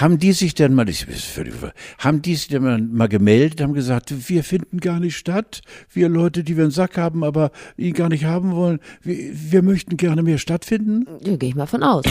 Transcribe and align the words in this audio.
haben 0.00 0.18
die 0.18 0.32
sich 0.32 0.54
denn 0.54 0.74
mal, 0.74 0.88
ich 0.88 1.06
haben 1.98 2.22
die 2.22 2.34
sich 2.34 2.48
denn 2.48 2.90
mal, 2.92 3.08
gemeldet, 3.08 3.60
haben 3.60 3.74
gesagt, 3.74 4.28
wir 4.28 4.42
finden 4.42 4.78
gar 4.80 4.98
nicht 4.98 5.16
statt, 5.16 5.60
wir 5.92 6.08
Leute, 6.08 6.42
die 6.42 6.56
wir 6.56 6.64
einen 6.64 6.72
Sack 6.72 6.96
haben, 6.96 7.22
aber 7.22 7.50
ihn 7.76 7.92
gar 7.92 8.08
nicht 8.08 8.24
haben 8.24 8.52
wollen, 8.52 8.80
wir, 9.02 9.30
wir 9.32 9.62
möchten 9.62 9.96
gerne 9.96 10.22
mehr 10.22 10.38
stattfinden? 10.38 11.06
Ja, 11.24 11.36
gehe 11.36 11.50
ich 11.50 11.54
mal 11.54 11.66
von 11.66 11.82
aus. 11.82 12.04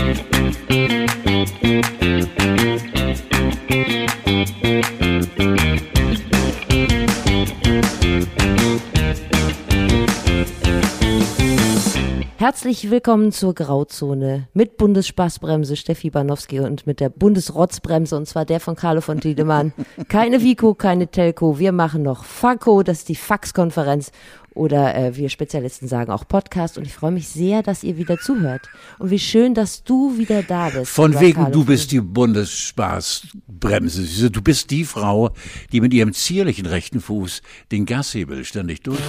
Herzlich 12.40 12.90
willkommen 12.90 13.34
zur 13.34 13.54
Grauzone 13.54 14.48
mit 14.54 14.78
Bundesspaßbremse 14.78 15.76
Steffi 15.76 16.10
Banowski 16.10 16.62
und 16.62 16.88
mit 16.88 17.02
der 17.02 17.10
Bundesrotzbremse 17.10 18.16
und 18.16 18.30
zwar 18.30 18.46
der 18.46 18.62
von 18.62 18.78
Carlo 18.78 19.02
von 19.02 19.20
Tiedemann. 19.20 19.74
Keine 20.08 20.42
Vico, 20.42 20.74
keine 20.74 21.08
Telco, 21.08 21.60
wir 21.60 21.74
machen 21.74 22.02
noch 22.02 22.24
FACO, 22.24 22.82
das 22.82 23.00
ist 23.00 23.10
die 23.10 23.18
Faxkonferenz 23.18 24.14
oder 24.60 24.94
äh, 24.94 25.16
wir 25.16 25.30
Spezialisten 25.30 25.88
sagen 25.88 26.12
auch 26.12 26.28
Podcast. 26.28 26.78
Und 26.78 26.86
ich 26.86 26.94
freue 26.94 27.12
mich 27.12 27.30
sehr, 27.30 27.64
dass 27.64 27.84
ihr 27.84 27.98
wieder 27.98 28.18
zuhört. 28.18 28.68
Und 29.00 29.10
wie 29.10 29.18
schön, 29.18 29.54
dass 29.54 29.86
du 29.86 30.18
wieder 30.18 30.44
da 30.44 30.70
bist. 30.70 30.92
Von 30.92 31.18
wegen, 31.20 31.44
Carlo 31.44 31.52
du 31.52 31.66
bist 31.66 31.94
die 31.94 32.02
Bundesspaßbremse. 32.02 34.30
Du 34.30 34.42
bist 34.42 34.70
die 34.70 34.84
Frau, 34.84 35.32
die 35.72 35.80
mit 35.80 35.94
ihrem 35.94 36.14
zierlichen 36.14 36.66
rechten 36.66 37.00
Fuß 37.00 37.42
den 37.72 37.86
Gashebel 37.86 38.44
ständig 38.44 38.84
durch. 38.84 39.00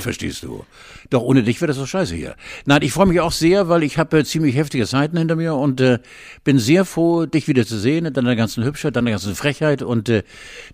Verstehst 0.00 0.42
du? 0.42 0.64
Doch 1.10 1.22
ohne 1.22 1.42
dich 1.42 1.60
wäre 1.60 1.68
das 1.68 1.78
doch 1.78 1.86
scheiße 1.86 2.14
hier. 2.14 2.36
Nein, 2.66 2.82
ich 2.82 2.92
freue 2.92 3.06
mich 3.06 3.20
auch 3.20 3.32
sehr, 3.32 3.70
weil 3.70 3.82
ich 3.82 3.96
habe 3.96 4.18
äh, 4.18 4.24
ziemlich 4.24 4.56
heftige 4.56 4.86
Zeiten 4.86 5.16
hinter 5.16 5.36
mir 5.36 5.54
und 5.54 5.80
äh, 5.80 6.00
bin 6.44 6.58
sehr 6.58 6.84
froh, 6.84 7.24
dich 7.24 7.48
wieder 7.48 7.64
zu 7.64 7.78
sehen, 7.78 8.04
in 8.04 8.12
deiner 8.12 8.36
ganzen 8.36 8.62
Hübschheit, 8.62 8.94
deiner 8.94 9.12
ganzen 9.12 9.34
Frechheit. 9.34 9.82
Und 9.82 10.10
äh, 10.10 10.22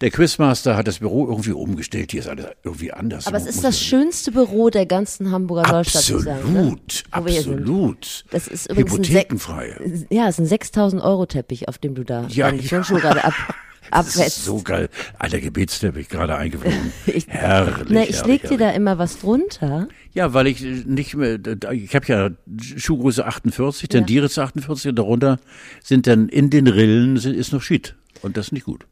der 0.01 0.11
Quizmaster 0.11 0.77
hat 0.77 0.89
das 0.89 0.99
Büro 0.99 1.29
irgendwie 1.29 1.53
umgestellt. 1.53 2.11
Hier 2.11 2.21
ist 2.21 2.29
alles 2.29 2.47
irgendwie 2.65 2.93
anders. 2.93 3.29
Aber 3.29 3.37
es 3.37 3.47
ist 3.47 3.63
das 3.63 3.81
schönste 3.81 4.24
schönste 4.25 4.33
Büro 4.33 4.71
der 4.71 4.87
ganzen 4.87 5.31
Hamburger 5.31 5.71
Neustadt. 5.71 6.03
Absolut, 6.03 6.25
sagen, 6.25 6.53
ne? 6.53 6.77
absolut. 7.11 8.25
Das 8.31 8.49
ist 8.49 8.71
übrigens 8.71 8.93
Hypothekenfrei. 8.93 9.77
Ein 9.79 10.07
ja, 10.11 10.29
es 10.29 10.37
ist 10.37 10.41
ein 10.41 10.47
6000 10.47 11.03
Euro 11.03 11.27
Teppich, 11.27 11.69
auf 11.69 11.79
dem 11.79 11.95
du 11.95 12.05
da 12.05 12.27
ja, 12.29 12.51
die 12.51 12.67
ja. 12.67 12.81
gerade 12.81 13.25
ab 13.25 13.35
abwetzt. 13.91 14.45
so 14.45 14.63
geil. 14.63 14.89
Alter 15.19 15.41
Gebetsteppich, 15.41 16.09
gerade 16.09 16.37
eingeflogen. 16.37 16.93
ich, 17.07 17.27
Herrlich. 17.29 17.87
Na, 17.89 18.03
ich 18.03 18.25
leg 18.25 18.49
dir 18.49 18.59
da 18.59 18.71
immer 18.71 18.99
was 18.99 19.21
drunter. 19.21 19.89
Ja, 20.13 20.33
weil 20.33 20.47
ich 20.47 20.63
nicht 20.63 21.15
mehr, 21.15 21.39
ich 21.73 21.95
habe 21.95 22.07
ja 22.07 22.31
Schuhgröße 22.77 23.27
48, 23.27 23.89
tendiere 23.89 24.27
ja. 24.27 24.31
zu 24.31 24.43
48 24.43 24.91
und 24.91 24.97
darunter 24.97 25.39
sind 25.83 26.07
dann 26.07 26.29
in 26.29 26.51
den 26.51 26.67
Rillen 26.67 27.17
ist 27.17 27.53
noch 27.53 27.63
Schied. 27.63 27.95
Und 28.23 28.37
das 28.37 28.47
ist 28.47 28.53
nicht 28.53 28.65
gut. 28.65 28.87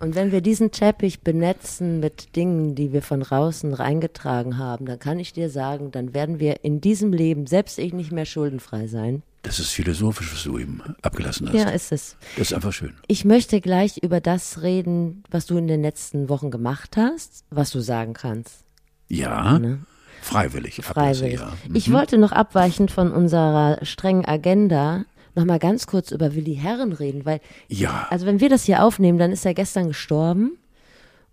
Und 0.00 0.14
wenn 0.14 0.32
wir 0.32 0.40
diesen 0.40 0.70
Teppich 0.72 1.20
benetzen 1.20 2.00
mit 2.00 2.34
Dingen, 2.34 2.74
die 2.74 2.92
wir 2.92 3.02
von 3.02 3.20
draußen 3.20 3.74
reingetragen 3.74 4.56
haben, 4.56 4.86
dann 4.86 4.98
kann 4.98 5.18
ich 5.18 5.34
dir 5.34 5.50
sagen, 5.50 5.90
dann 5.90 6.14
werden 6.14 6.40
wir 6.40 6.64
in 6.64 6.80
diesem 6.80 7.12
Leben, 7.12 7.46
selbst 7.46 7.78
ich, 7.78 7.92
nicht 7.92 8.10
mehr 8.10 8.24
schuldenfrei 8.24 8.86
sein. 8.86 9.22
Das 9.42 9.58
ist 9.58 9.70
philosophisch, 9.70 10.32
was 10.32 10.42
du 10.42 10.58
eben 10.58 10.82
abgelassen 11.02 11.48
hast. 11.48 11.54
Ja, 11.54 11.68
ist 11.68 11.92
es. 11.92 12.16
Das 12.36 12.50
ist 12.50 12.54
einfach 12.54 12.72
schön. 12.72 12.94
Ich 13.06 13.24
möchte 13.24 13.60
gleich 13.60 13.98
über 13.98 14.20
das 14.20 14.62
reden, 14.62 15.22
was 15.30 15.46
du 15.46 15.56
in 15.58 15.66
den 15.66 15.82
letzten 15.82 16.28
Wochen 16.28 16.50
gemacht 16.50 16.96
hast, 16.96 17.44
was 17.50 17.70
du 17.70 17.80
sagen 17.80 18.14
kannst. 18.14 18.64
Ja. 19.08 19.58
Ne? 19.58 19.80
Freiwillig. 20.22 20.76
Freiwillig. 20.82 21.40
Ablasse, 21.40 21.52
ja. 21.52 21.52
mhm. 21.68 21.74
Ich 21.74 21.92
wollte 21.92 22.18
noch 22.18 22.32
abweichend 22.32 22.90
von 22.90 23.12
unserer 23.12 23.78
strengen 23.84 24.26
Agenda 24.26 25.04
noch 25.34 25.44
mal 25.44 25.58
ganz 25.58 25.86
kurz 25.86 26.10
über 26.10 26.34
Willi 26.34 26.56
Herren 26.56 26.92
reden, 26.92 27.24
weil 27.24 27.40
ja. 27.68 28.06
also 28.10 28.26
wenn 28.26 28.40
wir 28.40 28.48
das 28.48 28.64
hier 28.64 28.84
aufnehmen, 28.84 29.18
dann 29.18 29.32
ist 29.32 29.44
er 29.44 29.54
gestern 29.54 29.88
gestorben. 29.88 30.56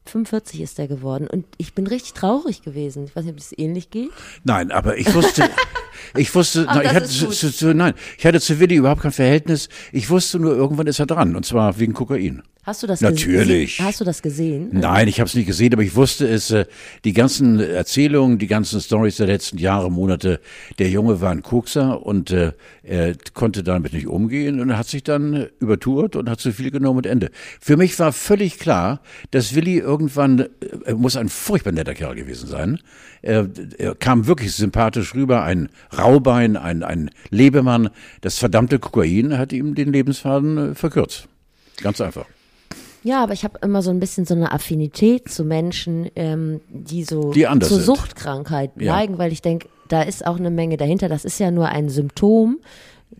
45 0.05 0.61
ist 0.61 0.79
er 0.79 0.87
geworden 0.87 1.27
und 1.27 1.45
ich 1.57 1.73
bin 1.73 1.85
richtig 1.85 2.13
traurig 2.13 2.61
gewesen. 2.61 3.05
Ich 3.05 3.15
weiß 3.15 3.25
nicht, 3.25 3.33
ob 3.33 3.39
es 3.39 3.57
ähnlich 3.57 3.89
geht. 3.89 4.09
Nein, 4.43 4.71
aber 4.71 4.97
ich 4.97 5.13
wusste, 5.13 5.49
ich 6.15 6.33
wusste, 6.33 6.65
Ach, 6.67 6.81
ich 6.81 6.89
hatte 6.89 7.07
zu, 7.07 7.27
zu, 7.29 7.51
zu, 7.51 7.73
nein, 7.73 7.93
ich 8.17 8.25
hatte 8.25 8.39
zu 8.41 8.59
Willi 8.59 8.75
überhaupt 8.75 9.01
kein 9.01 9.11
Verhältnis. 9.11 9.69
Ich 9.91 10.09
wusste 10.09 10.39
nur, 10.39 10.55
irgendwann 10.55 10.87
ist 10.87 10.99
er 10.99 11.05
dran 11.05 11.35
und 11.35 11.45
zwar 11.45 11.79
wegen 11.79 11.93
Kokain. 11.93 12.43
Hast 12.67 12.83
du 12.83 12.87
das 12.87 12.99
Natürlich. 12.99 13.79
Hast 13.79 14.01
du 14.01 14.03
das 14.03 14.21
gesehen? 14.21 14.67
Nein, 14.73 15.07
ich 15.07 15.21
habe 15.21 15.29
es 15.29 15.35
nicht 15.35 15.45
gesehen, 15.45 15.71
aber 15.71 15.83
ich 15.83 15.95
wusste 15.95 16.27
es. 16.27 16.51
Äh, 16.51 16.65
die 17.05 17.13
ganzen 17.13 17.61
Erzählungen, 17.61 18.39
die 18.39 18.47
ganzen 18.47 18.81
Stories 18.81 19.15
der 19.15 19.27
letzten 19.27 19.57
Jahre, 19.57 19.89
Monate. 19.89 20.41
Der 20.77 20.89
Junge 20.89 21.21
war 21.21 21.31
ein 21.31 21.43
Kokser 21.43 22.05
und 22.05 22.29
äh, 22.31 22.51
er 22.83 23.15
konnte 23.33 23.63
damit 23.63 23.93
nicht 23.93 24.07
umgehen 24.07 24.59
und 24.59 24.77
hat 24.77 24.87
sich 24.87 25.01
dann 25.01 25.47
übertourt 25.61 26.17
und 26.17 26.29
hat 26.29 26.41
zu 26.41 26.51
viel 26.51 26.69
genommen 26.69 26.97
und 26.97 27.05
Ende. 27.05 27.31
Für 27.61 27.77
mich 27.77 27.97
war 27.99 28.11
völlig 28.11 28.59
klar, 28.59 28.99
dass 29.31 29.55
Willi 29.55 29.77
irgendwann 29.77 30.39
äh, 30.39 30.47
er 30.83 30.95
muss 30.95 31.15
ein 31.15 31.29
furchtbar 31.29 31.71
netter 31.71 31.93
Kerl 31.93 32.15
gewesen 32.15 32.49
sein. 32.49 32.79
Er, 33.21 33.47
er 33.77 33.95
kam 33.95 34.27
wirklich 34.27 34.51
sympathisch 34.51 35.15
rüber, 35.15 35.43
ein 35.43 35.69
Raubein, 35.95 36.57
ein, 36.57 36.83
ein 36.83 37.11
Lebemann. 37.29 37.89
Das 38.21 38.37
verdammte 38.37 38.79
Kokain 38.79 39.37
hat 39.37 39.53
ihm 39.53 39.75
den 39.75 39.91
Lebensfaden 39.91 40.71
äh, 40.71 40.75
verkürzt. 40.75 41.27
Ganz 41.81 42.01
einfach. 42.01 42.25
Ja, 43.03 43.23
aber 43.23 43.33
ich 43.33 43.43
habe 43.43 43.59
immer 43.61 43.81
so 43.81 43.91
ein 43.91 43.99
bisschen 43.99 44.25
so 44.25 44.33
eine 44.33 44.51
Affinität 44.51 45.29
zu 45.29 45.45
Menschen, 45.45 46.09
ähm, 46.15 46.61
die 46.69 47.03
so 47.03 47.31
die 47.31 47.43
zur 47.43 47.61
sind. 47.61 47.81
Suchtkrankheit 47.83 48.75
neigen, 48.77 49.13
ja. 49.13 49.19
weil 49.19 49.31
ich 49.31 49.41
denke, 49.41 49.69
da 49.87 50.01
ist 50.01 50.25
auch 50.25 50.37
eine 50.37 50.49
Menge 50.49 50.77
dahinter. 50.77 51.07
Das 51.07 51.23
ist 51.23 51.39
ja 51.39 51.51
nur 51.51 51.69
ein 51.69 51.89
Symptom 51.89 52.57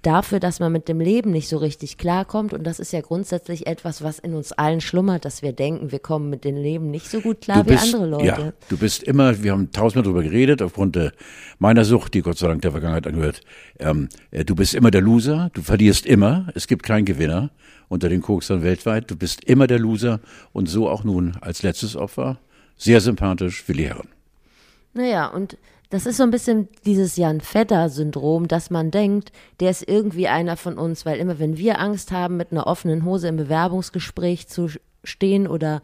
dafür, 0.02 0.40
dass 0.40 0.60
man 0.60 0.72
mit 0.72 0.88
dem 0.88 1.00
Leben 1.00 1.32
nicht 1.32 1.50
so 1.50 1.58
richtig 1.58 1.98
klarkommt. 1.98 2.54
Und 2.54 2.64
das 2.64 2.80
ist 2.80 2.94
ja 2.94 3.02
grundsätzlich 3.02 3.68
etwas, 3.68 4.04
was 4.04 4.20
in 4.20 4.34
uns 4.34 4.52
allen 4.52 4.82
schlummert, 4.82 5.26
dass 5.26 5.42
wir 5.42 5.54
denken, 5.54 5.92
wir 5.92 6.00
kommen 6.00 6.30
mit 6.30 6.44
dem 6.44 6.56
Leben 6.56 6.92
nicht 6.92 7.10
so 7.10 7.22
gut 7.22 7.42
klar 7.42 7.64
bist, 7.64 7.84
wie 7.84 7.96
andere 7.96 8.10
Leute. 8.10 8.26
Ja, 8.26 8.54
du 8.70 8.78
bist 8.78 9.04
immer, 9.04 9.42
wir 9.44 9.52
haben 9.52 9.72
tausendmal 9.72 10.04
darüber 10.04 10.24
geredet, 10.24 10.62
aufgrund 10.62 10.98
meiner 11.60 11.86
Sucht, 11.86 12.14
die 12.14 12.22
Gott 12.22 12.38
sei 12.38 12.48
Dank 12.48 12.62
der 12.62 12.72
Vergangenheit 12.72 13.08
angehört. 13.08 13.42
Ähm, 13.80 14.10
äh, 14.32 14.46
du 14.46 14.56
bist 14.56 14.74
immer 14.74 14.92
der 14.92 15.02
Loser, 15.02 15.50
du 15.54 15.62
verlierst 15.62 16.06
immer, 16.06 16.48
es 16.56 16.68
gibt 16.68 16.84
keinen 16.84 17.06
Gewinner 17.06 17.52
unter 17.90 18.10
den 18.10 18.22
Koksern 18.22 18.64
weltweit. 18.64 19.10
Du 19.10 19.16
bist 19.16 19.44
immer 19.46 19.68
der 19.68 19.80
Loser 19.80 20.20
und 20.54 20.68
so 20.68 20.90
auch 20.90 21.04
nun 21.04 21.38
als 21.42 21.64
letztes 21.64 21.96
Opfer. 21.96 22.40
Sehr 22.76 23.02
sympathisch, 23.02 23.68
Willi 23.68 23.84
Herren. 23.84 24.10
Naja, 24.94 25.28
und 25.28 25.58
das 25.90 26.06
ist 26.06 26.18
so 26.18 26.24
ein 26.24 26.32
bisschen 26.32 26.68
dieses 26.86 27.16
Jan 27.16 27.40
Fedder-Syndrom, 27.40 28.48
dass 28.48 28.70
man 28.70 28.92
denkt, 28.92 29.32
der 29.60 29.72
ist 29.72 29.88
irgendwie 29.88 30.28
einer 30.28 30.58
von 30.58 30.78
uns, 30.78 31.06
weil 31.06 31.20
immer 31.20 31.40
wenn 31.40 31.58
wir 31.58 31.80
Angst 31.80 32.12
haben, 32.12 32.36
mit 32.36 32.52
einer 32.52 32.68
offenen 32.68 33.06
Hose 33.06 33.30
im 33.30 33.38
Bewerbungsgespräch 33.38 34.48
zu 34.48 34.68
stehen 35.04 35.48
oder 35.48 35.82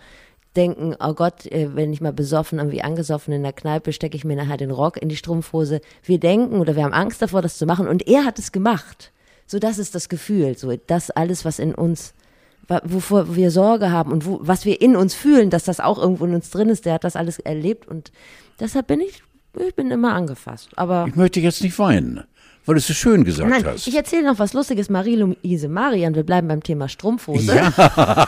denken, 0.56 0.96
oh 1.00 1.14
Gott, 1.14 1.46
äh, 1.47 1.75
wenn 1.75 1.94
ich 1.94 2.02
mal 2.02 2.14
besoffen, 2.14 2.59
irgendwie 2.59 2.81
angesoffen 2.81 3.34
in 3.34 3.44
der 3.44 3.53
Kneipe, 3.53 3.94
stecke 3.94 4.18
ich 4.18 4.25
mir 4.25 4.36
nachher 4.36 4.58
den 4.58 4.72
Rock 4.72 5.02
in 5.02 5.09
die 5.09 5.16
Strumpfhose. 5.16 5.81
Wir 6.03 6.20
denken 6.20 6.59
oder 6.59 6.75
wir 6.75 6.84
haben 6.84 6.94
Angst 6.94 7.22
davor, 7.22 7.41
das 7.41 7.58
zu 7.58 7.66
machen 7.66 7.88
und 7.88 8.08
er 8.08 8.25
hat 8.25 8.40
es 8.40 8.52
gemacht. 8.52 9.12
So, 9.47 9.59
das 9.59 9.80
ist 9.80 9.96
das 9.96 10.09
Gefühl, 10.09 10.58
so, 10.58 10.74
das 10.88 11.12
alles, 11.12 11.46
was 11.46 11.59
in 11.59 11.74
uns, 11.74 12.14
wovor 12.84 13.35
wir 13.35 13.52
Sorge 13.52 13.91
haben 13.91 14.12
und 14.12 14.25
wo, 14.25 14.40
was 14.41 14.66
wir 14.66 14.81
in 14.81 14.96
uns 14.96 15.14
fühlen, 15.14 15.50
dass 15.50 15.64
das 15.64 15.80
auch 15.80 15.97
irgendwo 15.97 16.25
in 16.25 16.34
uns 16.34 16.50
drin 16.50 16.70
ist, 16.70 16.85
der 16.85 16.94
hat 16.94 17.03
das 17.03 17.16
alles 17.16 17.40
erlebt 17.40 17.88
und 17.88 18.12
deshalb 18.59 18.88
bin 18.88 19.02
ich, 19.02 19.24
ich 19.59 19.75
bin 19.75 19.91
immer 19.91 20.14
angefasst. 20.14 20.69
Aber 20.75 21.06
ich 21.08 21.16
möchte 21.16 21.40
jetzt 21.40 21.62
nicht 21.64 21.78
weinen, 21.80 22.24
weil 22.66 22.75
du 22.75 22.80
es 22.80 22.88
so 22.88 22.94
schön 22.94 23.24
gesagt 23.24 23.50
Nein, 23.50 23.66
hast. 23.66 23.88
Ich 23.88 23.96
erzähle 23.96 24.24
noch 24.24 24.40
was 24.40 24.53
Lustiges. 24.53 24.90
Marie-Louise 24.90 25.68
Marian, 25.68 26.16
wir 26.16 26.24
bleiben 26.24 26.47
beim 26.47 26.64
Thema 26.64 26.90
Strumpfhose. 26.90 27.56
Ja. 27.56 28.28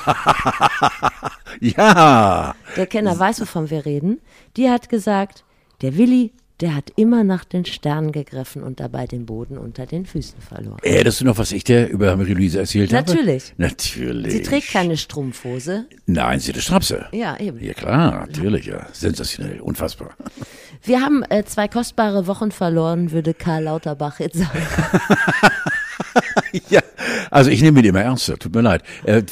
ja. 1.60 2.56
Der 2.76 2.88
Kenner 2.88 3.18
weiß, 3.18 3.42
wovon 3.42 3.70
wir 3.70 3.86
reden. 3.86 4.20
Die 4.58 4.70
hat 4.70 4.90
gesagt, 4.90 5.44
der 5.82 5.98
Willi 5.98 6.32
der 6.62 6.76
hat 6.76 6.92
immer 6.96 7.24
nach 7.24 7.44
den 7.44 7.66
Sternen 7.66 8.12
gegriffen 8.12 8.64
und 8.64 8.80
dabei 8.80 9.08
den 9.08 9.26
Boden 9.26 9.58
unter 9.58 9.86
den 9.86 10.06
Füßen 10.06 10.40
verloren. 10.40 10.80
Hättest 10.84 11.22
du 11.22 11.26
noch, 11.26 11.38
was 11.38 11.52
ich 11.52 11.64
dir 11.64 11.88
über 11.88 12.16
Marie-Louise 12.16 12.60
erzählt 12.60 12.92
Natürlich. 12.92 13.52
habe? 13.52 13.62
Natürlich. 13.62 14.34
Sie 14.34 14.42
trägt 14.42 14.70
keine 14.70 14.96
Strumpfhose. 14.96 15.86
Nein, 16.06 16.40
sie 16.40 16.50
hat 16.50 16.56
eine 16.56 16.62
Strapse. 16.62 17.06
Ja, 17.12 17.38
eben. 17.40 17.64
Ja, 17.64 17.74
klar, 17.74 18.26
natürlich, 18.28 18.66
ja. 18.68 18.88
Sensationell, 18.94 19.60
unfassbar. 19.60 20.12
Wir 20.84 21.02
haben 21.02 21.24
äh, 21.30 21.44
zwei 21.44 21.68
kostbare 21.68 22.28
Wochen 22.28 22.52
verloren, 22.52 23.12
würde 23.12 23.34
Karl 23.34 23.64
Lauterbach 23.64 24.20
jetzt 24.20 24.38
sagen. 24.38 24.62
ja, 26.70 26.82
also 27.32 27.50
ich 27.50 27.62
nehme 27.62 27.80
ihn 27.80 27.86
immer 27.86 28.02
ernster, 28.02 28.38
tut 28.38 28.56
mir 28.56 28.62
leid. 28.62 28.84
Äh, 29.04 29.24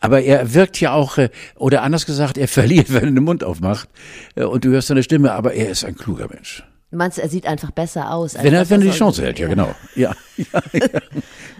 aber 0.00 0.22
er 0.22 0.52
wirkt 0.54 0.80
ja 0.80 0.92
auch, 0.92 1.18
äh, 1.18 1.30
oder 1.56 1.82
anders 1.82 2.06
gesagt, 2.06 2.38
er 2.38 2.48
verliert, 2.48 2.92
wenn 2.92 3.04
er 3.04 3.10
den 3.12 3.24
Mund 3.24 3.44
aufmacht 3.44 3.88
äh, 4.34 4.44
und 4.44 4.64
du 4.64 4.70
hörst 4.70 4.88
seine 4.88 5.02
Stimme, 5.02 5.32
aber 5.32 5.54
er 5.54 5.70
ist 5.70 5.84
ein 5.84 5.96
kluger 5.96 6.28
Mensch. 6.28 6.64
Du 6.92 6.98
meinst, 6.98 7.18
er 7.18 7.30
sieht 7.30 7.46
einfach 7.46 7.70
besser 7.70 8.12
aus. 8.12 8.34
wenn 8.34 8.52
er, 8.52 8.68
wenn 8.68 8.82
er 8.82 8.88
die 8.88 8.92
Chance 8.92 9.22
hält, 9.22 9.38
ja, 9.38 9.48
genau. 9.48 9.74
Ja, 9.96 10.14
ja, 10.36 10.62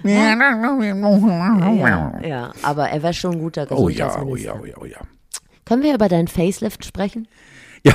ja. 0.05 0.35
ja, 2.23 2.53
aber 2.63 2.91
er 2.91 3.03
wäre 3.03 3.15
schon 3.15 3.33
ein 3.33 3.39
guter 3.39 3.67
oh 3.71 3.89
ja, 3.89 4.23
oh 4.23 4.37
ja, 4.37 4.55
oh 4.55 4.67
ja, 4.67 4.75
oh 4.79 4.85
ja. 4.85 4.99
Können 5.65 5.83
wir 5.83 5.95
über 5.95 6.11
deinen 6.11 6.29
Facelift 6.29 6.85
sprechen? 6.85 7.29
Ja, 7.83 7.95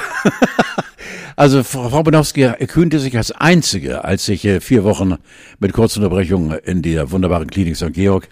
also 1.35 1.61
Frau 1.61 2.01
Bonowski 2.01 2.49
kühnte 2.65 2.97
sich 2.97 3.15
als 3.15 3.31
Einzige, 3.31 4.03
als 4.03 4.27
ich 4.29 4.41
vier 4.61 4.83
Wochen 4.83 5.17
mit 5.59 5.73
kurzer 5.73 6.01
Unterbrechung 6.01 6.53
in 6.53 6.81
der 6.81 7.11
wunderbaren 7.11 7.51
Klinik 7.51 7.75
St. 7.75 7.93
Georg 7.93 8.29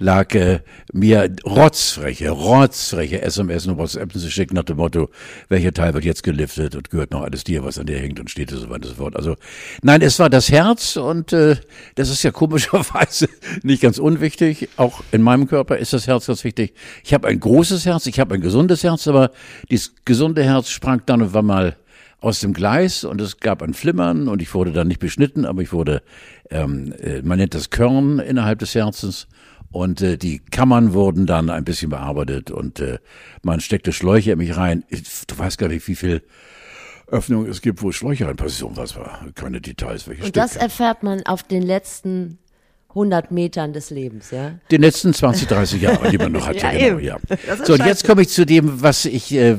lag 0.00 0.34
äh, 0.34 0.60
mir 0.92 1.34
rotzfreche, 1.44 2.30
rotzfreche 2.30 3.22
SMS 3.22 3.66
und 3.66 3.78
WhatsApp 3.78 4.12
zu 4.12 4.30
schicken 4.30 4.54
nach 4.54 4.64
dem 4.64 4.76
Motto, 4.76 5.10
welcher 5.48 5.72
Teil 5.72 5.94
wird 5.94 6.04
jetzt 6.04 6.22
geliftet 6.22 6.76
und 6.76 6.90
gehört 6.90 7.10
noch 7.10 7.22
alles 7.22 7.44
dir, 7.44 7.64
was 7.64 7.78
an 7.78 7.86
dir 7.86 7.98
hängt 7.98 8.20
und 8.20 8.30
steht 8.30 8.52
und 8.52 8.58
so 8.58 8.70
weiter 8.70 8.86
und 8.86 8.90
so 8.90 8.94
fort. 8.94 9.16
Also 9.16 9.36
nein, 9.82 10.02
es 10.02 10.18
war 10.18 10.30
das 10.30 10.50
Herz 10.50 10.96
und 10.96 11.32
äh, 11.32 11.56
das 11.94 12.10
ist 12.10 12.22
ja 12.22 12.30
komischerweise 12.30 13.28
nicht 13.62 13.82
ganz 13.82 13.98
unwichtig. 13.98 14.68
Auch 14.76 15.02
in 15.12 15.22
meinem 15.22 15.48
Körper 15.48 15.76
ist 15.76 15.92
das 15.92 16.06
Herz 16.06 16.26
ganz 16.26 16.44
wichtig. 16.44 16.74
Ich 17.04 17.14
habe 17.14 17.28
ein 17.28 17.40
großes 17.40 17.86
Herz, 17.86 18.06
ich 18.06 18.20
habe 18.20 18.34
ein 18.34 18.40
gesundes 18.40 18.84
Herz, 18.84 19.08
aber 19.08 19.30
dieses 19.70 19.94
gesunde 20.04 20.44
Herz 20.44 20.70
sprang 20.70 21.02
dann 21.06 21.22
und 21.22 21.34
war 21.34 21.42
mal 21.42 21.76
aus 22.20 22.40
dem 22.40 22.52
Gleis 22.52 23.04
und 23.04 23.20
es 23.20 23.38
gab 23.38 23.62
ein 23.62 23.74
Flimmern 23.74 24.28
und 24.28 24.42
ich 24.42 24.52
wurde 24.52 24.72
dann 24.72 24.88
nicht 24.88 24.98
beschnitten, 24.98 25.44
aber 25.44 25.62
ich 25.62 25.72
wurde, 25.72 26.02
ähm, 26.50 26.92
äh, 27.00 27.22
man 27.22 27.38
nennt 27.38 27.54
das 27.54 27.70
Körn 27.70 28.18
innerhalb 28.18 28.58
des 28.58 28.74
Herzens 28.74 29.28
und 29.70 30.00
äh, 30.00 30.16
die 30.16 30.38
Kammern 30.38 30.92
wurden 30.92 31.26
dann 31.26 31.50
ein 31.50 31.64
bisschen 31.64 31.90
bearbeitet 31.90 32.50
und 32.50 32.80
äh, 32.80 32.98
man 33.42 33.60
steckte 33.60 33.92
Schläuche 33.92 34.32
in 34.32 34.38
mich 34.38 34.56
rein. 34.56 34.84
Du 35.26 35.38
weißt 35.38 35.58
gar 35.58 35.68
nicht, 35.68 35.86
wie 35.88 35.96
viel 35.96 36.22
Öffnung 37.06 37.46
es 37.46 37.60
gibt, 37.60 37.82
wo 37.82 37.92
Schläuche 37.92 38.26
reinpassieren. 38.26 38.76
Was 38.76 38.96
war? 38.96 39.26
Keine 39.34 39.60
Details. 39.60 40.08
Welche 40.08 40.22
und 40.22 40.28
Stücke. 40.28 40.40
das 40.40 40.56
erfährt 40.56 41.02
man 41.02 41.24
auf 41.26 41.42
den 41.42 41.62
letzten 41.62 42.38
100 42.90 43.30
Metern 43.30 43.72
des 43.72 43.90
Lebens, 43.90 44.30
ja? 44.30 44.52
Den 44.70 44.80
letzten 44.80 45.12
20, 45.12 45.46
30 45.46 45.82
Jahre, 45.82 46.10
die 46.10 46.18
man 46.18 46.32
noch 46.32 46.46
hat. 46.46 46.56
ja, 46.62 46.72
ja, 46.72 46.88
genau, 46.88 46.98
ja. 46.98 47.18
So, 47.64 47.74
und 47.74 47.84
jetzt 47.84 48.06
komme 48.06 48.22
ich 48.22 48.30
zu 48.30 48.46
dem, 48.46 48.82
was 48.82 49.04
ich 49.04 49.32
äh, 49.32 49.56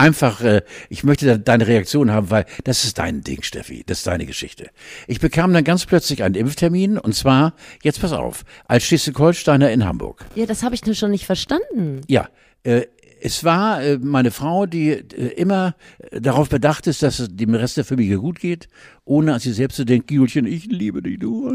einfach, 0.00 0.40
äh, 0.40 0.62
ich 0.88 1.04
möchte 1.04 1.38
deine 1.38 1.66
Reaktion 1.66 2.10
haben, 2.10 2.30
weil 2.30 2.46
das 2.64 2.84
ist 2.84 2.98
dein 2.98 3.20
Ding, 3.20 3.42
Steffi, 3.42 3.84
das 3.86 3.98
ist 3.98 4.06
deine 4.06 4.26
Geschichte. 4.26 4.70
Ich 5.06 5.20
bekam 5.20 5.52
dann 5.52 5.64
ganz 5.64 5.86
plötzlich 5.86 6.22
einen 6.22 6.34
Impftermin 6.34 6.98
und 6.98 7.14
zwar, 7.14 7.54
jetzt 7.82 8.00
pass 8.00 8.12
auf, 8.12 8.44
als 8.66 8.84
Schleswig-Holsteiner 8.84 9.70
in 9.70 9.84
Hamburg. 9.84 10.24
Ja, 10.34 10.46
das 10.46 10.62
habe 10.62 10.74
ich 10.74 10.84
nur 10.86 10.94
schon 10.94 11.10
nicht 11.10 11.26
verstanden. 11.26 12.00
Ja, 12.08 12.28
äh, 12.62 12.86
es 13.22 13.44
war 13.44 13.82
äh, 13.82 13.98
meine 13.98 14.30
Frau, 14.30 14.66
die 14.66 14.90
äh, 14.90 15.34
immer 15.36 15.74
äh, 15.98 16.20
darauf 16.20 16.48
bedacht 16.48 16.86
ist, 16.86 17.02
dass 17.02 17.18
es 17.18 17.28
dem 17.30 17.54
Rest 17.54 17.76
der 17.76 17.84
Familie 17.84 18.18
gut 18.18 18.40
geht, 18.40 18.68
ohne 19.04 19.34
an 19.34 19.40
sie 19.40 19.52
selbst 19.52 19.76
zu 19.76 19.84
denken, 19.84 20.14
Julchen, 20.14 20.46
ich 20.46 20.66
liebe 20.66 21.02
dich, 21.02 21.18
du. 21.18 21.52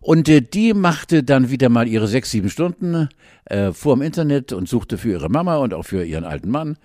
Und 0.00 0.28
äh, 0.28 0.40
die 0.40 0.74
machte 0.74 1.22
dann 1.22 1.50
wieder 1.50 1.68
mal 1.68 1.88
ihre 1.88 2.08
sechs, 2.08 2.30
sieben 2.30 2.50
Stunden 2.50 3.08
äh, 3.44 3.72
vor 3.72 3.96
dem 3.96 4.02
Internet 4.02 4.52
und 4.52 4.68
suchte 4.68 4.98
für 4.98 5.10
ihre 5.10 5.28
Mama 5.28 5.56
und 5.56 5.74
auch 5.74 5.84
für 5.84 6.04
ihren 6.04 6.24
alten 6.24 6.50
Mann, 6.50 6.76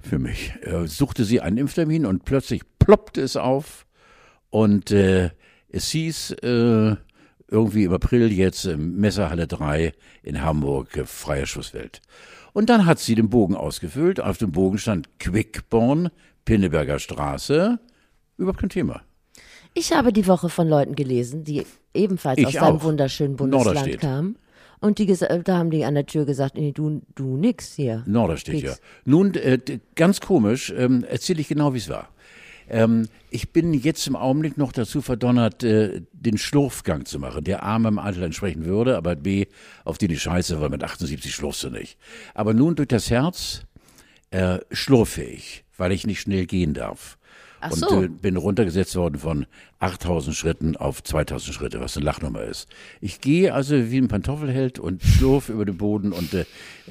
für 0.00 0.18
mich, 0.18 0.52
äh, 0.62 0.86
suchte 0.86 1.24
sie 1.24 1.40
einen 1.40 1.58
Impftermin 1.58 2.06
und 2.06 2.24
plötzlich 2.24 2.62
ploppte 2.78 3.22
es 3.22 3.36
auf 3.36 3.86
und 4.50 4.90
äh, 4.90 5.30
es 5.68 5.90
hieß 5.90 6.32
äh, 6.42 6.96
irgendwie 7.48 7.84
im 7.84 7.92
April 7.92 8.32
jetzt 8.32 8.64
im 8.66 8.96
Messerhalle 8.96 9.46
3 9.46 9.92
in 10.22 10.42
Hamburg, 10.42 10.96
äh, 10.96 11.06
freie 11.06 11.46
Schusswelt. 11.46 12.00
Und 12.52 12.70
dann 12.70 12.86
hat 12.86 13.00
sie 13.00 13.16
den 13.16 13.30
Bogen 13.30 13.56
ausgefüllt. 13.56 14.20
Auf 14.20 14.38
dem 14.38 14.52
Bogen 14.52 14.78
stand 14.78 15.18
Quickborn, 15.18 16.10
Pinneberger 16.44 17.00
Straße. 17.00 17.80
Überhaupt 18.36 18.60
kein 18.60 18.70
Thema. 18.70 19.02
Ich 19.74 19.92
habe 19.92 20.12
die 20.12 20.26
Woche 20.26 20.48
von 20.48 20.68
Leuten 20.68 20.94
gelesen, 20.94 21.44
die 21.44 21.66
ebenfalls 21.92 22.38
ich 22.38 22.46
aus 22.46 22.54
deinem 22.54 22.82
wunderschönen 22.82 23.36
Bundesland 23.36 24.00
kamen. 24.00 24.38
Und 24.80 24.98
die, 24.98 25.06
da 25.06 25.56
haben 25.56 25.70
die 25.70 25.84
an 25.84 25.94
der 25.94 26.06
Tür 26.06 26.26
gesagt, 26.26 26.56
nee, 26.56 26.72
du, 26.72 27.02
du 27.14 27.36
nix 27.36 27.74
hier. 27.74 28.04
Norderstedt, 28.06 28.62
ja. 28.62 28.74
Nun, 29.04 29.34
äh, 29.34 29.58
ganz 29.94 30.20
komisch, 30.20 30.72
ähm, 30.76 31.04
erzähle 31.04 31.40
ich 31.40 31.48
genau, 31.48 31.72
wie 31.74 31.78
es 31.78 31.88
war. 31.88 32.10
Ähm, 32.68 33.08
ich 33.30 33.50
bin 33.50 33.72
jetzt 33.72 34.06
im 34.06 34.14
Augenblick 34.14 34.58
noch 34.58 34.72
dazu 34.72 35.00
verdonnert, 35.00 35.64
äh, 35.64 36.02
den 36.12 36.38
Schlurfgang 36.38 37.04
zu 37.04 37.18
machen, 37.18 37.44
der 37.44 37.62
A 37.62 37.76
im 37.76 37.98
Alter 37.98 38.22
entsprechen 38.22 38.64
würde, 38.64 38.96
aber 38.96 39.16
B 39.16 39.46
auf 39.84 39.98
die 39.98 40.08
die 40.08 40.18
Scheiße, 40.18 40.60
weil 40.60 40.70
mit 40.70 40.84
78 40.84 41.34
schlurfst 41.34 41.64
du 41.64 41.70
nicht. 41.70 41.98
Aber 42.34 42.54
nun 42.54 42.74
durch 42.74 42.88
das 42.88 43.10
Herz 43.10 43.62
äh, 44.30 44.58
schlurfe 44.70 45.22
ich, 45.22 45.64
weil 45.76 45.92
ich 45.92 46.06
nicht 46.06 46.20
schnell 46.20 46.46
gehen 46.46 46.74
darf. 46.74 47.18
Ach 47.64 47.72
und 47.72 47.78
so. 47.78 48.02
äh, 48.02 48.08
bin 48.08 48.36
runtergesetzt 48.36 48.94
worden 48.96 49.18
von 49.18 49.46
8000 49.80 50.36
Schritten 50.36 50.76
auf 50.76 51.02
2000 51.02 51.54
Schritte, 51.54 51.80
was 51.80 51.96
eine 51.96 52.04
Lachnummer 52.04 52.42
ist. 52.42 52.68
Ich 53.00 53.20
gehe 53.20 53.54
also 53.54 53.90
wie 53.90 53.98
ein 53.98 54.08
Pantoffelheld 54.08 54.78
und 54.78 55.02
schlurf 55.02 55.48
über 55.48 55.64
den 55.64 55.76
Boden 55.76 56.12
und 56.12 56.34
äh, 56.34 56.44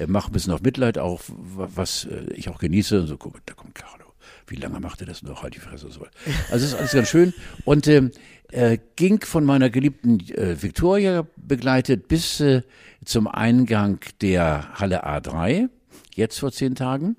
mache 0.07 0.29
ein 0.29 0.33
bisschen 0.33 0.53
auf 0.53 0.61
Mitleid 0.61 0.97
auch, 0.97 1.21
was 1.27 2.05
äh, 2.05 2.25
ich 2.33 2.49
auch 2.49 2.59
genieße. 2.59 3.01
Und 3.01 3.07
so, 3.07 3.17
guck, 3.17 3.45
da 3.45 3.53
kommt 3.53 3.75
Carlo 3.75 4.03
wie 4.47 4.55
lange 4.55 4.79
macht 4.79 5.01
er 5.01 5.07
das 5.07 5.23
noch? 5.23 5.43
Halt 5.43 5.55
die 5.55 5.59
Fresse. 5.59 5.89
So. 5.89 6.05
Also 6.51 6.65
ist 6.65 6.75
alles 6.75 6.91
ganz 6.91 7.09
schön. 7.09 7.33
Und 7.65 7.87
ähm, 7.87 8.11
äh, 8.51 8.77
ging 8.95 9.21
von 9.21 9.45
meiner 9.45 9.69
geliebten 9.69 10.19
äh, 10.29 10.61
Victoria 10.61 11.25
begleitet 11.37 12.07
bis 12.07 12.39
äh, 12.39 12.61
zum 13.05 13.27
Eingang 13.27 13.99
der 14.21 14.79
Halle 14.79 15.05
A3, 15.05 15.69
jetzt 16.15 16.39
vor 16.39 16.51
zehn 16.51 16.75
Tagen. 16.75 17.15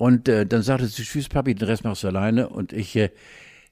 Und 0.00 0.30
äh, 0.30 0.46
dann 0.46 0.62
sagte 0.62 0.86
sie, 0.86 1.02
tschüss 1.02 1.28
Papi, 1.28 1.54
den 1.54 1.68
Rest 1.68 1.84
machst 1.84 2.04
du 2.04 2.08
alleine. 2.08 2.48
Und 2.48 2.72
ich 2.72 2.96
äh, 2.96 3.10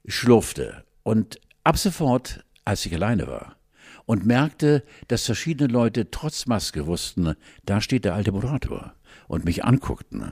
schlurfte. 0.05 0.83
Und 1.01 1.41
ab 1.63 1.75
sofort, 1.79 2.45
als 2.65 2.85
ich 2.85 2.93
alleine 2.93 3.25
war, 3.25 3.55
und 4.05 4.27
merkte, 4.27 4.83
dass 5.07 5.25
verschiedene 5.25 5.73
Leute 5.73 6.11
trotz 6.11 6.45
Maske 6.45 6.85
wussten, 6.85 7.33
da 7.65 7.81
steht 7.81 8.05
der 8.05 8.13
alte 8.13 8.31
Moderator 8.31 8.93
und 9.27 9.43
mich 9.43 9.65
anguckten 9.65 10.31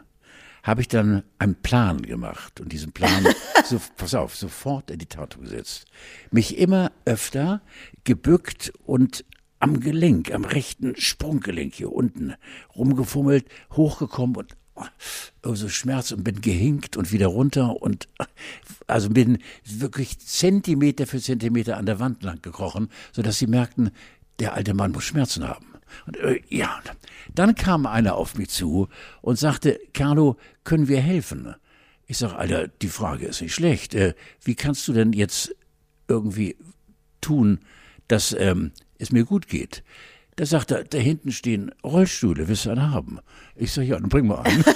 habe 0.61 0.81
ich 0.81 0.89
dann 0.89 1.23
einen 1.39 1.55
Plan 1.55 2.01
gemacht 2.01 2.59
und 2.59 2.73
diesen 2.73 2.91
Plan, 2.91 3.25
so, 3.63 3.79
pass 3.95 4.13
auf, 4.13 4.35
sofort 4.35 4.91
in 4.91 4.99
die 4.99 5.05
Tat 5.05 5.39
gesetzt. 5.39 5.85
Mich 6.29 6.57
immer 6.57 6.91
öfter 7.05 7.61
gebückt 8.03 8.73
und 8.85 9.23
am 9.59 9.79
Gelenk, 9.79 10.33
am 10.33 10.43
rechten 10.43 10.97
Sprunggelenk 10.97 11.73
hier 11.73 11.93
unten 11.93 12.33
rumgefummelt, 12.75 13.47
hochgekommen 13.71 14.35
und 14.35 14.56
so 15.43 15.69
Schmerz 15.69 16.11
und 16.11 16.23
bin 16.23 16.41
gehinkt 16.41 16.97
und 16.97 17.11
wieder 17.11 17.27
runter 17.27 17.81
und 17.81 18.07
also 18.87 19.09
bin 19.09 19.39
wirklich 19.65 20.19
Zentimeter 20.19 21.07
für 21.07 21.21
Zentimeter 21.21 21.77
an 21.77 21.85
der 21.85 21.99
Wand 21.99 22.23
lang 22.23 22.41
gekrochen, 22.41 22.89
sodass 23.11 23.37
sie 23.37 23.47
merkten, 23.47 23.91
der 24.39 24.53
alte 24.53 24.73
Mann 24.73 24.91
muss 24.91 25.05
Schmerzen 25.05 25.47
haben. 25.47 25.65
Und 26.05 26.17
äh, 26.17 26.41
ja, 26.49 26.81
dann 27.33 27.55
kam 27.55 27.85
einer 27.85 28.15
auf 28.15 28.35
mich 28.37 28.49
zu 28.49 28.87
und 29.21 29.39
sagte, 29.39 29.79
Carlo, 29.93 30.37
können 30.63 30.87
wir 30.87 31.01
helfen? 31.01 31.55
Ich 32.05 32.17
sag, 32.17 32.33
Alter, 32.33 32.67
die 32.67 32.89
Frage 32.89 33.25
ist 33.25 33.41
nicht 33.41 33.53
schlecht. 33.53 33.93
Äh, 33.95 34.13
wie 34.43 34.55
kannst 34.55 34.87
du 34.87 34.93
denn 34.93 35.13
jetzt 35.13 35.55
irgendwie 36.07 36.55
tun, 37.21 37.59
dass 38.07 38.33
ähm, 38.37 38.71
es 38.97 39.11
mir 39.11 39.25
gut 39.25 39.47
geht? 39.47 39.83
Da 40.37 40.45
sagt 40.45 40.69
er, 40.69 40.83
da 40.83 40.99
hinten 40.99 41.31
stehen 41.31 41.71
Rollstühle, 41.83 42.47
willst 42.47 42.65
du 42.65 42.69
einen 42.69 42.91
haben? 42.91 43.19
Ich 43.55 43.73
sag, 43.73 43.83
ja, 43.83 43.99
dann 43.99 44.07
bring 44.07 44.27
mal 44.27 44.41
einen. 44.41 44.63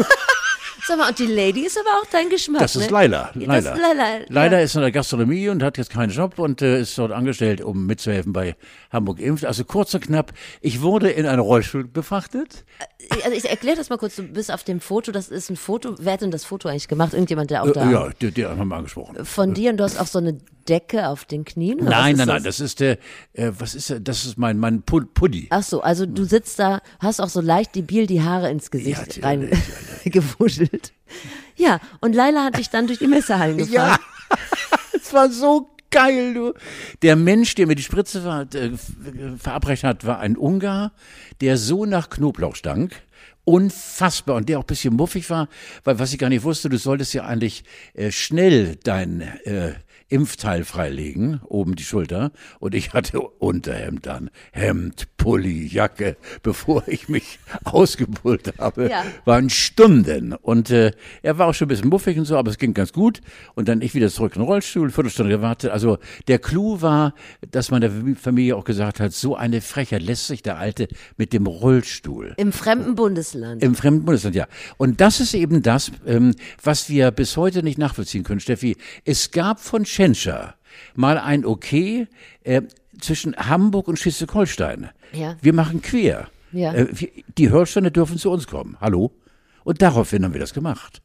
Sag 0.88 0.98
mal, 0.98 1.10
und 1.10 1.20
die 1.20 1.28
Lady 1.28 1.68
ist 1.68 1.78
aber 1.78 2.02
auch 2.02 2.08
dein 2.12 2.28
Geschmack. 2.30 2.60
Das 2.62 2.76
ist 2.76 2.88
ne? 2.88 2.92
Laila. 2.92 3.30
Laila. 3.36 3.62
Das 3.62 3.66
ist 3.66 3.80
Laila. 3.80 4.26
Laila 4.30 4.60
ist 4.62 4.76
in 4.76 4.82
der 4.82 4.92
Gastronomie 4.92 5.50
und 5.50 5.62
hat 5.62 5.78
jetzt 5.78 5.92
keinen 5.92 6.10
Job 6.10 6.40
und 6.40 6.64
äh, 6.64 6.82
ist 6.82 6.98
dort 6.98 7.12
angestellt, 7.12 7.62
um 7.62 7.86
mitzuhelfen 7.86 8.34
bei 8.34 8.56
Hamburg 8.92 9.20
Impft. 9.20 9.46
Also 9.46 9.64
kurz 9.64 9.94
und 9.94 10.02
knapp, 10.02 10.34
ich 10.60 10.82
wurde 10.82 11.12
in 11.12 11.28
einen 11.28 11.40
Rollstuhl 11.40 11.84
befrachtet. 11.84 12.66
Äh, 12.98 13.24
also 13.24 13.38
ich 13.38 13.48
erkläre 13.48 13.78
das 13.78 13.90
mal 13.90 13.98
kurz, 13.98 14.16
du 14.16 14.24
bist 14.24 14.52
auf 14.52 14.64
dem 14.64 14.80
Foto, 14.80 15.12
das 15.12 15.30
ist 15.30 15.52
ein 15.52 15.56
Foto, 15.56 15.96
wer 16.00 16.14
hat 16.14 16.22
denn 16.22 16.32
das 16.32 16.46
Foto 16.46 16.68
eigentlich 16.68 16.88
gemacht? 16.88 17.14
Irgendjemand, 17.14 17.52
der 17.52 17.62
auch 17.62 17.68
äh, 17.68 17.74
da... 17.74 17.92
Ja, 17.92 18.10
der, 18.20 18.32
der 18.32 18.58
haben 18.58 18.68
wir 18.68 18.76
angesprochen. 18.76 19.24
Von 19.24 19.54
dir 19.54 19.70
und 19.70 19.78
du 19.78 19.84
hast 19.84 20.00
auch 20.00 20.08
so 20.08 20.18
eine 20.18 20.40
Decke 20.66 21.08
auf 21.08 21.26
den 21.26 21.46
Knien? 21.46 21.80
Nein, 21.82 22.16
nein, 22.16 22.28
nein, 22.28 22.44
das 22.44 22.60
ist 22.60 22.80
der, 22.80 22.98
äh, 23.34 23.52
was 23.58 23.76
ist 23.76 23.90
der, 23.90 24.00
das 24.00 24.26
ist 24.26 24.38
mein, 24.38 24.58
mein 24.58 24.84
Puddy. 24.84 25.48
Ach 25.50 25.64
so, 25.64 25.82
also 25.82 26.06
du 26.06 26.24
sitzt 26.24 26.60
da, 26.60 26.82
hast 27.00 27.20
auch 27.20 27.30
so 27.30 27.42
leicht 27.42 27.76
debil 27.76 28.08
die 28.08 28.22
Haare 28.22 28.50
ins 28.50 28.72
Gesicht 28.72 29.18
ja, 29.18 29.28
reingewuschelt. 29.28 30.94
Ja, 31.58 31.80
und 32.00 32.16
Laila 32.16 32.46
hat 32.46 32.58
dich 32.58 32.70
dann 32.70 32.88
durch 32.88 32.98
die 32.98 33.08
Messerhallen 33.08 33.58
gefahren. 33.58 34.00
Ja, 34.32 34.38
es 34.94 35.14
war 35.14 35.30
so 35.30 35.70
geil, 35.92 36.34
du. 36.34 36.54
Der 37.04 37.16
Mensch, 37.16 37.54
der 37.56 37.68
mir 37.68 37.76
die 37.76 37.84
Spritze 37.84 38.22
ver 38.22 38.48
äh, 38.56 38.72
verabreicht 39.38 39.84
hat, 39.84 40.06
war 40.06 40.20
ein 40.20 40.38
Ungar, 40.38 40.94
der 41.42 41.58
so 41.58 41.86
nach 41.86 42.10
Knoblauch 42.10 42.56
stank. 42.56 42.96
Unfassbar. 43.44 44.38
Und 44.38 44.50
der 44.50 44.60
auch 44.60 44.64
ein 44.64 44.68
bisschen 44.68 44.96
muffig 44.96 45.30
war, 45.30 45.50
weil 45.84 46.00
was 46.00 46.14
ich 46.14 46.20
gar 46.20 46.30
nicht 46.30 46.44
wusste, 46.44 46.70
du 46.70 46.78
solltest 46.78 47.14
ja 47.14 47.26
eigentlich 47.26 47.64
äh, 47.94 48.12
schnell 48.12 48.78
dein 48.84 49.22
äh, 49.22 49.74
Impfteil 50.10 50.66
freilegen, 50.66 51.42
oben 51.48 51.76
die 51.76 51.84
Schulter. 51.84 52.32
Und 52.60 52.76
ich 52.76 52.94
hatte 52.94 53.22
Unterhemd 53.22 54.08
an, 54.08 54.30
Hemd, 54.52 55.08
Pulli, 55.18 55.68
Jacke, 55.68 56.18
bevor 56.44 56.84
ich 56.88 57.10
mich 57.10 57.40
ausgepullt 57.64 58.54
habe, 58.58 58.90
ja. 58.90 59.06
waren 59.26 59.50
Stunden. 59.50 60.34
Und 60.34 60.70
äh, 60.70 60.92
er 61.22 61.38
war 61.38 61.48
auch 61.48 61.54
schon 61.54 61.68
ein 61.68 61.70
bisschen 61.70 61.90
muffig 61.90 62.18
und 62.18 62.26
so, 62.26 62.38
aber 62.38 62.52
es 62.52 62.58
ging 62.58 62.74
ganz 62.74 62.92
gut. 62.92 63.22
Und 63.56 63.68
dann 63.68 63.82
ich 63.82 63.94
wieder 63.94 64.10
zurück 64.10 64.36
in 64.36 64.42
den 64.42 64.48
Rollstuhl, 64.48 64.90
Viertelstunde 64.90 65.32
gewartet. 65.32 65.72
Also 65.72 65.98
der 66.28 66.40
Clou 66.40 66.82
war, 66.82 67.14
dass 67.50 67.72
man 67.72 67.82
der 67.82 67.92
Familie 68.20 68.56
auch 68.56 68.66
gesagt 68.66 69.00
hat, 69.00 69.14
so 69.14 69.36
eine 69.36 69.62
Frechheit 69.62 70.02
lässt 70.02 70.28
sich 70.28 70.42
der 70.42 70.58
Alte 70.58 70.88
mit 71.18 71.34
dem 71.34 71.48
Rollstuhl. 71.48 72.34
Im 72.38 72.52
fremden 72.52 72.96
Bundesland. 72.96 73.64
Im 73.64 73.76
fremden 73.76 74.06
Bundesland, 74.06 74.36
ja. 74.36 74.48
Und 74.78 75.02
das 75.02 75.20
ist 75.20 75.34
eben 75.34 75.62
das, 75.62 75.92
ähm, 76.06 76.36
was 76.62 76.90
wir 76.90 77.12
bis 77.12 77.38
heute 77.38 77.64
nicht 77.64 77.78
nachvollziehen 77.78 78.24
können, 78.24 78.40
Steffi. 78.40 78.76
Es 79.06 79.32
gab 79.32 79.60
von 79.60 79.81
Tschentscher 79.84 80.56
mal 80.96 81.18
ein 81.18 81.46
Okay, 81.46 82.08
äh, 82.44 82.62
zwischen 83.00 83.36
Hamburg 83.36 83.88
und 83.88 84.00
Schleswig-Holstein. 84.00 84.90
Ja. 85.14 85.38
Wir 85.42 85.54
machen 85.54 85.82
quer. 85.82 86.30
Ja. 86.52 86.74
Äh, 86.74 86.88
wir, 86.92 87.10
die 87.38 87.50
Hörsteine 87.50 87.92
dürfen 87.92 88.18
zu 88.18 88.30
uns 88.30 88.48
kommen. 88.48 88.78
Hallo? 88.80 89.12
Und 89.64 89.82
daraufhin 89.82 90.24
haben 90.24 90.34
wir 90.34 90.42
das 90.42 90.54
gemacht. 90.54 91.02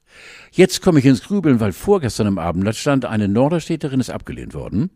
Jetzt 0.50 0.80
komme 0.80 1.00
ich 1.00 1.04
ins 1.04 1.22
Grübeln, 1.22 1.60
weil 1.60 1.72
vorgestern 1.72 2.26
im 2.26 2.38
Abendblatt 2.38 2.76
stand, 2.76 3.04
eine 3.04 3.28
Norderstädterin 3.28 4.00
ist 4.00 4.08
abgelehnt 4.08 4.54
worden. 4.54 4.90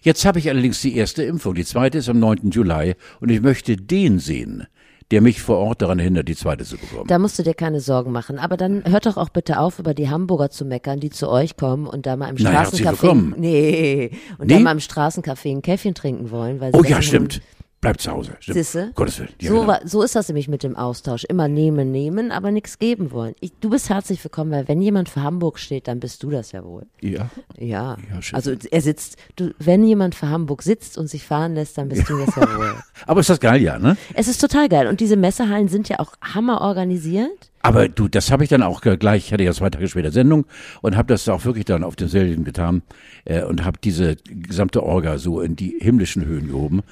Jetzt 0.00 0.24
habe 0.24 0.38
ich 0.38 0.48
allerdings 0.48 0.80
die 0.80 0.96
erste 0.96 1.22
Impfung. 1.22 1.54
Die 1.54 1.64
zweite 1.66 1.98
ist 1.98 2.08
am 2.08 2.18
9. 2.18 2.50
Juli 2.50 2.94
und 3.20 3.28
ich 3.28 3.42
möchte 3.42 3.76
den 3.76 4.18
sehen, 4.18 4.66
der 5.10 5.20
mich 5.20 5.40
vor 5.40 5.58
Ort 5.58 5.82
daran 5.82 5.98
hindert, 5.98 6.28
die 6.28 6.34
zweite 6.34 6.64
zu 6.64 6.76
bekommen. 6.76 7.06
Da 7.06 7.18
musst 7.18 7.38
du 7.38 7.42
dir 7.42 7.54
keine 7.54 7.80
Sorgen 7.80 8.10
machen. 8.12 8.38
Aber 8.38 8.56
dann 8.56 8.82
hört 8.90 9.06
doch 9.06 9.16
auch 9.16 9.28
bitte 9.28 9.60
auf, 9.60 9.78
über 9.78 9.94
die 9.94 10.08
Hamburger 10.10 10.50
zu 10.50 10.64
meckern, 10.64 10.98
die 11.00 11.10
zu 11.10 11.28
euch 11.28 11.56
kommen 11.56 11.86
und 11.86 12.06
da 12.06 12.16
mal 12.16 12.28
im 12.28 12.36
Straßencafé. 12.36 12.84
willkommen. 13.02 13.34
Nee. 13.38 14.10
Und 14.38 14.48
Nee? 14.48 14.54
da 14.54 14.60
mal 14.60 14.72
im 14.72 14.78
Straßencafé 14.78 15.50
ein 15.52 15.62
Käffchen 15.62 15.94
trinken 15.94 16.30
wollen. 16.30 16.60
Weil 16.60 16.72
sie 16.72 16.78
oh 16.78 16.82
ja, 16.82 17.00
stimmt. 17.02 17.40
Bleib 17.86 18.00
zu 18.00 18.10
Hause. 18.10 18.32
Stimmt. 18.40 18.54
Sisse? 18.56 18.90
Gottes 18.96 19.20
Willen. 19.20 19.28
Ja, 19.40 19.48
so, 19.50 19.66
wa- 19.68 19.80
so 19.84 20.02
ist 20.02 20.16
das 20.16 20.26
nämlich 20.28 20.48
mit 20.48 20.64
dem 20.64 20.74
Austausch. 20.74 21.22
Immer 21.24 21.46
nehmen, 21.46 21.92
nehmen, 21.92 22.32
aber 22.32 22.50
nichts 22.50 22.80
geben 22.80 23.12
wollen. 23.12 23.34
Ich, 23.38 23.52
du 23.60 23.70
bist 23.70 23.88
herzlich 23.90 24.22
willkommen, 24.24 24.50
weil 24.50 24.66
wenn 24.66 24.82
jemand 24.82 25.08
für 25.08 25.22
Hamburg 25.22 25.60
steht, 25.60 25.86
dann 25.86 26.00
bist 26.00 26.20
du 26.24 26.30
das 26.30 26.50
ja 26.50 26.64
wohl. 26.64 26.86
ja. 27.00 27.30
Ja. 27.58 27.96
Ja, 28.12 28.20
schön. 28.22 28.34
also 28.34 28.52
er 28.70 28.80
sitzt, 28.80 29.16
du, 29.36 29.50
wenn 29.60 29.84
jemand 29.86 30.14
für 30.16 30.28
Hamburg 30.28 30.62
sitzt 30.62 30.98
und 30.98 31.06
sich 31.06 31.24
fahren 31.24 31.54
lässt, 31.54 31.78
dann 31.78 31.88
bist 31.88 32.08
du 32.10 32.18
das 32.18 32.34
ja 32.34 32.42
wohl. 32.58 32.74
Aber 33.06 33.20
ist 33.20 33.30
das 33.30 33.38
geil, 33.40 33.62
ja, 33.62 33.78
ne? 33.78 33.96
Es 34.14 34.26
ist 34.28 34.40
total 34.40 34.68
geil. 34.68 34.88
Und 34.88 34.98
diese 35.00 35.16
Messehallen 35.16 35.68
sind 35.68 35.88
ja 35.88 36.00
auch 36.00 36.12
hammer 36.20 36.60
organisiert. 36.62 37.52
Aber 37.66 37.88
du, 37.88 38.06
das 38.06 38.30
habe 38.30 38.44
ich 38.44 38.50
dann 38.50 38.62
auch 38.62 38.80
gleich, 38.80 39.26
ich 39.26 39.32
hatte 39.32 39.42
ja 39.42 39.52
zwei 39.52 39.70
Tage 39.70 39.88
später 39.88 40.12
Sendung 40.12 40.46
und 40.82 40.96
habe 40.96 41.08
das 41.08 41.28
auch 41.28 41.44
wirklich 41.44 41.64
dann 41.64 41.82
auf 41.82 41.96
demselben 41.96 42.44
getan 42.44 42.82
äh, 43.24 43.42
und 43.42 43.64
habe 43.64 43.78
diese 43.82 44.14
gesamte 44.26 44.84
Orga 44.84 45.18
so 45.18 45.40
in 45.40 45.56
die 45.56 45.76
himmlischen 45.80 46.24
Höhen 46.24 46.46
gehoben. 46.46 46.82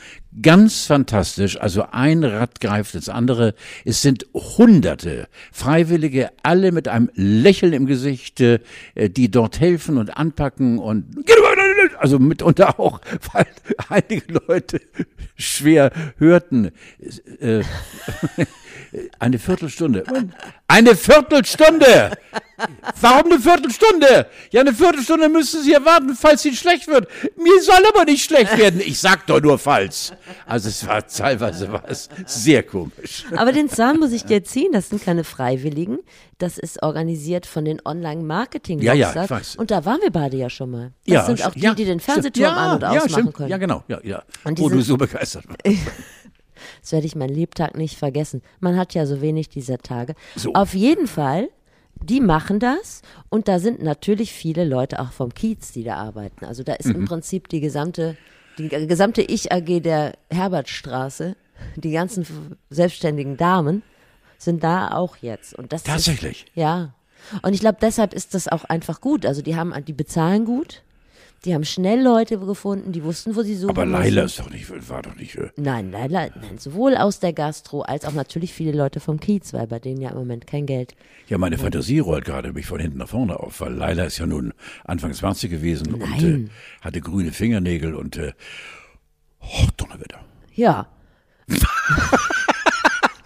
Ganz 0.42 0.86
fantastisch, 0.86 1.60
also 1.60 1.84
ein 1.92 2.24
Rad 2.24 2.60
greift 2.60 2.96
ins 2.96 3.08
andere. 3.08 3.54
Es 3.84 4.02
sind 4.02 4.26
Hunderte 4.34 5.28
Freiwillige, 5.52 6.30
alle 6.42 6.72
mit 6.72 6.88
einem 6.88 7.08
Lächeln 7.14 7.72
im 7.72 7.86
Gesicht, 7.86 8.40
äh, 8.40 8.58
die 8.96 9.30
dort 9.30 9.60
helfen 9.60 9.96
und 9.96 10.16
anpacken 10.16 10.80
und 10.80 11.24
also 11.98 12.18
mitunter 12.18 12.80
auch, 12.80 13.00
weil 13.32 13.46
einige 13.88 14.40
Leute 14.48 14.80
schwer 15.36 15.92
hörten. 16.18 16.72
Äh, 17.40 17.62
eine 19.18 19.38
Viertelstunde. 19.38 20.04
Eine 20.68 20.96
Viertelstunde! 20.96 22.12
Warum 23.00 23.32
eine 23.32 23.40
Viertelstunde? 23.40 24.26
Ja, 24.52 24.60
eine 24.60 24.72
Viertelstunde 24.72 25.28
müssen 25.28 25.62
Sie 25.62 25.72
erwarten, 25.72 26.14
falls 26.14 26.44
Ihnen 26.44 26.54
schlecht 26.54 26.86
wird. 26.86 27.08
Mir 27.36 27.60
soll 27.62 27.82
aber 27.92 28.04
nicht 28.04 28.24
schlecht 28.24 28.56
werden. 28.56 28.80
Ich 28.80 29.00
sag 29.00 29.26
doch 29.26 29.40
nur 29.40 29.58
falls. 29.58 30.12
Also 30.46 30.68
es 30.68 30.86
war 30.86 31.06
teilweise 31.06 31.72
war 31.72 31.82
es 31.88 32.08
sehr 32.26 32.62
komisch. 32.62 33.24
Aber 33.36 33.50
den 33.52 33.68
Zahn 33.68 33.98
muss 33.98 34.12
ich 34.12 34.24
dir 34.24 34.44
ziehen. 34.44 34.70
Das 34.72 34.88
sind 34.90 35.04
keine 35.04 35.24
Freiwilligen. 35.24 35.98
Das 36.38 36.58
ist 36.58 36.82
organisiert 36.82 37.46
von 37.46 37.64
den 37.64 37.80
online 37.84 38.22
marketing 38.22 38.80
Ja, 38.80 38.92
ja, 38.94 39.10
ich 39.24 39.30
weiß. 39.30 39.56
Und 39.56 39.70
da 39.70 39.84
waren 39.84 40.00
wir 40.02 40.10
beide 40.10 40.36
ja 40.36 40.48
schon 40.50 40.70
mal. 40.70 40.92
Das 41.06 41.14
ja, 41.14 41.26
sind 41.26 41.44
auch 41.46 41.52
die, 41.54 41.60
ja, 41.60 41.74
die 41.74 41.84
den. 41.84 42.00
Fernsehturm 42.00 42.42
ja, 42.44 42.52
an- 42.54 42.74
und 42.76 42.82
ja, 42.82 42.88
ausmachen 42.90 43.10
stimmt. 43.10 43.34
können. 43.34 43.48
Ja, 43.50 43.56
genau. 43.58 43.82
Ja, 43.88 43.98
ja. 44.02 44.22
Und 44.44 44.58
Wo 44.58 44.68
diese- 44.68 44.76
du 44.78 44.82
so 44.84 44.96
begeistert 44.96 45.44
warst. 45.48 45.60
Das 46.80 46.92
werde 46.92 47.06
ich 47.06 47.16
meinen 47.16 47.34
Lebtag 47.34 47.76
nicht 47.76 47.96
vergessen. 47.98 48.42
Man 48.60 48.76
hat 48.76 48.94
ja 48.94 49.06
so 49.06 49.20
wenig 49.20 49.48
dieser 49.48 49.78
Tage. 49.78 50.14
So. 50.36 50.52
Auf 50.54 50.74
jeden 50.74 51.06
Fall, 51.06 51.48
die 52.02 52.20
machen 52.20 52.58
das 52.60 53.02
und 53.30 53.48
da 53.48 53.58
sind 53.58 53.82
natürlich 53.82 54.32
viele 54.32 54.64
Leute 54.64 55.00
auch 55.00 55.12
vom 55.12 55.32
Kiez, 55.34 55.72
die 55.72 55.84
da 55.84 55.96
arbeiten. 55.96 56.44
Also 56.44 56.62
da 56.62 56.74
ist 56.74 56.86
Mhm. 56.86 56.94
im 56.96 57.04
Prinzip 57.06 57.48
die 57.48 57.60
gesamte, 57.60 58.16
die 58.58 58.68
gesamte 58.68 59.22
Ich-AG 59.22 59.80
der 59.80 60.14
Herbertstraße, 60.30 61.36
die 61.76 61.90
ganzen 61.92 62.26
selbstständigen 62.70 63.36
Damen 63.36 63.82
sind 64.38 64.62
da 64.62 64.92
auch 64.92 65.16
jetzt. 65.18 65.54
Und 65.54 65.72
das 65.72 65.82
Tatsächlich? 65.84 66.44
Ist, 66.46 66.56
ja. 66.56 66.94
Und 67.42 67.54
ich 67.54 67.60
glaube, 67.60 67.78
deshalb 67.80 68.12
ist 68.12 68.34
das 68.34 68.48
auch 68.48 68.64
einfach 68.64 69.00
gut. 69.00 69.24
Also 69.24 69.40
die 69.42 69.56
haben, 69.56 69.72
die 69.86 69.92
bezahlen 69.92 70.44
gut. 70.44 70.82
Die 71.44 71.52
haben 71.54 71.64
schnell 71.64 72.02
Leute 72.02 72.38
gefunden, 72.38 72.92
die 72.92 73.04
wussten, 73.04 73.36
wo 73.36 73.42
sie 73.42 73.54
suchen 73.54 73.70
Aber 73.70 73.84
müssen. 73.84 74.00
Leila 74.02 74.22
ist 74.22 74.38
doch 74.38 74.48
nicht, 74.50 74.88
war 74.88 75.02
doch 75.02 75.14
nicht. 75.16 75.34
äh, 75.36 75.50
Nein, 75.56 75.90
nein, 75.90 76.10
nein, 76.10 76.30
nein, 76.40 76.56
sowohl 76.58 76.96
aus 76.96 77.20
der 77.20 77.32
Gastro 77.34 77.82
als 77.82 78.06
auch 78.06 78.12
natürlich 78.14 78.52
viele 78.54 78.72
Leute 78.72 78.98
vom 79.00 79.20
Kiez, 79.20 79.52
weil 79.52 79.66
bei 79.66 79.78
denen 79.78 80.00
ja 80.00 80.10
im 80.10 80.16
Moment 80.16 80.46
kein 80.46 80.64
Geld. 80.64 80.94
Ja, 81.28 81.36
meine 81.36 81.58
Fantasie 81.58 81.98
rollt 81.98 82.24
gerade 82.24 82.52
mich 82.54 82.64
von 82.66 82.80
hinten 82.80 82.98
nach 82.98 83.08
vorne 83.08 83.38
auf, 83.38 83.60
weil 83.60 83.74
Leila 83.74 84.04
ist 84.04 84.16
ja 84.18 84.26
nun 84.26 84.54
Anfang 84.84 85.12
20 85.12 85.50
gewesen 85.50 85.92
und 85.94 86.02
äh, 86.02 86.06
Nein. 86.06 86.50
hatte 86.80 87.00
grüne 87.02 87.32
Fingernägel 87.32 87.94
und 87.94 88.16
äh, 88.16 88.32
oh, 89.40 89.66
Donnerwetter. 89.76 90.20
Ja, 90.54 90.86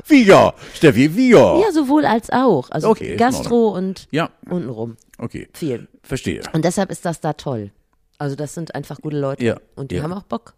Wie 0.06 0.24
ja, 0.24 0.54
Steffi, 0.74 1.14
wie 1.14 1.30
ja. 1.32 1.60
ja, 1.60 1.70
sowohl 1.70 2.06
als 2.06 2.30
auch. 2.30 2.70
Also 2.70 2.88
Okay, 2.88 3.16
Gastro 3.16 3.68
und 3.68 4.08
Ja, 4.10 4.30
untenrum. 4.48 4.96
okay, 5.18 5.48
Viel. 5.52 5.86
verstehe. 6.02 6.40
Und 6.54 6.64
deshalb 6.64 6.90
ist 6.90 7.04
das 7.04 7.20
da 7.20 7.34
toll. 7.34 7.70
Also 8.18 8.34
das 8.34 8.52
sind 8.52 8.74
einfach 8.74 9.00
gute 9.00 9.18
Leute. 9.18 9.44
Ja, 9.44 9.56
Und 9.76 9.92
die 9.92 9.96
ja. 9.96 10.02
haben 10.02 10.12
auch 10.12 10.24
Bock. 10.24 10.54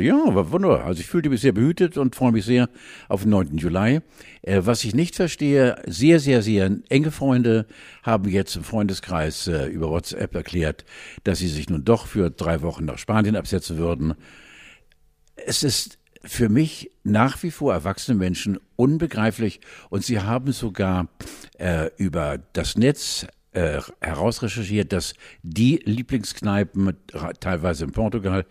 Ja, 0.00 0.22
aber 0.26 0.52
wunderbar. 0.52 0.84
Also 0.84 1.00
ich 1.00 1.06
fühlte 1.06 1.30
mich 1.30 1.40
sehr 1.40 1.52
behütet 1.52 1.96
und 1.96 2.14
freue 2.14 2.32
mich 2.32 2.44
sehr 2.44 2.68
auf 3.08 3.22
den 3.22 3.30
9. 3.30 3.56
Juli. 3.56 4.00
Äh, 4.42 4.60
was 4.64 4.84
ich 4.84 4.94
nicht 4.94 5.16
verstehe, 5.16 5.80
sehr, 5.86 6.20
sehr, 6.20 6.42
sehr 6.42 6.70
enge 6.88 7.10
Freunde 7.10 7.66
haben 8.02 8.28
jetzt 8.28 8.54
im 8.56 8.62
Freundeskreis 8.62 9.46
äh, 9.46 9.66
über 9.66 9.88
WhatsApp 9.90 10.34
erklärt, 10.34 10.84
dass 11.24 11.38
sie 11.38 11.48
sich 11.48 11.68
nun 11.70 11.84
doch 11.84 12.06
für 12.06 12.30
drei 12.30 12.62
Wochen 12.62 12.84
nach 12.84 12.98
Spanien 12.98 13.36
absetzen 13.36 13.78
würden. 13.78 14.14
Es 15.34 15.62
ist 15.62 15.98
für 16.22 16.48
mich 16.48 16.90
nach 17.02 17.42
wie 17.42 17.50
vor 17.50 17.72
erwachsene 17.72 18.16
Menschen 18.16 18.58
unbegreiflich 18.76 19.60
und 19.90 20.04
sie 20.04 20.20
haben 20.20 20.52
sogar 20.52 21.08
äh, 21.58 21.90
über 21.96 22.38
das 22.52 22.76
Netz 22.76 23.26
äh, 23.54 23.80
herausrecherchiert, 24.00 24.92
dass 24.92 25.14
die 25.42 25.80
Lieblingskneipen 25.84 26.96
teilweise 27.40 27.84
in 27.84 27.92
Portugal 27.92 28.46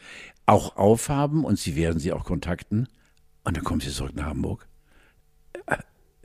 auch 0.46 0.76
aufhaben 0.76 1.46
und 1.46 1.60
sie 1.60 1.76
werden 1.76 2.00
sie 2.00 2.12
auch 2.12 2.26
kontakten 2.26 2.88
und 3.44 3.58
dann 3.58 3.64
kommen 3.64 3.82
sie 3.82 3.92
zurück 3.92 4.16
nach 4.16 4.26
Hamburg. 4.26 4.68
Äh, 5.68 5.78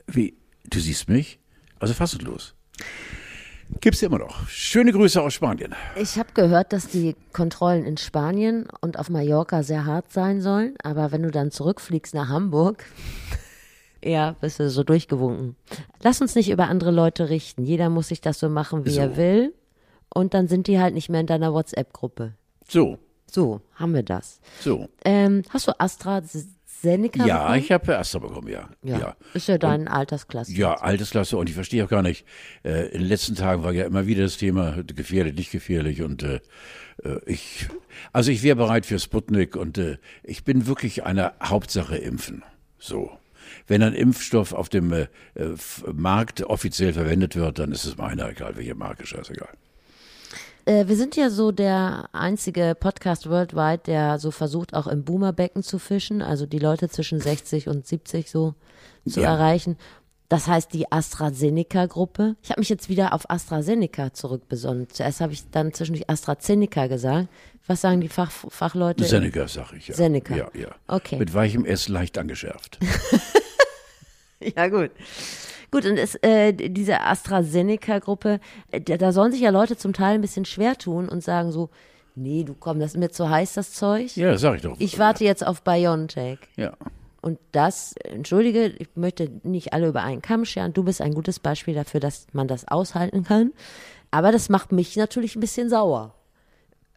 wie, 0.07 0.37
du 0.69 0.79
siehst 0.79 1.09
mich? 1.09 1.39
Also 1.79 1.93
fassungslos. 1.93 2.55
Gibt's 3.81 4.01
immer 4.01 4.17
noch. 4.17 4.47
Schöne 4.49 4.91
Grüße 4.91 5.21
aus 5.21 5.35
Spanien. 5.35 5.75
Ich 5.95 6.17
habe 6.17 6.33
gehört, 6.33 6.73
dass 6.73 6.87
die 6.87 7.15
Kontrollen 7.33 7.85
in 7.85 7.97
Spanien 7.97 8.67
und 8.81 8.97
auf 8.97 9.09
Mallorca 9.09 9.61
sehr 9.61 9.85
hart 9.85 10.11
sein 10.11 10.41
sollen. 10.41 10.73
Aber 10.81 11.11
wenn 11.11 11.21
du 11.21 11.29
dann 11.29 11.51
zurückfliegst 11.51 12.15
nach 12.15 12.29
Hamburg, 12.29 12.83
ja, 14.03 14.35
bist 14.41 14.59
du 14.59 14.69
so 14.69 14.83
durchgewunken. 14.83 15.55
Lass 16.01 16.21
uns 16.21 16.35
nicht 16.35 16.49
über 16.49 16.67
andere 16.67 16.91
Leute 16.91 17.29
richten. 17.29 17.63
Jeder 17.63 17.89
muss 17.89 18.07
sich 18.09 18.21
das 18.21 18.39
so 18.39 18.49
machen, 18.49 18.85
wie 18.85 18.91
So. 18.91 19.01
er 19.01 19.17
will. 19.17 19.53
Und 20.13 20.33
dann 20.33 20.47
sind 20.47 20.67
die 20.67 20.79
halt 20.79 20.93
nicht 20.93 21.09
mehr 21.09 21.21
in 21.21 21.27
deiner 21.27 21.53
WhatsApp-Gruppe. 21.53 22.33
So, 22.67 22.97
So, 23.29 23.61
haben 23.75 23.93
wir 23.93 24.03
das. 24.03 24.39
so. 24.59 24.87
Ähm, 25.05 25.43
hast 25.49 25.67
du 25.67 25.79
AstraZeneca 25.79 27.25
Ja, 27.25 27.37
bekommen? 27.43 27.59
ich 27.59 27.71
habe 27.71 27.97
Astra 27.97 28.19
bekommen, 28.19 28.47
ja. 28.47 28.69
ja. 28.83 29.15
Ist 29.33 29.47
ja 29.47 29.57
deine 29.57 29.91
Altersklasse. 29.91 30.51
Ja, 30.53 30.75
Altersklasse 30.75 31.37
und 31.37 31.47
ich 31.49 31.55
verstehe 31.55 31.85
auch 31.85 31.89
gar 31.89 32.01
nicht. 32.01 32.25
Äh, 32.63 32.87
in 32.87 32.99
den 33.01 33.07
letzten 33.07 33.35
Tagen 33.35 33.63
war 33.63 33.71
ja 33.73 33.85
immer 33.85 34.07
wieder 34.07 34.23
das 34.23 34.37
Thema 34.37 34.83
gefährlich, 34.83 35.35
nicht 35.35 35.51
gefährlich 35.51 36.01
und 36.01 36.23
äh, 36.23 36.39
äh, 37.03 37.19
ich, 37.27 37.67
also 38.13 38.31
ich 38.31 38.41
wäre 38.43 38.55
bereit 38.55 38.85
für 38.85 38.97
Sputnik 38.99 39.55
und 39.55 39.77
äh, 39.77 39.97
ich 40.23 40.43
bin 40.43 40.65
wirklich 40.67 41.03
einer 41.03 41.33
Hauptsache 41.43 41.97
impfen. 41.97 42.43
So. 42.79 43.11
Wenn 43.69 43.83
ein 43.83 43.93
Impfstoff 43.93 44.51
auf 44.53 44.67
dem 44.67 44.91
äh, 44.91 45.07
Markt 45.93 46.43
offiziell 46.43 46.91
verwendet 46.91 47.35
wird, 47.35 47.59
dann 47.59 47.71
ist 47.71 47.85
es 47.85 47.95
meiner, 47.97 48.27
egal 48.29 48.57
welche 48.57 48.75
Marke, 48.75 49.05
scheißegal. 49.05 49.49
Äh, 50.65 50.87
wir 50.87 50.95
sind 50.95 51.15
ja 51.15 51.29
so 51.29 51.51
der 51.51 52.09
einzige 52.11 52.75
Podcast 52.77 53.29
worldwide, 53.29 53.83
der 53.85 54.19
so 54.19 54.31
versucht, 54.31 54.73
auch 54.73 54.87
im 54.87 55.03
Boomerbecken 55.03 55.63
zu 55.63 55.79
fischen, 55.79 56.21
also 56.21 56.45
die 56.45 56.59
Leute 56.59 56.89
zwischen 56.89 57.19
60 57.21 57.67
und 57.67 57.85
70 57.87 58.29
so 58.29 58.55
zu 59.07 59.21
Ja. 59.21 59.33
erreichen. 59.35 59.77
Das 60.29 60.47
heißt 60.47 60.73
die 60.73 60.91
AstraZeneca-Gruppe. 60.91 62.35
Ich 62.43 62.51
habe 62.51 62.61
mich 62.61 62.69
jetzt 62.69 62.87
wieder 62.87 63.13
auf 63.13 63.29
AstraZeneca 63.31 64.13
zurückbesonnen. 64.13 64.87
Zuerst 64.89 65.21
habe 65.21 65.33
ich 65.33 65.49
dann 65.49 65.73
zwischendurch 65.73 66.07
AstraZeneca 66.09 66.85
gesagt. 66.87 67.29
Was 67.65 67.81
sagen 67.81 67.99
die 68.01 68.09
Fach, 68.09 68.31
Fachleute? 68.31 69.05
Seneca, 69.05 69.47
sag 69.47 69.73
ich 69.73 69.87
ja. 69.87 69.95
Seneca. 69.95 70.35
Ja, 70.35 70.49
ja. 70.53 70.69
Okay. 70.87 71.17
Mit 71.17 71.33
weichem 71.33 71.65
S 71.65 71.87
leicht 71.87 72.17
angeschärft. 72.19 72.79
Ja, 74.55 74.67
gut. 74.67 74.91
Gut, 75.71 75.85
und 75.85 75.97
es, 75.97 76.15
äh, 76.15 76.53
diese 76.53 77.01
AstraZeneca-Gruppe, 77.01 78.39
äh, 78.71 78.81
da 78.81 78.97
da 78.97 79.11
sollen 79.11 79.31
sich 79.31 79.41
ja 79.41 79.51
Leute 79.51 79.77
zum 79.77 79.93
Teil 79.93 80.15
ein 80.15 80.21
bisschen 80.21 80.45
schwer 80.45 80.75
tun 80.77 81.07
und 81.07 81.23
sagen 81.23 81.51
so, 81.51 81.69
nee, 82.15 82.43
du 82.43 82.55
komm, 82.55 82.79
das 82.79 82.91
ist 82.91 82.97
mir 82.97 83.09
zu 83.09 83.29
heiß, 83.29 83.53
das 83.53 83.73
Zeug. 83.73 84.15
Ja, 84.15 84.37
sag 84.37 84.55
ich 84.55 84.61
doch. 84.61 84.75
Ich 84.79 84.97
warte 84.97 85.23
jetzt 85.23 85.45
auf 85.45 85.61
BioNTech. 85.61 86.39
Ja. 86.55 86.73
Und 87.21 87.37
das, 87.51 87.93
entschuldige, 88.03 88.67
ich 88.67 88.89
möchte 88.95 89.29
nicht 89.43 89.73
alle 89.73 89.89
über 89.89 90.03
einen 90.03 90.21
Kamm 90.21 90.45
scheren. 90.45 90.73
Du 90.73 90.83
bist 90.83 91.01
ein 91.01 91.13
gutes 91.13 91.39
Beispiel 91.39 91.73
dafür, 91.73 91.99
dass 91.99 92.27
man 92.31 92.47
das 92.47 92.67
aushalten 92.67 93.23
kann. 93.23 93.51
Aber 94.09 94.31
das 94.31 94.49
macht 94.49 94.71
mich 94.71 94.95
natürlich 94.95 95.35
ein 95.35 95.41
bisschen 95.41 95.69
sauer. 95.69 96.15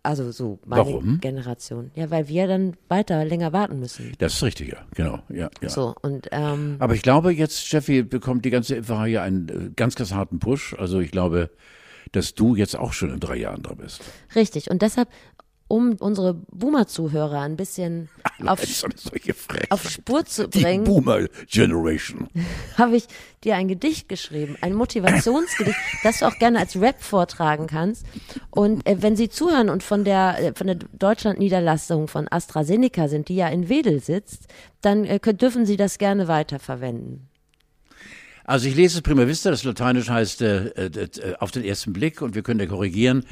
Also 0.05 0.33
so 0.33 0.59
meine 0.67 0.85
Warum? 0.85 1.21
Generation. 1.21 1.93
Ja, 1.95 2.11
weil 2.11 2.27
wir 2.27 2.49
dann 2.49 2.75
weiter 2.89 3.25
länger 3.25 3.53
warten 3.53 3.79
müssen. 3.79 4.13
Das 4.19 4.35
ist 4.35 4.43
richtig, 4.43 4.73
ja, 4.73 4.79
genau. 4.95 5.21
Ja, 5.29 5.49
ja. 5.61 5.69
So, 5.69 5.95
und 6.03 6.29
ähm, 6.33 6.77
Aber 6.81 6.95
ich 6.95 7.03
glaube, 7.03 7.33
jetzt, 7.33 7.65
Steffi, 7.65 8.03
bekommt 8.03 8.45
die 8.45 8.51
ganze 8.51 8.75
Impferei 8.75 9.21
einen 9.21 9.49
äh, 9.49 9.71
ganz, 9.77 9.95
ganz 9.95 10.13
harten 10.13 10.41
Push. 10.41 10.75
Also 10.77 10.99
ich 10.99 11.13
glaube, 11.13 11.51
dass 12.11 12.35
du 12.35 12.57
jetzt 12.57 12.77
auch 12.77 12.93
schon 12.93 13.11
in 13.11 13.21
drei 13.21 13.37
Jahren 13.37 13.63
da 13.63 13.75
bist. 13.75 14.03
richtig. 14.35 14.71
Und 14.71 14.83
deshalb, 14.83 15.09
um 15.73 15.95
unsere 16.01 16.35
Boomer-Zuhörer 16.35 17.41
ein 17.41 17.57
bisschen 17.57 18.11
auf, 18.45 18.61
auf 19.71 19.89
Spur 19.89 20.27
zu 20.27 20.47
die 20.47 20.61
bringen, 20.61 20.85
Boomer 20.85 21.29
Generation. 21.51 22.29
habe 22.77 22.97
ich 22.97 23.05
dir 23.43 23.57
ein 23.57 23.69
Gedicht 23.69 24.07
geschrieben, 24.07 24.59
ein 24.61 24.75
Motivationsgedicht, 24.75 25.79
das 26.03 26.19
du 26.19 26.27
auch 26.27 26.39
gerne 26.39 26.59
als 26.59 26.79
Rap 26.79 27.03
vortragen 27.03 27.69
kannst. 27.69 28.05
Und 28.51 28.87
äh, 28.87 29.01
wenn 29.01 29.17
Sie 29.17 29.31
zuhören 29.31 29.71
und 29.71 29.83
von 29.83 30.05
der 30.05 30.37
äh, 30.41 30.53
von 30.55 30.67
der 30.67 30.77
Deutschland-Niederlassung 30.93 32.07
von 32.07 32.29
AstraZeneca 32.31 33.09
sind, 33.09 33.31
die 33.31 33.37
ja 33.37 33.49
in 33.49 33.71
Wedel 33.71 34.03
sitzt, 34.03 34.49
dann 34.83 35.07
äh, 35.07 35.21
könnt, 35.21 35.41
dürfen 35.41 35.65
Sie 35.65 35.79
das 35.79 35.97
gerne 35.97 36.29
weiterverwenden. 36.29 37.31
Also 38.45 38.69
ich 38.69 38.75
lese 38.75 38.99
es 38.99 39.03
prima 39.03 39.27
vista, 39.27 39.51
das 39.51 39.65
Lateinisch 39.65 40.11
heißt 40.11 40.43
äh, 40.43 40.67
äh, 40.67 41.09
auf 41.39 41.51
den 41.51 41.65
ersten 41.65 41.95
Blick 41.95 42.21
und 42.21 42.35
wir 42.35 42.43
können 42.43 42.59
da 42.59 42.67
korrigieren. 42.67 43.25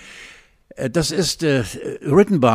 Äh, 0.77 0.91
Das 0.91 1.11
ist 1.11 1.43
äh, 1.43 1.65
written 2.03 2.41
by 2.41 2.47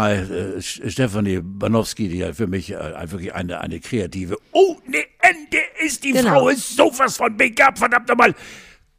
äh, 0.57 0.61
Stefanie 0.61 1.39
Banowski, 1.41 2.09
die 2.09 2.17
ja 2.19 2.33
für 2.33 2.47
mich 2.47 2.71
äh, 2.71 3.11
wirklich 3.11 3.33
eine, 3.33 3.61
eine 3.61 3.79
kreative. 3.79 4.37
Oh, 4.51 4.77
ne 4.87 5.03
Ende 5.19 5.57
ist 5.83 6.03
die 6.03 6.11
Genau. 6.11 6.29
Frau, 6.31 6.49
ist 6.49 6.75
sowas 6.75 7.17
von 7.17 7.35
begabt, 7.35 7.79
verdammt 7.79 8.07
nochmal. 8.09 8.33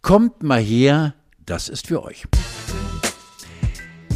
Kommt 0.03 0.43
mal 0.43 0.61
her, 0.61 1.15
das 1.45 1.69
ist 1.69 1.87
für 1.89 2.03
euch. 2.03 2.25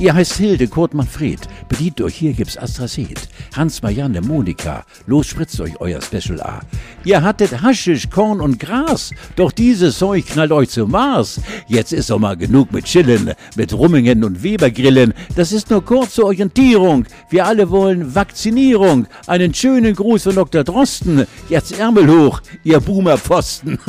Ihr 0.00 0.14
heißt 0.14 0.38
Hilde, 0.38 0.66
Kurt 0.66 0.94
Manfred. 0.94 1.40
Bedient 1.68 2.00
euch, 2.00 2.14
hier 2.14 2.32
gibt's 2.32 2.56
Astracet. 2.56 3.28
Hans, 3.54 3.82
Marianne, 3.82 4.22
Monika. 4.22 4.86
Los, 5.06 5.26
spritzt 5.26 5.60
euch 5.60 5.78
euer 5.78 6.00
Special 6.00 6.40
A. 6.40 6.60
Ihr 7.04 7.22
hattet 7.22 7.60
Haschisch, 7.60 8.08
Korn 8.08 8.40
und 8.40 8.58
Gras. 8.58 9.10
Doch 9.36 9.52
dieses 9.52 9.98
Zeug 9.98 10.24
knallt 10.24 10.52
euch 10.52 10.70
zum 10.70 10.92
Mars. 10.92 11.38
Jetzt 11.68 11.92
ist 11.92 12.08
doch 12.08 12.18
mal 12.18 12.34
genug 12.38 12.72
mit 12.72 12.86
Chillen, 12.86 13.34
mit 13.56 13.74
Rummingen 13.74 14.24
und 14.24 14.42
Webergrillen. 14.42 15.12
Das 15.36 15.52
ist 15.52 15.68
nur 15.68 15.84
kurze 15.84 16.24
Orientierung. 16.24 17.04
Wir 17.28 17.44
alle 17.44 17.68
wollen 17.68 18.14
Vakzinierung. 18.14 19.06
Einen 19.26 19.52
schönen 19.52 19.94
Gruß 19.94 20.22
von 20.22 20.34
Dr. 20.34 20.64
Drosten. 20.64 21.26
Jetzt 21.50 21.78
Ärmel 21.78 22.08
hoch, 22.08 22.40
ihr 22.64 22.80
Boomerpfosten. 22.80 23.78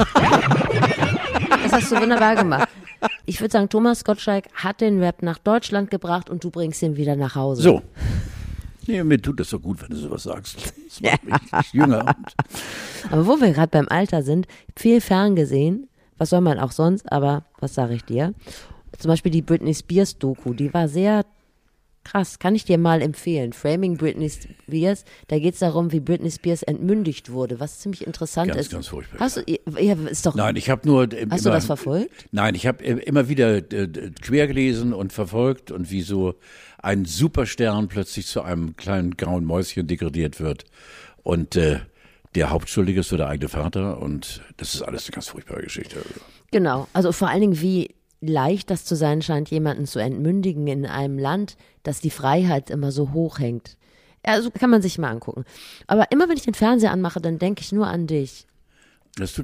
Das 1.63 1.83
hast 1.83 1.91
du 1.93 2.01
wunderbar 2.01 2.35
gemacht. 2.35 2.67
Ich 3.25 3.39
würde 3.41 3.51
sagen, 3.51 3.69
Thomas 3.69 4.03
Gottschalk 4.03 4.45
hat 4.53 4.81
den 4.81 5.01
Rap 5.01 5.23
nach 5.23 5.37
Deutschland 5.37 5.89
gebracht 5.91 6.29
und 6.29 6.43
du 6.43 6.49
bringst 6.49 6.81
ihn 6.81 6.97
wieder 6.97 7.15
nach 7.15 7.35
Hause. 7.35 7.61
So. 7.61 7.81
Nee, 8.87 9.03
mir 9.03 9.21
tut 9.21 9.39
das 9.39 9.49
so 9.49 9.59
gut, 9.59 9.81
wenn 9.81 9.89
du 9.89 9.95
sowas 9.95 10.23
sagst. 10.23 10.73
Das 10.87 11.21
macht 11.23 11.51
mich 11.51 11.73
jünger. 11.73 12.15
Aber 13.09 13.27
wo 13.27 13.39
wir 13.39 13.51
gerade 13.53 13.69
beim 13.69 13.87
Alter 13.89 14.23
sind, 14.23 14.47
viel 14.75 15.01
ferngesehen, 15.01 15.87
was 16.17 16.29
soll 16.29 16.41
man 16.41 16.59
auch 16.59 16.71
sonst, 16.71 17.11
aber 17.11 17.45
was 17.59 17.73
sage 17.73 17.93
ich 17.93 18.03
dir? 18.03 18.33
Zum 18.97 19.09
Beispiel 19.09 19.31
die 19.31 19.41
Britney 19.41 19.73
Spears 19.73 20.17
Doku, 20.17 20.53
die 20.53 20.73
war 20.73 20.87
sehr 20.87 21.25
krass, 22.03 22.39
kann 22.39 22.55
ich 22.55 22.65
dir 22.65 22.77
mal 22.77 23.01
empfehlen. 23.01 23.53
Framing 23.53 23.97
Britney 23.97 24.29
Spears, 24.29 25.05
da 25.27 25.39
geht 25.39 25.53
es 25.53 25.59
darum, 25.59 25.91
wie 25.91 25.99
Britney 25.99 26.31
Spears 26.31 26.63
entmündigt 26.63 27.31
wurde, 27.31 27.59
was 27.59 27.79
ziemlich 27.79 28.05
interessant 28.05 28.49
Ganz, 28.51 28.61
ist. 28.61 28.71
ganz 28.71 28.87
furchtbar. 28.87 29.19
Hast 29.19 29.37
du, 29.37 29.43
ja, 29.79 29.93
ist 29.93 30.25
doch, 30.25 30.35
Nein, 30.35 30.55
ich 30.55 30.69
habe 30.69 30.87
nur. 30.87 31.03
äh, 31.03 31.27
hast 31.29 31.41
immer, 31.41 31.51
du 31.51 31.57
das 31.57 31.65
verfolgt? 31.65 32.11
Nein, 32.31 32.55
ich 32.55 32.67
habe 32.67 32.83
immer 32.83 33.29
wieder 33.29 33.57
äh, 33.57 33.87
quer 34.21 34.47
gelesen 34.47 34.93
und 34.93 35.13
verfolgt 35.13 35.71
und 35.71 35.91
wie 35.91 36.01
so 36.01 36.35
ein 36.79 37.05
Superstern 37.05 37.87
plötzlich 37.87 38.25
zu 38.27 38.41
einem 38.41 38.75
kleinen 38.75 39.15
grauen 39.17 39.45
Mäuschen 39.45 39.87
degradiert 39.87 40.39
wird. 40.39 40.65
Und 41.23 41.55
äh, 41.55 41.79
der 42.35 42.49
Hauptschuldige 42.49 43.01
ist 43.01 43.09
so 43.09 43.17
der 43.17 43.27
eigene 43.27 43.49
Vater 43.49 44.01
und 44.01 44.41
das 44.57 44.73
ist 44.73 44.81
alles 44.81 45.05
eine 45.05 45.13
ganz 45.13 45.27
furchtbare 45.27 45.61
Geschichte. 45.61 45.97
Genau, 46.51 46.87
also 46.93 47.11
vor 47.11 47.29
allen 47.29 47.41
Dingen, 47.41 47.61
wie 47.61 47.93
leicht 48.21 48.69
das 48.69 48.85
zu 48.85 48.95
sein 48.95 49.21
scheint, 49.21 49.49
jemanden 49.49 49.85
zu 49.85 49.99
entmündigen 49.99 50.67
in 50.67 50.85
einem 50.85 51.17
Land, 51.17 51.57
das 51.83 51.99
die 51.99 52.11
Freiheit 52.11 52.69
immer 52.69 52.91
so 52.91 53.11
hoch 53.11 53.39
hängt. 53.39 53.77
Also 54.23 54.51
kann 54.51 54.69
man 54.69 54.83
sich 54.83 54.99
mal 54.99 55.09
angucken. 55.09 55.45
Aber 55.87 56.11
immer 56.11 56.29
wenn 56.29 56.37
ich 56.37 56.43
den 56.43 56.53
Fernseher 56.53 56.91
anmache, 56.91 57.19
dann 57.19 57.39
denke 57.39 57.61
ich 57.61 57.71
nur 57.71 57.87
an 57.87 58.05
dich. 58.05 58.45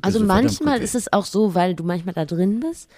Also 0.02 0.20
so 0.20 0.26
manchmal 0.26 0.82
ist 0.82 0.96
es 0.96 1.12
auch 1.12 1.26
so, 1.26 1.54
weil 1.54 1.76
du 1.76 1.84
manchmal 1.84 2.14
da 2.14 2.26
drin 2.26 2.60
bist. 2.60 2.90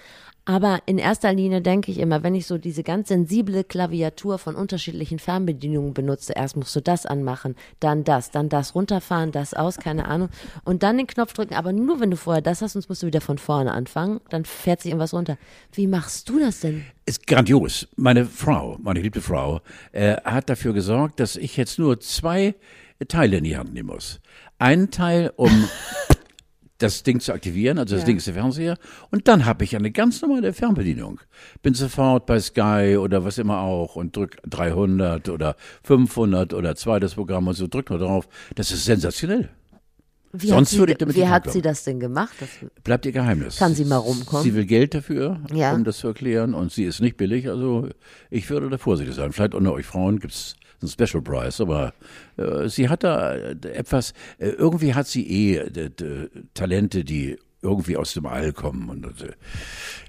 Aber 0.46 0.80
in 0.86 0.98
erster 0.98 1.32
Linie 1.32 1.60
denke 1.60 1.92
ich 1.92 1.98
immer, 1.98 2.22
wenn 2.22 2.34
ich 2.34 2.46
so 2.46 2.56
diese 2.56 2.82
ganz 2.82 3.08
sensible 3.08 3.62
Klaviatur 3.62 4.38
von 4.38 4.56
unterschiedlichen 4.56 5.18
Fernbedienungen 5.18 5.92
benutze, 5.92 6.32
erst 6.34 6.56
musst 6.56 6.74
du 6.74 6.80
das 6.80 7.04
anmachen, 7.04 7.56
dann 7.78 8.04
das, 8.04 8.30
dann 8.30 8.48
das 8.48 8.74
runterfahren, 8.74 9.32
das 9.32 9.52
aus, 9.52 9.76
keine 9.76 10.08
Ahnung. 10.08 10.30
Und 10.64 10.82
dann 10.82 10.96
den 10.96 11.06
Knopf 11.06 11.34
drücken, 11.34 11.54
aber 11.54 11.72
nur 11.72 12.00
wenn 12.00 12.10
du 12.10 12.16
vorher 12.16 12.42
das 12.42 12.62
hast, 12.62 12.72
sonst 12.72 12.88
musst 12.88 13.02
du 13.02 13.06
wieder 13.06 13.20
von 13.20 13.38
vorne 13.38 13.72
anfangen, 13.72 14.20
dann 14.30 14.44
fährt 14.44 14.80
sich 14.80 14.90
irgendwas 14.90 15.12
runter. 15.12 15.36
Wie 15.72 15.86
machst 15.86 16.28
du 16.28 16.38
das 16.38 16.60
denn? 16.60 16.84
ist 17.06 17.26
grandios. 17.26 17.88
Meine 17.96 18.24
Frau, 18.24 18.78
meine 18.80 19.00
geliebte 19.00 19.20
Frau, 19.20 19.60
äh, 19.90 20.16
hat 20.24 20.48
dafür 20.48 20.72
gesorgt, 20.72 21.18
dass 21.18 21.34
ich 21.34 21.56
jetzt 21.56 21.78
nur 21.78 22.00
zwei 22.00 22.54
Teile 23.08 23.38
in 23.38 23.44
die 23.44 23.56
Hand 23.56 23.74
nehmen 23.74 23.88
muss. 23.88 24.20
Einen 24.58 24.90
Teil, 24.90 25.32
um 25.36 25.68
das 26.80 27.02
Ding 27.02 27.20
zu 27.20 27.32
aktivieren, 27.32 27.78
also 27.78 27.94
das 27.94 28.02
Ja. 28.02 28.06
Ding 28.06 28.16
ist 28.16 28.26
der 28.26 28.34
Fernseher, 28.34 28.76
und 29.10 29.28
dann 29.28 29.44
habe 29.46 29.64
ich 29.64 29.76
eine 29.76 29.90
ganz 29.90 30.20
normale 30.22 30.52
Fernbedienung. 30.52 31.20
Bin 31.62 31.74
sofort 31.74 32.26
bei 32.26 32.40
Sky 32.40 32.96
oder 32.98 33.24
was 33.24 33.38
immer 33.38 33.60
auch 33.60 33.96
und 33.96 34.16
drück 34.16 34.38
300 34.48 35.28
oder 35.28 35.56
500 35.84 36.54
oder 36.54 36.74
zweites 36.76 37.14
Programm 37.14 37.46
und 37.48 37.54
so, 37.54 37.66
drück 37.66 37.90
nur 37.90 37.98
drauf. 37.98 38.28
Das 38.54 38.70
ist 38.72 38.84
sensationell. 38.84 39.48
Wie 40.32 40.46
Sonst 40.46 40.68
hat 40.68 40.72
sie, 40.74 40.78
würde 40.78 40.92
ich 40.92 40.98
damit 40.98 41.16
Wie 41.16 41.26
hat 41.26 41.50
sie 41.50 41.60
das 41.60 41.82
denn 41.82 41.98
gemacht? 41.98 42.34
Das, 42.38 42.48
Bleibt 42.84 43.04
ihr 43.04 43.10
Geheimnis. 43.10 43.56
Kann 43.56 43.74
sie 43.74 43.84
mal 43.84 43.96
rumkommen? 43.96 44.44
Sie 44.44 44.54
will 44.54 44.64
Geld 44.64 44.94
dafür, 44.94 45.40
Ja. 45.52 45.72
um 45.74 45.82
das 45.82 45.98
zu 45.98 46.06
erklären, 46.06 46.54
und 46.54 46.70
sie 46.70 46.84
ist 46.84 47.00
nicht 47.00 47.16
billig. 47.16 47.48
Also 47.48 47.88
ich 48.30 48.48
würde 48.48 48.70
da 48.70 48.78
vorsichtig 48.78 49.16
sein. 49.16 49.32
Vielleicht 49.32 49.54
unter 49.54 49.72
euch 49.72 49.86
Frauen 49.86 50.20
gibt's 50.20 50.54
einen 50.82 50.88
Special 50.90 51.22
Price, 51.22 51.60
aber 51.60 51.92
äh, 52.36 52.68
sie 52.68 52.88
hat 52.88 53.04
da 53.04 53.34
äh, 53.34 53.50
etwas. 53.72 54.12
Äh, 54.38 54.48
irgendwie 54.50 54.94
hat 54.94 55.06
sie 55.06 55.26
eh 55.28 55.70
d- 55.70 56.28
Talente, 56.54 57.04
die 57.04 57.38
irgendwie 57.62 57.96
aus 57.98 58.14
dem 58.14 58.24
All 58.26 58.52
kommen. 58.54 58.88
Und 58.88 59.04
äh, 59.20 59.32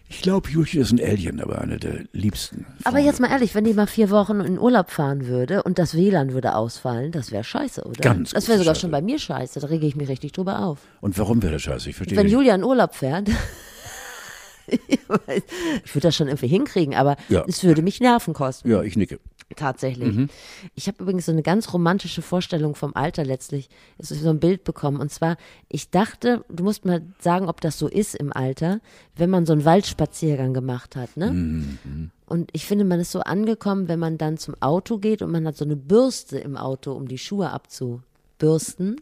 ich 0.07 0.21
glaube, 0.21 0.49
Juchi 0.49 0.79
ist 0.79 0.91
ein 0.91 1.01
Alien, 1.01 1.41
aber 1.41 1.59
eine 1.59 1.77
der 1.77 2.05
liebsten. 2.13 2.65
aber 2.83 2.95
Frauen. 2.97 3.05
jetzt 3.05 3.19
mal 3.19 3.29
ehrlich, 3.29 3.55
wenn 3.55 3.63
die 3.65 3.73
mal 3.73 3.87
vier 3.87 4.09
Wochen 4.09 4.39
in 4.41 4.57
Urlaub 4.59 4.89
fahren 4.91 5.27
würde 5.27 5.63
und 5.63 5.77
das 5.79 5.93
WLAN 5.95 6.33
würde 6.33 6.55
ausfallen, 6.55 7.11
das 7.11 7.31
wäre 7.31 7.43
scheiße, 7.43 7.83
oder? 7.83 7.99
Ganz 8.01 8.31
das 8.31 8.47
wäre 8.47 8.57
sogar 8.57 8.75
Scheiße. 8.75 8.81
schon 8.81 8.91
bei 8.91 9.01
mir 9.01 9.19
scheiße, 9.19 9.59
da 9.59 9.67
rege 9.67 9.85
ich 9.85 9.95
mich 9.97 10.07
richtig 10.09 10.31
drüber 10.33 10.59
auf. 10.65 10.79
Und 11.01 11.17
warum 11.17 11.41
wäre 11.43 11.53
das 11.53 11.61
scheiße? 11.63 11.89
Ich 11.89 11.95
verstehe 11.97 12.17
Wenn 12.17 12.25
nicht. 12.25 12.33
Julia 12.33 12.55
in 12.55 12.63
Urlaub 12.63 12.93
fährt, 12.95 13.29
ich 14.67 14.99
würde 15.09 16.07
das 16.07 16.15
schon 16.15 16.27
irgendwie 16.27 16.47
hinkriegen, 16.47 16.95
aber 16.95 17.17
Ja. 17.29 17.43
es 17.47 17.63
würde 17.63 17.81
mich 17.81 17.99
Nerven 17.99 18.33
kosten. 18.33 18.69
Ja, 18.69 18.81
ich 18.83 18.95
nicke. 18.95 19.19
Tatsächlich. 19.55 20.15
Mhm. 20.15 20.29
Ich 20.75 20.87
habe 20.87 21.01
übrigens 21.03 21.25
so 21.25 21.31
eine 21.31 21.43
ganz 21.43 21.73
romantische 21.73 22.21
Vorstellung 22.21 22.75
vom 22.75 22.95
Alter 22.95 23.23
letztlich. 23.25 23.69
Es 23.97 24.11
ist 24.11 24.21
so 24.21 24.29
ein 24.29 24.39
Bild 24.39 24.63
bekommen. 24.63 24.99
Und 24.99 25.11
zwar, 25.11 25.37
ich 25.69 25.89
dachte, 25.89 26.43
du 26.49 26.63
musst 26.63 26.85
mal 26.85 27.01
sagen, 27.19 27.47
ob 27.49 27.61
das 27.61 27.77
so 27.77 27.87
ist 27.87 28.15
im 28.15 28.31
Alter, 28.33 28.79
wenn 29.15 29.29
man 29.29 29.45
so 29.45 29.53
einen 29.53 29.65
Waldspaziergang 29.65 30.53
gemacht 30.53 30.95
hat, 30.95 31.17
ne? 31.17 31.31
Mhm. 31.31 32.11
Und 32.25 32.49
ich 32.53 32.65
finde, 32.65 32.85
man 32.85 32.99
ist 33.01 33.11
so 33.11 33.19
angekommen, 33.19 33.87
wenn 33.89 33.99
man 33.99 34.17
dann 34.17 34.37
zum 34.37 34.55
Auto 34.61 34.97
geht 34.99 35.21
und 35.21 35.31
man 35.31 35.45
hat 35.45 35.57
so 35.57 35.65
eine 35.65 35.75
Bürste 35.75 36.37
im 36.37 36.55
Auto, 36.55 36.93
um 36.93 37.07
die 37.09 37.17
Schuhe 37.17 37.49
abzubürsten. 37.51 38.95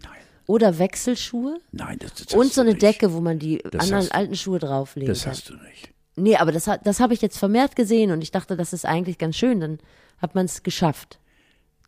Oder 0.47 0.79
Wechselschuhe. 0.79 1.59
Nein, 1.71 1.99
das, 1.99 2.15
das 2.15 2.33
Und 2.33 2.51
so 2.51 2.61
eine 2.61 2.71
nicht. 2.71 2.81
Decke, 2.81 3.13
wo 3.13 3.21
man 3.21 3.37
die 3.37 3.59
Das 3.69 3.83
anderen 3.83 4.05
hast- 4.05 4.15
alten 4.15 4.35
Schuhe 4.35 4.57
drauflegen 4.57 5.13
Das 5.13 5.27
hast 5.27 5.49
du 5.49 5.53
nicht. 5.53 5.91
Nee, 6.19 6.35
aber 6.37 6.51
das, 6.51 6.69
das 6.83 6.99
habe 6.99 7.13
ich 7.13 7.21
jetzt 7.21 7.37
vermehrt 7.37 7.75
gesehen 7.75 8.11
und 8.11 8.21
ich 8.21 8.31
dachte, 8.31 8.55
das 8.55 8.73
ist 8.73 8.85
eigentlich 8.85 9.17
ganz 9.17 9.35
schön. 9.35 9.59
Dann 9.59 9.79
hat 10.19 10.35
man 10.35 10.45
es 10.45 10.63
geschafft. 10.63 11.19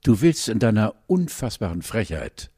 Du 0.04 0.22
willst 0.22 0.50
in 0.50 0.60
deiner 0.60 0.96
unfassbaren 1.08 1.82
Frechheit 1.82 2.50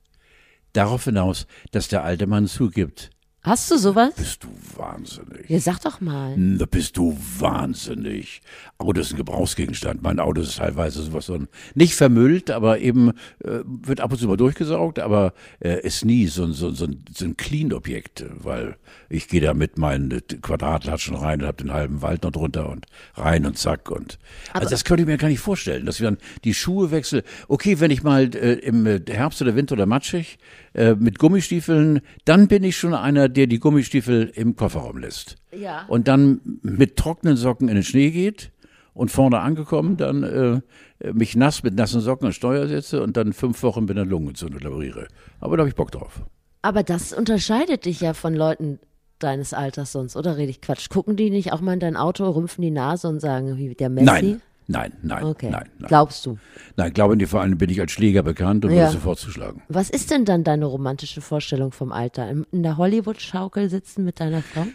darauf 0.73 1.05
hinaus, 1.05 1.47
dass 1.71 1.87
der 1.87 2.03
alte 2.03 2.27
Mann 2.27 2.47
zugibt. 2.47 3.11
Hast 3.45 3.69
du 3.69 3.77
sowas? 3.77 4.13
Bist 4.15 4.45
du 4.45 4.47
wahnsinnig. 4.77 5.49
Ja, 5.49 5.59
sag 5.59 5.79
doch 5.81 5.99
mal. 5.99 6.33
Da 6.57 6.65
bist 6.65 6.95
du 6.95 7.17
wahnsinnig. 7.39 8.41
Auto 8.77 9.01
ist 9.01 9.11
ein 9.11 9.17
Gebrauchsgegenstand. 9.17 10.01
Mein 10.01 10.19
Auto 10.19 10.39
ist 10.41 10.57
teilweise 10.57 11.01
sowas 11.03 11.25
so 11.25 11.33
ein, 11.33 11.49
nicht 11.75 11.93
vermüllt, 11.95 12.51
aber 12.51 12.79
eben 12.79 13.09
äh, 13.43 13.59
wird 13.65 13.99
ab 13.99 14.13
und 14.13 14.17
zu 14.19 14.27
mal 14.27 14.37
durchgesaugt, 14.37 14.99
aber 14.99 15.33
äh, 15.59 15.81
ist 15.85 16.05
nie 16.05 16.27
so, 16.27 16.43
ein- 16.45 16.53
so, 16.53 16.67
ein- 16.69 16.75
so 16.75 16.85
ein, 16.85 17.03
so 17.13 17.25
ein 17.25 17.35
Clean-Objekt, 17.35 18.25
weil 18.37 18.77
ich 19.09 19.27
gehe 19.27 19.41
da 19.41 19.53
mit 19.53 19.77
meinen 19.77 20.11
äh, 20.11 20.21
Quadratlatschen 20.21 21.15
rein 21.15 21.41
und 21.41 21.47
habe 21.47 21.63
den 21.63 21.73
halben 21.73 22.01
Wald 22.01 22.23
noch 22.23 22.31
drunter 22.31 22.69
und 22.69 22.85
rein 23.15 23.45
und 23.45 23.57
zack 23.57 23.91
und 23.91 24.19
also 24.53 24.69
das 24.69 24.85
könnte 24.85 25.03
ich 25.03 25.07
mir 25.07 25.17
gar 25.17 25.27
nicht 25.27 25.39
vorstellen, 25.41 25.85
dass 25.85 25.99
wir 25.99 26.05
dann 26.09 26.17
die 26.45 26.53
Schuhe 26.53 26.91
wechseln. 26.91 27.23
Okay, 27.49 27.79
wenn 27.81 27.91
ich 27.91 28.03
mal 28.03 28.33
äh, 28.35 28.53
im 28.53 28.85
äh, 28.85 29.01
Herbst 29.07 29.41
oder 29.41 29.55
Winter 29.55 29.73
oder 29.73 29.85
matschig 29.85 30.37
äh, 30.73 30.95
mit 30.95 31.19
Gummistiefeln, 31.19 32.01
dann 32.25 32.47
bin 32.47 32.63
ich 32.63 32.77
schon 32.77 32.93
einer, 32.93 33.29
der 33.29 33.47
die 33.47 33.59
Gummistiefel 33.59 34.31
im 34.35 34.55
Kofferraum 34.55 34.97
lässt 34.97 35.37
Ja. 35.57 35.85
und 35.87 36.07
dann 36.07 36.41
mit 36.61 36.95
trockenen 36.97 37.35
Socken 37.37 37.67
in 37.69 37.75
den 37.75 37.83
Schnee 37.83 38.11
geht 38.11 38.51
und 38.93 39.09
vorne 39.11 39.39
angekommen, 39.39 39.97
dann 39.97 40.23
äh, 40.23 41.11
mich 41.13 41.35
nass 41.35 41.63
mit 41.63 41.75
nassen 41.75 42.01
Socken 42.01 42.27
und 42.27 42.33
Steuer 42.33 42.67
setze 42.67 43.01
und 43.03 43.17
dann 43.17 43.33
fünf 43.33 43.61
Wochen 43.63 43.85
mit 43.85 43.91
einer 43.91 44.05
Lungenentzündung 44.05 44.61
laboriere. 44.61 45.07
Aber 45.39 45.57
da 45.57 45.61
habe 45.61 45.69
ich 45.69 45.75
Bock 45.75 45.91
drauf. 45.91 46.21
Aber 46.61 46.83
das 46.83 47.11
unterscheidet 47.11 47.85
dich 47.85 47.99
ja 48.01 48.13
von 48.13 48.33
Leuten 48.35 48.79
deines 49.19 49.53
Alters 49.53 49.91
sonst, 49.91 50.15
oder 50.15 50.37
rede 50.37 50.49
ich 50.49 50.61
Quatsch? 50.61 50.89
Gucken 50.89 51.15
die 51.15 51.29
nicht 51.29 51.53
auch 51.53 51.61
mal 51.61 51.73
in 51.73 51.79
dein 51.79 51.95
Auto, 51.95 52.29
rümpfen 52.29 52.61
die 52.61 52.71
Nase 52.71 53.07
und 53.07 53.19
sagen, 53.19 53.57
wie 53.57 53.73
der 53.73 53.89
Messi? 53.89 54.05
Nein, 54.05 54.41
nein, 54.67 54.93
nein, 55.01 55.23
Okay. 55.23 55.49
nein, 55.49 55.69
nein. 55.79 55.87
Glaubst 55.87 56.25
du? 56.25 56.37
Nein, 56.77 56.93
glaube 56.93 57.15
nicht, 57.17 57.29
vor 57.29 57.41
allem 57.41 57.57
bin 57.57 57.69
ich 57.69 57.79
als 57.81 57.91
Schläger 57.91 58.23
bekannt 58.23 58.65
und 58.65 58.71
Ja. 58.71 58.77
würde 58.83 58.91
sofort 58.93 59.19
zuschlagen. 59.19 59.61
Was 59.69 59.89
ist 59.89 60.11
denn 60.11 60.25
dann 60.25 60.43
deine 60.43 60.65
romantische 60.65 61.21
Vorstellung 61.21 61.71
vom 61.71 61.91
Alter? 61.91 62.29
In 62.29 62.63
der 62.63 62.77
Hollywood-Schaukel 62.77 63.69
sitzen 63.69 64.03
mit 64.05 64.19
deiner 64.19 64.41
Frau? 64.41 64.65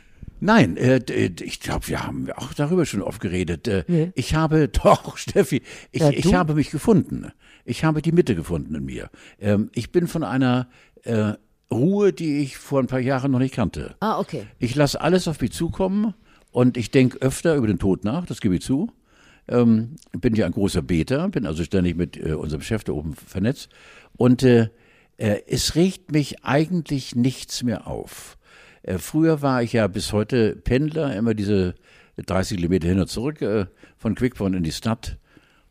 Nein, 0.41 0.77
äh, 0.77 1.01
d- 1.01 1.43
ich 1.43 1.59
glaube, 1.59 1.89
wir 1.89 2.05
haben 2.07 2.29
auch 2.37 2.53
darüber 2.55 2.87
schon 2.87 3.03
oft 3.03 3.21
geredet. 3.21 3.67
Äh, 3.67 3.85
Nee. 3.89 4.13
Ich 4.15 4.35
habe, 4.35 4.69
doch, 4.69 5.17
Steffi, 5.17 5.63
ich, 5.91 6.01
Ja, 6.01 6.11
ich 6.11 6.33
habe 6.35 6.55
mich 6.55 6.71
gefunden. 6.71 7.33
Ich 7.65 7.85
habe 7.85 8.03
die 8.03 8.13
Mitte 8.13 8.35
gefunden 8.37 8.75
in 8.77 8.85
mir. 8.85 9.11
Ähm, 9.41 9.71
ich 9.75 9.91
bin 9.91 10.07
von 10.07 10.23
einer 10.23 10.69
äh, 11.03 11.33
Ruhe, 11.73 12.13
die 12.13 12.39
ich 12.39 12.57
vor 12.57 12.81
ein 12.81 12.87
paar 12.87 13.01
Jahren 13.01 13.31
noch 13.33 13.41
nicht 13.41 13.55
kannte. 13.55 13.97
Ah, 14.01 14.19
okay. 14.21 14.47
Ich 14.59 14.75
lasse 14.75 15.01
alles 15.01 15.27
auf 15.29 15.41
mich 15.41 15.53
zukommen 15.53 16.15
und 16.53 16.77
ich 16.77 16.91
denke 16.93 17.19
öfter 17.21 17.57
über 17.57 17.67
den 17.67 17.79
Tod 17.79 18.05
nach, 18.05 18.25
das 18.25 18.41
gebe 18.41 18.55
ich 18.55 18.63
zu. 18.63 18.91
Ähm, 19.49 19.97
bin 20.13 20.35
ja 20.35 20.47
ein 20.47 20.53
großer 20.53 20.83
Beter, 20.83 21.29
bin 21.29 21.47
also 21.47 21.65
ständig 21.65 21.97
mit 21.97 22.17
äh, 22.17 22.35
unserem 22.35 22.63
Chef 22.63 22.85
da 22.85 22.93
oben 22.93 23.15
vernetzt. 23.15 23.69
Und 24.17 24.43
äh, 24.43 24.69
äh, 25.17 25.41
es 25.47 25.75
regt 25.75 26.13
mich 26.13 26.45
eigentlich 26.45 27.15
nichts 27.15 27.63
mehr 27.63 27.87
auf. 27.87 28.39
Äh, 28.83 28.99
früher 28.99 29.43
war 29.43 29.63
ich 29.63 29.73
ja 29.73 29.87
bis 29.87 30.13
heute 30.13 30.57
Pendler, 30.57 31.15
immer 31.15 31.35
diese 31.35 31.75
30 32.17 32.57
Kilometer 32.57 32.89
hin 32.89 33.01
und 33.01 33.09
zurück 33.09 33.43
äh, 33.43 33.67
von 33.97 34.15
Quickborn 34.15 34.55
in 34.55 34.63
die 34.63 34.73
Stadt. 34.73 35.19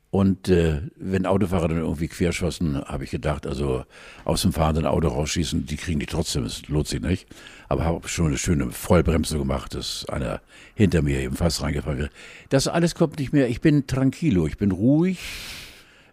Und 0.10 0.48
äh, 0.48 0.82
wenn 0.96 1.26
Autofahrer 1.26 1.68
dann 1.68 1.80
irgendwie 1.80 2.08
querschossen, 2.08 2.82
habe 2.86 3.04
ich 3.04 3.12
gedacht, 3.12 3.46
also 3.46 3.84
aus 4.24 4.42
dem 4.42 4.54
fahrenden 4.54 4.86
Auto 4.86 5.10
rausschießen, 5.10 5.66
die 5.66 5.76
kriegen 5.76 6.00
die 6.00 6.06
trotzdem, 6.06 6.46
es 6.46 6.68
lohnt 6.70 6.88
sich 6.88 7.02
nicht. 7.02 7.28
Aber 7.68 7.84
habe 7.84 8.08
schon 8.08 8.28
eine 8.28 8.38
schöne 8.38 8.72
Vollbremse 8.72 9.38
gemacht, 9.38 9.76
dass 9.76 10.06
einer 10.08 10.42
hinter 10.76 11.02
mir 11.02 11.20
eben 11.20 11.36
fast 11.36 11.62
reingefahren 11.62 12.00
wäre. 12.00 12.10
Das 12.50 12.70
alles 12.70 12.96
kommt 12.96 13.20
nicht 13.20 13.34
mehr. 13.34 13.50
Ich 13.50 13.60
bin 13.60 13.86
tranquilo, 13.86 14.48
ich 14.48 14.58
bin 14.58 14.72
ruhig, 14.72 15.20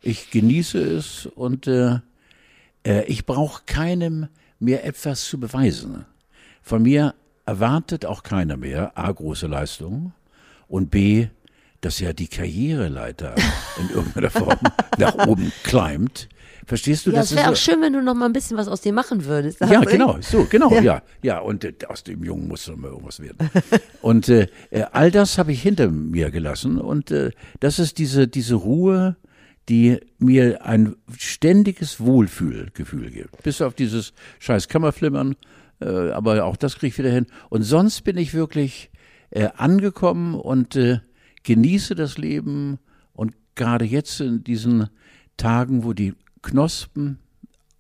ich 0.02 0.30
genieße 0.30 0.78
es 0.78 1.26
und 1.26 1.68
äh, 1.68 2.00
äh, 2.85 3.04
ich 3.07 3.26
brauche 3.26 3.62
keinem 3.64 4.26
mehr 4.59 4.85
etwas 4.85 5.24
zu 5.24 5.38
beweisen. 5.38 6.04
Von 6.62 6.83
mir 6.83 7.14
erwartet 7.46 8.07
auch 8.07 8.24
keiner 8.24 8.57
mehr 8.57 8.98
A, 8.98 9.12
große 9.12 9.46
Leistungen 9.46 10.14
und 10.66 10.90
B, 10.90 11.28
dass 11.85 12.01
ja 12.01 12.12
die 12.12 12.29
Karriereleiter 12.29 13.35
in 13.81 13.94
irgendeiner 13.94 14.31
Form 14.31 14.59
nach 14.99 15.27
oben 15.27 15.53
climbt. 15.62 16.29
Verstehst 16.66 17.05
du, 17.05 17.11
Ja, 17.11 17.16
das 17.16 17.31
es 17.31 17.37
wäre 17.37 17.51
auch 17.51 17.57
schön, 17.57 17.83
wenn 17.83 17.92
du 17.92 18.01
noch 18.01 18.14
mal 18.14 18.25
ein 18.25 18.33
bisschen 18.33 18.57
was 18.57 18.68
aus 18.68 18.81
dir 18.81 18.94
machen 18.94 19.27
würdest. 19.27 19.61
ja, 19.61 19.83
genau, 19.83 20.16
so, 20.23 20.47
genau, 20.49 20.73
ja, 20.81 21.03
ja, 21.23 21.40
und 21.40 21.62
äh, 21.62 21.75
aus 21.88 22.05
dem 22.05 22.25
Jungen 22.25 22.49
muss 22.49 22.64
doch 22.64 22.77
mal 22.77 22.88
irgendwas 22.88 23.20
werden. 23.20 23.51
Und 24.01 24.29
äh, 24.31 24.49
äh, 24.70 24.85
all 24.92 25.11
das 25.11 25.37
habe 25.37 25.53
ich 25.53 25.61
hinter 25.62 25.90
mir 25.90 26.31
gelassen 26.31 26.79
und 26.79 27.11
äh, 27.11 27.31
das 27.61 27.79
ist 27.79 27.99
diese 27.99 28.29
diese 28.29 28.55
Ruhe, 28.55 29.16
die 29.68 29.99
mir 30.18 30.64
ein 30.64 30.97
ständiges 31.16 32.01
Wohlfühlgefühl 32.01 33.11
gibt. 33.11 33.42
Bis 33.42 33.62
auf 33.62 33.75
dieses 33.75 34.12
scheiß 34.40 34.68
Kammerflimmern, 34.68 35.37
äh, 35.81 36.11
aber 36.11 36.44
auch 36.44 36.57
das 36.57 36.77
kriege 36.77 36.88
ich 36.88 36.99
wieder 36.99 37.11
hin. 37.11 37.27
Und 37.49 37.62
sonst 37.62 38.03
bin 38.03 38.18
ich 38.18 38.35
wirklich 38.35 38.90
äh, 39.31 39.49
angekommen 39.57 40.35
und 40.35 40.77
äh, 40.77 41.01
genieße 41.44 41.94
das 41.94 42.18
Leben 42.18 42.78
und 43.12 43.35
gerade 43.54 43.85
jetzt 43.85 44.20
in 44.20 44.42
diesen 44.42 44.88
Tagen, 45.37 45.85
wo 45.85 45.92
die 45.92 46.14
Knospen 46.42 47.18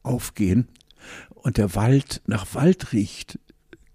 aufgehen 0.02 0.68
und 1.34 1.56
der 1.58 1.74
Wald 1.74 2.22
nach 2.26 2.54
Wald 2.54 2.92
riecht, 2.92 3.38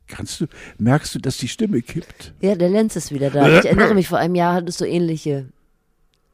kannst 0.08 0.42
du, 0.42 0.48
merkst 0.78 1.16
du, 1.16 1.20
dass 1.20 1.38
die 1.38 1.48
Stimme 1.48 1.82
kippt? 1.82 2.34
Ja, 2.42 2.56
der 2.56 2.70
Lenz 2.70 2.96
ist 2.96 3.12
wieder 3.14 3.30
da. 3.30 3.60
Ich 3.60 3.66
erinnere 3.66 3.94
mich, 3.94 4.08
vor 4.08 4.18
einem 4.18 4.36
Jahr 4.36 4.56
hattest 4.56 4.82
du 4.82 4.86
ähnliche 4.86 5.48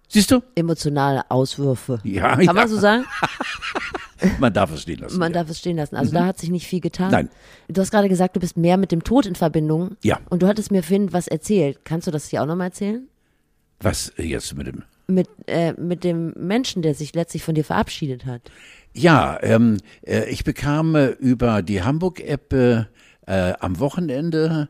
Siehst 0.08 0.32
du? 0.32 0.42
emotionale 0.56 1.30
Auswürfe. 1.30 2.00
Ja, 2.04 2.36
Kann 2.36 2.44
ja. 2.44 2.54
man 2.54 2.68
so 2.68 2.78
sagen? 2.78 3.06
Man 4.40 4.54
darf 4.54 4.72
es 4.72 4.84
stehen 4.84 5.00
lassen. 5.00 5.20
Man 5.20 5.34
ja. 5.34 5.40
darf 5.40 5.50
es 5.50 5.60
stehen 5.60 5.76
lassen. 5.78 5.98
Also 5.98 6.14
da 6.14 6.26
hat 6.26 6.38
sich 6.38 6.50
nicht 6.50 6.68
viel 6.68 6.80
getan. 6.80 7.12
Nein. 7.12 7.30
Du 7.68 7.82
hast 7.82 7.92
gerade 7.92 8.08
gesagt, 8.08 8.36
du 8.36 8.40
bist 8.40 8.56
mehr 8.56 8.78
mit 8.78 8.92
dem 8.92 9.04
Tod 9.04 9.26
in 9.26 9.36
Verbindung. 9.36 9.98
Ja. 10.04 10.20
Und 10.30 10.42
du 10.42 10.48
hattest 10.48 10.72
mir 10.72 10.84
vorhin 10.84 11.12
was 11.12 11.28
erzählt. 11.28 11.80
Kannst 11.84 12.08
du 12.08 12.12
das 12.12 12.30
hier 12.30 12.42
auch 12.42 12.46
nochmal 12.46 12.68
erzählen? 12.68 13.08
Was 13.80 14.14
jetzt 14.18 14.56
mit 14.56 14.68
dem? 14.68 14.84
Mit, 15.08 15.28
äh, 15.48 15.74
mit 15.74 16.04
dem 16.04 16.34
Menschen, 16.36 16.82
der 16.82 16.96
sich 16.96 17.14
letztlich 17.14 17.44
von 17.44 17.54
dir 17.54 17.64
verabschiedet 17.64 18.26
hat. 18.26 18.42
Ja, 18.94 19.38
ähm, 19.42 19.78
äh, 20.02 20.30
ich 20.30 20.44
bekam 20.44 20.96
äh, 20.96 21.10
über 21.10 21.62
die 21.62 21.84
Hamburg-App 21.84 22.54
äh, 22.54 22.86
äh, 23.28 23.54
am 23.60 23.80
Wochenende 23.80 24.70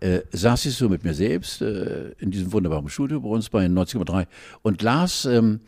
äh, 0.00 0.20
saß 0.32 0.66
ich 0.66 0.74
so 0.74 0.88
mit 0.88 1.04
mir 1.04 1.14
selbst 1.14 1.62
äh, 1.62 2.12
in 2.18 2.30
diesem 2.30 2.52
wunderbaren 2.52 2.88
Studio 2.88 3.20
bei 3.20 3.28
uns 3.28 3.50
bei 3.50 3.66
90,3 3.66 4.26
und 4.62 4.82
las 4.82 5.24
ähm, 5.24 5.60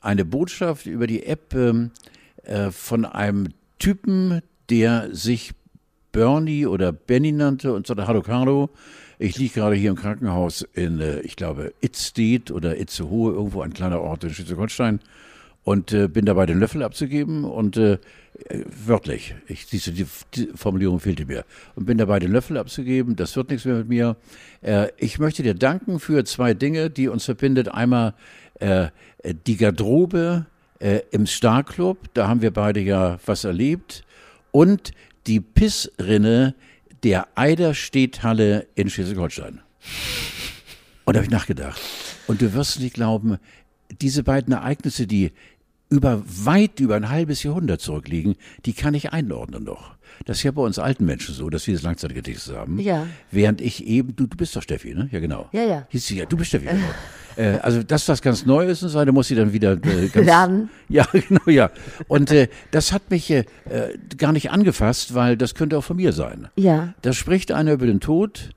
eine 0.00 0.24
Botschaft 0.24 0.86
über 0.86 1.06
die 1.06 1.24
App 1.26 1.54
ähm, 1.54 1.90
äh, 2.44 2.70
von 2.70 3.04
einem 3.04 3.48
Typen, 3.78 4.40
der 4.70 5.14
sich 5.14 5.52
Bernie 6.12 6.66
oder 6.66 6.92
Benny 6.92 7.32
nannte 7.32 7.72
und 7.72 7.86
sagte, 7.86 8.06
hallo 8.06 8.22
Carlo, 8.22 8.70
ich 9.24 9.38
liege 9.38 9.54
gerade 9.54 9.74
hier 9.74 9.90
im 9.90 9.96
Krankenhaus 9.96 10.66
in, 10.74 11.00
äh, 11.00 11.20
ich 11.20 11.36
glaube, 11.36 11.72
Itzstedt 11.80 12.50
oder 12.50 12.78
Itzehoe, 12.78 13.32
irgendwo 13.32 13.62
ein 13.62 13.72
kleiner 13.72 14.00
Ort 14.00 14.22
in 14.24 14.30
Schleswig-Holstein 14.30 15.00
und 15.64 15.92
äh, 15.94 16.08
bin 16.08 16.26
dabei, 16.26 16.44
den 16.44 16.60
Löffel 16.60 16.82
abzugeben 16.82 17.44
und 17.44 17.78
äh, 17.78 17.98
wörtlich, 18.86 19.34
ich, 19.46 19.66
diese 19.66 19.92
die, 19.92 20.06
die 20.34 20.48
Formulierung 20.54 21.00
fehlte 21.00 21.24
mir, 21.24 21.46
und 21.74 21.86
bin 21.86 21.96
dabei, 21.96 22.18
den 22.18 22.32
Löffel 22.32 22.58
abzugeben, 22.58 23.16
das 23.16 23.34
wird 23.34 23.48
nichts 23.48 23.64
mehr 23.64 23.76
mit 23.76 23.88
mir. 23.88 24.16
Äh, 24.60 24.88
ich 24.98 25.18
möchte 25.18 25.42
dir 25.42 25.54
danken 25.54 26.00
für 26.00 26.24
zwei 26.24 26.52
Dinge, 26.52 26.90
die 26.90 27.08
uns 27.08 27.24
verbindet. 27.24 27.68
Einmal 27.68 28.12
äh, 28.60 28.88
die 29.46 29.56
Garderobe 29.56 30.44
äh, 30.80 31.00
im 31.12 31.26
Starclub, 31.26 32.12
da 32.12 32.28
haben 32.28 32.42
wir 32.42 32.50
beide 32.50 32.80
ja 32.80 33.18
was 33.24 33.44
erlebt, 33.44 34.04
und 34.50 34.92
die 35.26 35.40
Pissrinne 35.40 36.54
der 37.04 37.28
Eiderstedthalle 37.34 38.66
in 38.74 38.90
Schleswig-Holstein. 38.90 39.60
Und 41.04 41.14
da 41.14 41.18
habe 41.18 41.26
ich 41.26 41.30
nachgedacht. 41.30 41.80
Und 42.26 42.40
du 42.40 42.54
wirst 42.54 42.80
nicht 42.80 42.94
glauben, 42.94 43.38
diese 44.00 44.24
beiden 44.24 44.54
Ereignisse, 44.54 45.06
die 45.06 45.32
über 45.90 46.22
weit 46.26 46.80
über 46.80 46.96
ein 46.96 47.10
halbes 47.10 47.42
Jahrhundert 47.42 47.80
zurückliegen, 47.80 48.36
die 48.64 48.72
kann 48.72 48.94
ich 48.94 49.12
einordnen 49.12 49.64
noch. 49.64 49.94
Das 50.24 50.38
ist 50.38 50.42
ja 50.44 50.50
bei 50.50 50.62
uns 50.62 50.78
alten 50.78 51.04
Menschen 51.04 51.34
so, 51.34 51.50
dass 51.50 51.66
wir 51.66 51.74
das 51.74 51.82
Langzeitgedächtnis 51.82 52.56
haben. 52.56 52.80
Ja. 52.80 53.06
Während 53.30 53.60
ich 53.60 53.86
eben, 53.86 54.16
du, 54.16 54.26
du 54.26 54.36
bist 54.36 54.56
doch 54.56 54.62
Steffi, 54.62 54.94
ne? 54.94 55.08
Ja, 55.12 55.20
genau. 55.20 55.48
Ja, 55.52 55.62
ja. 55.64 55.86
Hieß 55.90 56.06
sie, 56.06 56.16
ja, 56.16 56.24
du 56.24 56.36
bist 56.36 56.48
Steffi, 56.48 56.66
genau. 56.66 56.80
äh, 57.36 57.58
also 57.62 57.82
das, 57.82 58.08
was 58.08 58.22
ganz 58.22 58.46
Neues 58.46 58.82
ist, 58.82 58.94
da 58.94 59.10
muss 59.12 59.28
sie 59.28 59.34
dann 59.34 59.52
wieder 59.52 59.72
äh, 59.72 60.08
ganz, 60.08 60.26
Lernen. 60.26 60.70
Ja, 60.88 61.06
genau, 61.12 61.46
ja. 61.46 61.70
Und 62.08 62.30
äh, 62.30 62.48
das 62.70 62.92
hat 62.92 63.10
mich 63.10 63.30
äh, 63.30 63.44
äh, 63.68 63.98
gar 64.16 64.32
nicht 64.32 64.50
angefasst, 64.50 65.14
weil 65.14 65.36
das 65.36 65.54
könnte 65.54 65.78
auch 65.78 65.84
von 65.84 65.96
mir 65.96 66.12
sein. 66.12 66.48
Ja. 66.56 66.94
Da 67.02 67.12
spricht 67.12 67.52
einer 67.52 67.72
über 67.72 67.86
den 67.86 68.00
Tod, 68.00 68.50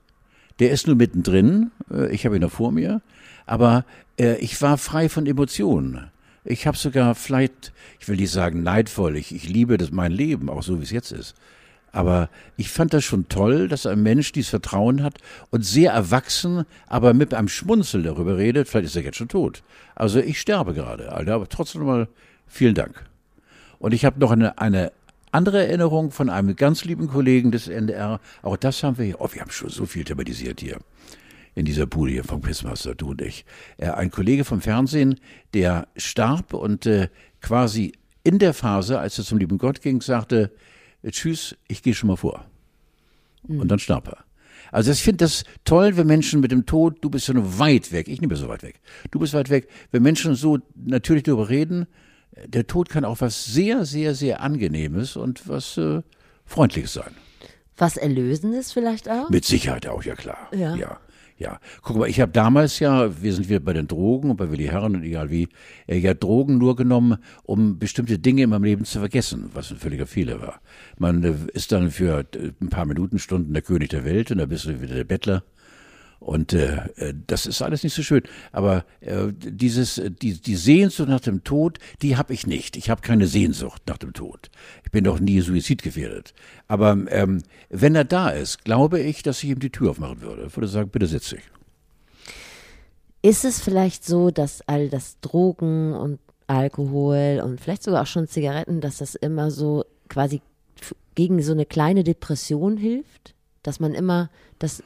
der 0.60 0.70
ist 0.70 0.86
nur 0.86 0.96
mittendrin, 0.96 1.70
äh, 1.92 2.12
ich 2.12 2.24
habe 2.26 2.36
ihn 2.36 2.42
noch 2.42 2.52
vor 2.52 2.72
mir, 2.72 3.00
aber 3.46 3.84
äh, 4.18 4.36
ich 4.36 4.60
war 4.62 4.78
frei 4.78 5.08
von 5.08 5.26
Emotionen. 5.26 6.10
Ich 6.44 6.66
habe 6.66 6.76
sogar 6.76 7.14
vielleicht, 7.14 7.72
ich 8.00 8.08
will 8.08 8.16
nicht 8.16 8.30
sagen 8.30 8.62
neidvoll, 8.62 9.16
ich, 9.16 9.34
ich 9.34 9.48
liebe 9.48 9.76
das 9.76 9.90
mein 9.90 10.12
Leben, 10.12 10.48
auch 10.48 10.62
so 10.62 10.78
wie 10.80 10.84
es 10.84 10.90
jetzt 10.90 11.12
ist. 11.12 11.34
Aber 11.92 12.28
ich 12.56 12.70
fand 12.70 12.92
das 12.92 13.04
schon 13.04 13.28
toll, 13.28 13.68
dass 13.68 13.86
ein 13.86 14.02
Mensch 14.02 14.32
dieses 14.32 14.50
Vertrauen 14.50 15.02
hat 15.02 15.14
und 15.50 15.64
sehr 15.64 15.92
erwachsen, 15.92 16.64
aber 16.86 17.14
mit 17.14 17.34
einem 17.34 17.48
Schmunzel 17.48 18.02
darüber 18.02 18.36
redet, 18.36 18.68
vielleicht 18.68 18.86
ist 18.86 18.96
er 18.96 19.02
jetzt 19.02 19.16
schon 19.16 19.28
tot. 19.28 19.62
Also 19.94 20.20
ich 20.20 20.40
sterbe 20.40 20.74
gerade, 20.74 21.12
Alter, 21.12 21.34
aber 21.34 21.48
trotzdem 21.48 21.84
mal 21.84 22.08
vielen 22.46 22.74
Dank. 22.74 23.04
Und 23.78 23.94
ich 23.94 24.04
habe 24.04 24.20
noch 24.20 24.30
eine, 24.30 24.58
eine 24.58 24.92
andere 25.32 25.66
Erinnerung 25.66 26.10
von 26.10 26.30
einem 26.30 26.56
ganz 26.56 26.84
lieben 26.84 27.08
Kollegen 27.08 27.50
des 27.50 27.68
NDR. 27.68 28.20
Auch 28.42 28.56
das 28.56 28.82
haben 28.82 28.98
wir 28.98 29.04
hier. 29.04 29.20
Oh, 29.20 29.28
wir 29.32 29.40
haben 29.40 29.50
schon 29.50 29.70
so 29.70 29.86
viel 29.86 30.04
thematisiert 30.04 30.60
hier. 30.60 30.78
In 31.54 31.64
dieser 31.64 31.86
Bude 31.86 32.12
hier 32.12 32.24
vom 32.24 32.42
Quizmaster, 32.42 32.94
du 32.94 33.10
und 33.10 33.22
ich. 33.22 33.44
Äh, 33.78 33.90
ein 33.90 34.10
Kollege 34.10 34.44
vom 34.44 34.60
Fernsehen, 34.60 35.18
der 35.54 35.88
starb 35.96 36.54
und 36.54 36.86
äh, 36.86 37.08
quasi 37.40 37.92
in 38.22 38.38
der 38.38 38.54
Phase, 38.54 38.98
als 38.98 39.18
er 39.18 39.24
zum 39.24 39.38
lieben 39.38 39.58
Gott 39.58 39.80
ging, 39.80 40.00
sagte, 40.00 40.50
tschüss, 41.06 41.56
ich 41.68 41.82
gehe 41.82 41.94
schon 41.94 42.08
mal 42.08 42.16
vor. 42.16 42.44
Und 43.46 43.68
dann 43.68 43.78
starb 43.78 44.08
er. 44.08 44.24
Also 44.72 44.90
ich 44.90 45.02
finde 45.02 45.24
das 45.24 45.44
toll, 45.64 45.96
wenn 45.96 46.06
Menschen 46.06 46.40
mit 46.40 46.50
dem 46.50 46.66
Tod, 46.66 46.98
du 47.00 47.10
bist 47.10 47.28
ja 47.28 47.34
nur 47.34 47.58
weit 47.58 47.92
weg, 47.92 48.08
ich 48.08 48.20
nicht 48.20 48.28
mehr 48.28 48.36
so 48.36 48.48
weit 48.48 48.62
weg, 48.62 48.80
du 49.10 49.18
bist 49.18 49.32
weit 49.32 49.50
weg, 49.50 49.68
wenn 49.90 50.02
Menschen 50.02 50.34
so 50.34 50.58
natürlich 50.74 51.22
darüber 51.22 51.48
reden, 51.48 51.86
äh, 52.32 52.48
der 52.48 52.66
Tod 52.66 52.88
kann 52.88 53.04
auch 53.04 53.20
was 53.20 53.46
sehr, 53.46 53.84
sehr, 53.84 54.14
sehr 54.14 54.42
Angenehmes 54.42 55.16
und 55.16 55.48
was 55.48 55.76
äh, 55.78 56.02
Freundliches 56.44 56.92
sein. 56.92 57.14
Was 57.76 57.96
Erlösendes 57.96 58.72
vielleicht 58.72 59.08
auch? 59.08 59.30
Mit 59.30 59.44
Sicherheit 59.44 59.86
auch, 59.86 60.02
ja 60.02 60.16
klar. 60.16 60.48
Ja. 60.52 60.74
ja. 60.74 61.00
Ja, 61.38 61.60
guck 61.82 61.96
mal, 61.96 62.08
ich 62.08 62.20
habe 62.20 62.32
damals 62.32 62.80
ja, 62.80 63.22
wir 63.22 63.32
sind 63.32 63.48
wieder 63.48 63.60
bei 63.60 63.72
den 63.72 63.86
Drogen 63.86 64.30
und 64.30 64.36
bei 64.36 64.50
Willi 64.50 64.64
Herren 64.64 64.96
und 64.96 65.04
egal 65.04 65.30
wie, 65.30 65.48
äh, 65.86 65.96
ja 65.96 66.12
Drogen 66.12 66.58
nur 66.58 66.74
genommen, 66.74 67.18
um 67.44 67.78
bestimmte 67.78 68.18
Dinge 68.18 68.42
in 68.42 68.50
meinem 68.50 68.64
Leben 68.64 68.84
zu 68.84 68.98
vergessen, 68.98 69.50
was 69.54 69.70
ein 69.70 69.76
völliger 69.76 70.06
Fehler 70.06 70.42
war. 70.42 70.60
Man 70.98 71.22
äh, 71.22 71.34
ist 71.52 71.70
dann 71.70 71.92
für 71.92 72.26
äh, 72.34 72.50
ein 72.60 72.70
paar 72.70 72.86
Minuten, 72.86 73.20
Stunden 73.20 73.52
der 73.52 73.62
König 73.62 73.90
der 73.90 74.04
Welt 74.04 74.32
und 74.32 74.38
dann 74.38 74.48
bist 74.48 74.64
du 74.64 74.82
wieder 74.82 74.96
der 74.96 75.04
Bettler. 75.04 75.44
Und 76.20 76.52
äh, 76.52 76.88
äh, 76.96 77.14
das 77.26 77.46
ist 77.46 77.62
alles 77.62 77.84
nicht 77.84 77.94
so 77.94 78.02
schön. 78.02 78.22
Aber 78.52 78.84
äh, 79.00 79.28
dieses, 79.32 80.02
die, 80.20 80.40
die 80.40 80.56
Sehnsucht 80.56 81.08
nach 81.08 81.20
dem 81.20 81.44
Tod, 81.44 81.78
die 82.02 82.16
habe 82.16 82.34
ich 82.34 82.46
nicht. 82.46 82.76
Ich 82.76 82.90
habe 82.90 83.02
keine 83.02 83.26
Sehnsucht 83.26 83.82
nach 83.86 83.98
dem 83.98 84.12
Tod. 84.12 84.50
Ich 84.84 84.90
bin 84.90 85.04
doch 85.04 85.20
nie 85.20 85.40
suizidgefährdet. 85.40 86.34
Aber 86.66 86.96
ähm, 87.08 87.42
wenn 87.70 87.94
er 87.94 88.04
da 88.04 88.30
ist, 88.30 88.64
glaube 88.64 89.00
ich, 89.00 89.22
dass 89.22 89.42
ich 89.42 89.50
ihm 89.50 89.60
die 89.60 89.70
Tür 89.70 89.90
aufmachen 89.90 90.20
würde. 90.20 90.46
Ich 90.46 90.56
würde 90.56 90.68
sagen, 90.68 90.90
bitte 90.90 91.06
sitz 91.06 91.30
dich. 91.30 91.42
Ist 93.22 93.44
es 93.44 93.60
vielleicht 93.60 94.04
so, 94.04 94.30
dass 94.30 94.62
all 94.66 94.88
das 94.88 95.20
Drogen 95.20 95.92
und 95.92 96.18
Alkohol 96.46 97.42
und 97.44 97.60
vielleicht 97.60 97.82
sogar 97.82 98.02
auch 98.02 98.06
schon 98.06 98.26
Zigaretten, 98.26 98.80
dass 98.80 98.98
das 98.98 99.14
immer 99.14 99.50
so 99.50 99.84
quasi 100.08 100.40
gegen 101.14 101.42
so 101.42 101.52
eine 101.52 101.66
kleine 101.66 102.04
Depression 102.04 102.76
hilft? 102.76 103.34
Dass 103.62 103.80
man 103.80 103.92
immer 103.92 104.30
das 104.58 104.82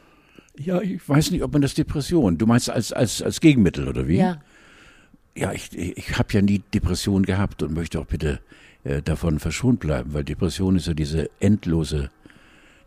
ja, 0.64 0.80
ich 0.80 1.06
weiß 1.08 1.30
nicht, 1.30 1.42
ob 1.42 1.52
man 1.52 1.62
das 1.62 1.74
Depression, 1.74 2.38
du 2.38 2.46
meinst 2.46 2.70
als, 2.70 2.92
als, 2.92 3.22
als 3.22 3.40
Gegenmittel 3.40 3.88
oder 3.88 4.08
wie? 4.08 4.16
Ja. 4.16 4.40
Ja, 5.34 5.52
ich, 5.52 5.76
ich 5.76 6.18
habe 6.18 6.28
ja 6.32 6.42
nie 6.42 6.58
Depression 6.74 7.22
gehabt 7.22 7.62
und 7.62 7.72
möchte 7.72 7.98
auch 7.98 8.06
bitte 8.06 8.40
äh, 8.84 9.00
davon 9.00 9.38
verschont 9.38 9.80
bleiben, 9.80 10.12
weil 10.12 10.24
Depression 10.24 10.76
ist 10.76 10.86
ja 10.86 10.94
diese 10.94 11.30
endlose 11.40 12.10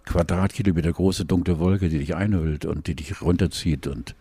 Quadratkilometer 0.06 0.94
große 0.94 1.26
dunkle 1.26 1.58
Wolke, 1.58 1.90
die 1.90 1.98
dich 1.98 2.16
einhüllt 2.16 2.66
und 2.66 2.86
die 2.86 2.96
dich 2.96 3.22
runterzieht 3.22 3.88
und 3.88 4.16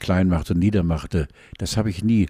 klein 0.00 0.28
macht 0.28 0.50
und 0.50 0.58
niedermachte. 0.58 1.28
Das 1.58 1.76
habe 1.76 1.90
ich 1.90 2.02
nie. 2.02 2.26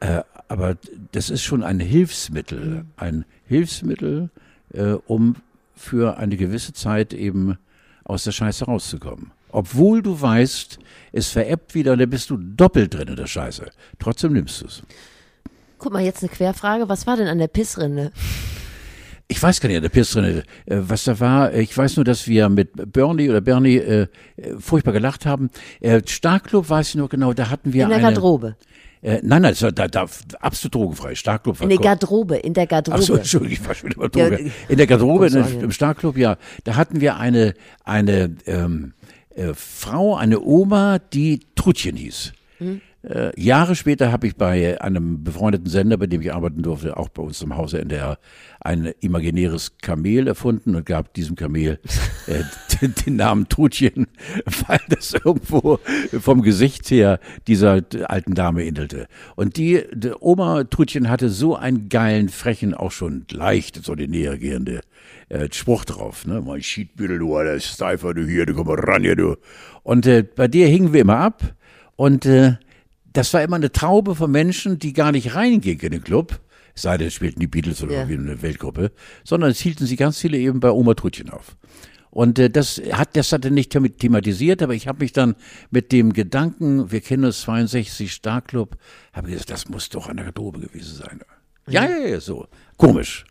Äh, 0.00 0.22
aber 0.46 0.76
das 1.10 1.30
ist 1.30 1.42
schon 1.42 1.64
ein 1.64 1.80
Hilfsmittel, 1.80 2.60
mhm. 2.66 2.84
ein 2.96 3.24
Hilfsmittel, 3.46 4.30
äh, 4.72 4.92
um 4.92 5.34
für 5.74 6.18
eine 6.18 6.36
gewisse 6.36 6.72
Zeit 6.72 7.12
eben 7.12 7.58
aus 8.04 8.24
der 8.24 8.32
Scheiße 8.32 8.64
rauszukommen. 8.64 9.32
Obwohl 9.50 10.02
du 10.02 10.20
weißt, 10.20 10.78
es 11.12 11.28
veräppt 11.28 11.74
wieder, 11.74 11.96
da 11.96 12.06
bist 12.06 12.30
du 12.30 12.36
doppelt 12.36 12.94
drin 12.94 13.08
in 13.08 13.16
der 13.16 13.26
Scheiße. 13.26 13.70
Trotzdem 13.98 14.32
nimmst 14.32 14.62
du 14.62 14.66
es. 14.66 14.82
Guck 15.78 15.92
mal, 15.92 16.02
jetzt 16.02 16.22
eine 16.22 16.30
Querfrage. 16.30 16.88
Was 16.88 17.06
war 17.06 17.16
denn 17.16 17.28
an 17.28 17.38
der 17.38 17.48
Pissrinne? 17.48 18.12
Ich 19.30 19.42
weiß 19.42 19.60
gar 19.60 19.68
nicht 19.68 19.76
an 19.76 19.82
der 19.82 19.90
Pissrinne, 19.90 20.42
äh, 20.66 20.76
was 20.80 21.04
da 21.04 21.20
war. 21.20 21.52
Ich 21.52 21.76
weiß 21.76 21.96
nur, 21.96 22.04
dass 22.04 22.26
wir 22.26 22.48
mit 22.48 22.70
Bernie 22.92 23.28
oder 23.28 23.42
Bernie 23.42 23.76
äh, 23.76 24.06
furchtbar 24.58 24.92
gelacht 24.92 25.26
haben. 25.26 25.50
Äh, 25.80 26.00
Starkclub 26.06 26.68
weiß 26.68 26.88
ich 26.88 26.94
noch 26.94 27.10
genau, 27.10 27.34
da 27.34 27.50
hatten 27.50 27.74
wir 27.74 27.84
In 27.84 27.90
der 27.90 27.98
eine, 27.98 28.06
Garderobe. 28.06 28.56
Äh, 29.02 29.20
nein, 29.22 29.42
nein, 29.42 29.52
das 29.52 29.62
war 29.62 29.70
da, 29.70 29.86
da 29.86 30.06
absolut 30.40 30.74
drogenfrei. 30.74 31.14
Starkclub. 31.14 31.60
In 31.60 31.68
der 31.68 31.78
Garderobe, 31.78 32.36
in 32.36 32.54
der 32.54 32.66
Garderobe. 32.66 33.02
Ach 33.02 33.06
so, 33.06 33.16
Entschuldigung, 33.16 33.52
ich 33.52 33.68
war 33.68 33.74
schon 33.74 33.90
über 33.90 34.08
Droge. 34.08 34.50
in 34.68 34.76
der 34.76 34.86
Garderobe, 34.86 35.26
in, 35.26 35.60
im 35.60 35.70
Starkclub, 35.72 36.16
ja. 36.16 36.36
Da 36.64 36.76
hatten 36.76 37.00
wir 37.00 37.18
eine, 37.18 37.54
eine, 37.84 38.34
ähm, 38.46 38.94
äh, 38.96 39.17
Frau, 39.54 40.16
eine 40.16 40.40
Oma, 40.40 40.98
die 40.98 41.40
Trutchen 41.54 41.96
hieß. 41.96 42.32
Mhm. 42.58 42.80
Äh, 43.02 43.40
Jahre 43.40 43.76
später 43.76 44.10
habe 44.10 44.26
ich 44.26 44.36
bei 44.36 44.80
einem 44.80 45.22
befreundeten 45.22 45.68
Sender, 45.68 45.96
bei 45.96 46.08
dem 46.08 46.20
ich 46.20 46.34
arbeiten 46.34 46.62
durfte, 46.62 46.96
auch 46.96 47.08
bei 47.08 47.22
uns 47.22 47.40
im 47.42 47.56
Hause 47.56 47.80
NDR, 47.80 48.18
ein 48.60 48.92
imaginäres 49.00 49.78
Kamel 49.80 50.26
erfunden 50.26 50.74
und 50.74 50.84
gab 50.84 51.14
diesem 51.14 51.36
Kamel 51.36 51.78
äh, 52.26 52.42
den, 52.80 52.94
den, 52.94 53.16
Namen 53.16 53.48
Trutchen, 53.48 54.08
weil 54.66 54.80
das 54.88 55.12
irgendwo 55.12 55.78
vom 56.20 56.42
Gesicht 56.42 56.90
her 56.90 57.20
dieser 57.46 57.82
alten 58.04 58.34
Dame 58.34 58.64
ähnelte. 58.64 59.06
Und 59.36 59.56
die, 59.56 59.84
die 59.94 60.12
Oma 60.18 60.64
Trutchen 60.64 61.08
hatte 61.08 61.28
so 61.28 61.54
einen 61.54 61.88
geilen, 61.88 62.28
frechen, 62.28 62.74
auch 62.74 62.92
schon 62.92 63.26
leicht 63.30 63.84
so 63.84 63.94
die 63.94 64.08
näher 64.08 64.38
gehende 64.38 64.80
äh, 65.28 65.48
Spruch 65.52 65.84
drauf. 65.84 66.26
Ne? 66.26 66.42
Mein 66.44 66.62
Schiedbüttel, 66.62 67.20
du 67.20 67.36
alter 67.36 67.60
Steifer, 67.60 68.12
du 68.12 68.26
hier, 68.26 68.44
du 68.44 68.54
komm 68.54 68.66
mal 68.66 68.78
ran 68.78 69.02
hier, 69.02 69.14
du. 69.14 69.36
Und 69.84 70.04
äh, 70.06 70.24
bei 70.24 70.48
dir 70.48 70.66
hingen 70.66 70.92
wir 70.92 71.02
immer 71.02 71.18
ab 71.18 71.54
und 71.94 72.26
äh, 72.26 72.56
das 73.12 73.32
war 73.34 73.42
immer 73.42 73.56
eine 73.56 73.72
Traube 73.72 74.14
von 74.14 74.30
Menschen, 74.30 74.78
die 74.78 74.92
gar 74.92 75.12
nicht 75.12 75.34
reingingen 75.34 75.80
in 75.80 75.92
den 75.92 76.04
Club, 76.04 76.40
es 76.74 76.82
sei 76.82 76.96
denn, 76.96 77.08
es 77.08 77.14
spielten 77.14 77.40
die 77.40 77.48
Beatles 77.48 77.82
oder 77.82 77.92
ja. 77.92 78.08
wie 78.08 78.14
eine 78.14 78.40
Weltgruppe, 78.40 78.92
sondern 79.24 79.50
es 79.50 79.58
hielten 79.58 79.86
sie 79.86 79.96
ganz 79.96 80.20
viele 80.20 80.38
eben 80.38 80.60
bei 80.60 80.70
Oma 80.70 80.94
Trutchen 80.94 81.30
auf. 81.30 81.56
Und 82.10 82.38
äh, 82.38 82.50
das 82.50 82.80
hat 82.92 83.16
das 83.16 83.32
hat 83.32 83.44
er 83.44 83.50
nicht 83.50 83.70
thematisiert, 83.70 84.62
aber 84.62 84.74
ich 84.74 84.88
habe 84.88 85.00
mich 85.00 85.12
dann 85.12 85.34
mit 85.70 85.92
dem 85.92 86.12
Gedanken, 86.12 86.90
wir 86.90 87.00
kennen 87.00 87.24
uns 87.24 87.40
62 87.42 88.12
Starclub, 88.12 88.76
habe 89.12 89.30
gesagt, 89.30 89.50
das 89.50 89.68
muss 89.68 89.88
doch 89.88 90.08
eine 90.08 90.22
Garderobe 90.22 90.60
gewesen 90.60 90.96
sein. 90.96 91.20
Ja, 91.68 91.84
ja, 91.84 92.06
ja, 92.06 92.20
so. 92.20 92.46
Komisch. 92.76 93.24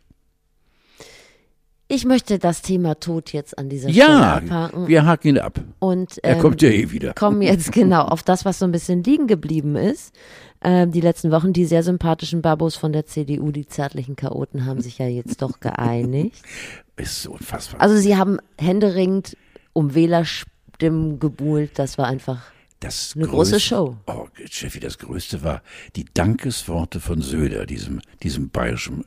Ich 1.90 2.04
möchte 2.04 2.38
das 2.38 2.60
Thema 2.60 3.00
Tod 3.00 3.32
jetzt 3.32 3.56
an 3.56 3.70
dieser 3.70 3.88
ja, 3.88 4.04
Stelle 4.04 4.26
abhaken. 4.26 4.88
wir 4.88 5.06
haken 5.06 5.28
ihn 5.28 5.38
ab. 5.38 5.58
Und, 5.78 6.18
ähm, 6.22 6.34
er 6.34 6.38
kommt 6.38 6.60
ja 6.60 6.68
eh 6.68 6.90
wieder. 6.90 7.14
Kommen 7.14 7.40
jetzt 7.40 7.72
genau 7.72 8.02
auf 8.02 8.22
das, 8.22 8.44
was 8.44 8.58
so 8.58 8.66
ein 8.66 8.72
bisschen 8.72 9.02
liegen 9.02 9.26
geblieben 9.26 9.74
ist. 9.74 10.14
Ähm, 10.60 10.92
die 10.92 11.00
letzten 11.00 11.30
Wochen, 11.30 11.54
die 11.54 11.64
sehr 11.64 11.82
sympathischen 11.82 12.42
Babos 12.42 12.76
von 12.76 12.92
der 12.92 13.06
CDU, 13.06 13.52
die 13.52 13.66
zärtlichen 13.66 14.16
Chaoten, 14.16 14.66
haben 14.66 14.82
sich 14.82 14.98
ja 14.98 15.06
jetzt 15.06 15.40
doch 15.40 15.60
geeinigt. 15.60 16.42
Ist 16.96 17.22
so 17.22 17.32
unfassbar. 17.32 17.80
Also 17.80 17.96
sie 17.96 18.16
haben 18.16 18.38
händeringend 18.58 19.36
um 19.72 19.94
Wählerstimmen 19.94 21.18
gebuhlt. 21.18 21.78
Das 21.78 21.96
war 21.96 22.06
einfach 22.06 22.42
das 22.80 23.14
eine 23.16 23.26
größte, 23.26 23.56
große 23.56 23.60
Show. 23.60 23.96
Oh, 24.06 24.28
Steffi, 24.48 24.78
das 24.78 24.98
Größte 24.98 25.42
war 25.42 25.62
die 25.96 26.04
Dankesworte 26.14 27.00
von 27.00 27.22
Söder, 27.22 27.66
diesem, 27.66 28.00
diesem 28.22 28.50
bayerischen 28.50 29.04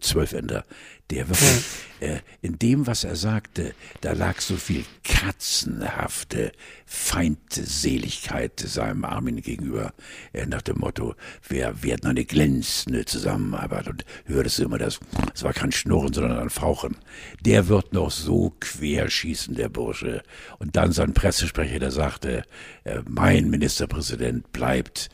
Zwölfender, 0.00 0.64
der 1.10 1.28
wirklich 1.28 1.64
äh, 2.00 2.18
in 2.42 2.58
dem, 2.58 2.86
was 2.86 3.04
er 3.04 3.16
sagte, 3.16 3.74
da 4.00 4.12
lag 4.12 4.40
so 4.40 4.56
viel 4.56 4.84
katzenhafte 5.04 6.52
Feindseligkeit 6.84 8.58
seinem 8.60 9.04
Armin 9.04 9.40
gegenüber, 9.40 9.94
äh, 10.32 10.46
nach 10.46 10.62
dem 10.62 10.78
Motto, 10.78 11.14
wir 11.48 11.82
werden 11.82 12.10
eine 12.10 12.24
glänzende 12.24 13.04
Zusammenarbeit 13.04 13.88
und 13.88 14.04
hörtest 14.24 14.58
du 14.58 14.64
immer 14.64 14.78
das, 14.78 14.98
es 15.32 15.42
war 15.42 15.52
kein 15.52 15.72
Schnurren, 15.72 16.12
sondern 16.12 16.38
ein 16.38 16.50
Fauchen. 16.50 16.96
Der 17.40 17.68
wird 17.68 17.92
noch 17.92 18.10
so 18.10 18.54
querschießen, 18.60 19.54
der 19.54 19.68
Bursche. 19.68 20.22
Und 20.58 20.76
dann 20.76 20.92
sein 20.92 21.14
Pressesprecher, 21.14 21.78
der 21.78 21.92
sagte, 21.92 22.42
äh, 22.84 23.00
mein 23.08 23.48
Ministerpräsident 23.48 24.52
bleibt 24.52 25.08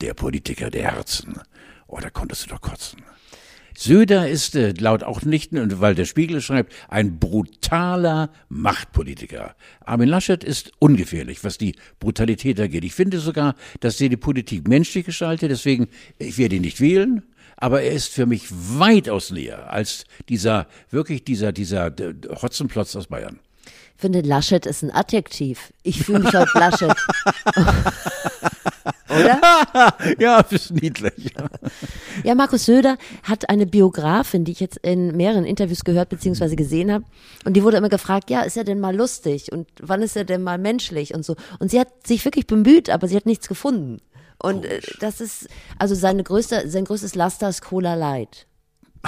der 0.00 0.14
Politiker 0.14 0.70
der 0.70 0.92
Herzen. 0.92 1.40
Oh, 1.86 1.98
da 2.00 2.10
konntest 2.10 2.44
du 2.44 2.50
doch 2.50 2.60
kotzen. 2.60 3.02
Söder 3.76 4.28
ist 4.28 4.56
äh, 4.56 4.72
laut 4.78 5.02
auch 5.02 5.22
nicht, 5.22 5.50
weil 5.52 5.94
der 5.94 6.06
Spiegel 6.06 6.40
schreibt, 6.40 6.72
ein 6.88 7.18
brutaler 7.18 8.30
Machtpolitiker. 8.48 9.54
Armin 9.84 10.08
Laschet 10.08 10.42
ist 10.42 10.72
ungefährlich, 10.78 11.44
was 11.44 11.58
die 11.58 11.74
Brutalität 12.00 12.58
angeht. 12.58 12.84
Ich 12.84 12.94
finde 12.94 13.18
sogar, 13.18 13.54
dass 13.80 14.00
er 14.00 14.08
die 14.08 14.16
Politik 14.16 14.66
menschlich 14.66 15.04
gestaltet, 15.04 15.50
deswegen, 15.50 15.88
ich 16.18 16.38
werde 16.38 16.56
ihn 16.56 16.62
nicht 16.62 16.80
wählen, 16.80 17.22
aber 17.56 17.82
er 17.82 17.92
ist 17.92 18.08
für 18.08 18.26
mich 18.26 18.46
weitaus 18.50 19.30
näher 19.30 19.70
als 19.70 20.04
dieser, 20.28 20.66
wirklich 20.90 21.24
dieser, 21.24 21.52
dieser 21.52 21.94
Hotzenplotz 22.42 22.96
aus 22.96 23.08
Bayern. 23.08 23.38
Ich 23.96 24.02
finde, 24.02 24.20
Laschet 24.20 24.66
ist 24.66 24.82
ein 24.82 24.90
Adjektiv. 24.90 25.72
Ich 25.82 26.02
fühle 26.02 26.20
mich 26.20 26.34
heute 26.34 26.58
Laschet. 26.58 26.94
Oder? 29.20 29.40
ja, 30.18 30.40
ist 30.40 30.70
niedlich. 30.70 31.34
Ja, 32.24 32.34
Markus 32.34 32.66
Söder 32.66 32.96
hat 33.22 33.48
eine 33.48 33.66
Biografin, 33.66 34.44
die 34.44 34.52
ich 34.52 34.60
jetzt 34.60 34.78
in 34.78 35.16
mehreren 35.16 35.44
Interviews 35.44 35.84
gehört 35.84 36.08
bzw. 36.08 36.56
gesehen 36.56 36.92
habe. 36.92 37.04
Und 37.44 37.54
die 37.54 37.62
wurde 37.62 37.76
immer 37.76 37.88
gefragt, 37.88 38.30
ja, 38.30 38.42
ist 38.42 38.56
er 38.56 38.64
denn 38.64 38.80
mal 38.80 38.94
lustig? 38.94 39.52
Und 39.52 39.68
wann 39.80 40.02
ist 40.02 40.16
er 40.16 40.24
denn 40.24 40.42
mal 40.42 40.58
menschlich? 40.58 41.14
Und 41.14 41.24
so. 41.24 41.36
Und 41.58 41.70
sie 41.70 41.80
hat 41.80 42.06
sich 42.06 42.24
wirklich 42.24 42.46
bemüht, 42.46 42.90
aber 42.90 43.08
sie 43.08 43.16
hat 43.16 43.26
nichts 43.26 43.48
gefunden. 43.48 44.00
Und 44.38 44.64
äh, 44.64 44.80
das 45.00 45.20
ist, 45.20 45.48
also 45.78 45.94
seine 45.94 46.22
größte, 46.22 46.68
sein 46.68 46.84
größtes 46.84 47.14
Laster 47.14 47.48
ist 47.48 47.62
Cola 47.62 47.94
Light. 47.94 48.46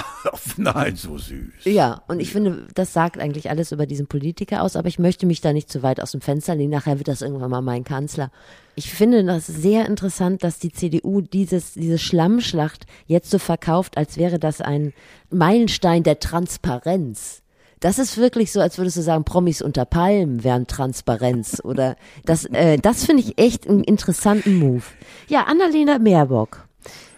Nein, 0.57 0.95
so 0.95 1.17
süß. 1.17 1.65
Ja, 1.65 2.01
und 2.07 2.19
ich 2.19 2.31
finde, 2.31 2.67
das 2.75 2.93
sagt 2.93 3.19
eigentlich 3.19 3.49
alles 3.49 3.71
über 3.71 3.85
diesen 3.85 4.07
Politiker 4.07 4.61
aus, 4.63 4.75
aber 4.75 4.87
ich 4.87 4.99
möchte 4.99 5.25
mich 5.25 5.41
da 5.41 5.53
nicht 5.53 5.71
zu 5.71 5.83
weit 5.83 6.01
aus 6.01 6.11
dem 6.11 6.21
Fenster 6.21 6.55
legen. 6.55 6.71
Nachher 6.71 6.97
wird 6.97 7.07
das 7.07 7.21
irgendwann 7.21 7.51
mal 7.51 7.61
mein 7.61 7.83
Kanzler. 7.83 8.31
Ich 8.75 8.91
finde 8.91 9.23
das 9.23 9.47
sehr 9.47 9.85
interessant, 9.85 10.43
dass 10.43 10.59
die 10.59 10.71
CDU 10.71 11.21
dieses, 11.21 11.73
diese 11.73 11.97
Schlammschlacht 11.97 12.85
jetzt 13.07 13.29
so 13.29 13.39
verkauft, 13.39 13.97
als 13.97 14.17
wäre 14.17 14.39
das 14.39 14.61
ein 14.61 14.93
Meilenstein 15.29 16.03
der 16.03 16.19
Transparenz. 16.19 17.41
Das 17.79 17.97
ist 17.97 18.17
wirklich 18.17 18.51
so, 18.51 18.59
als 18.59 18.77
würdest 18.77 18.97
du 18.97 19.01
sagen, 19.01 19.23
Promis 19.23 19.61
unter 19.61 19.85
Palmen 19.85 20.43
wären 20.43 20.67
Transparenz 20.67 21.59
oder 21.63 21.95
das, 22.25 22.45
äh, 22.45 22.77
das 22.77 23.05
finde 23.05 23.23
ich 23.23 23.37
echt 23.37 23.67
einen 23.67 23.83
interessanten 23.83 24.59
Move. 24.59 24.83
Ja, 25.27 25.43
Annalena 25.43 25.97
Meerbock 25.97 26.67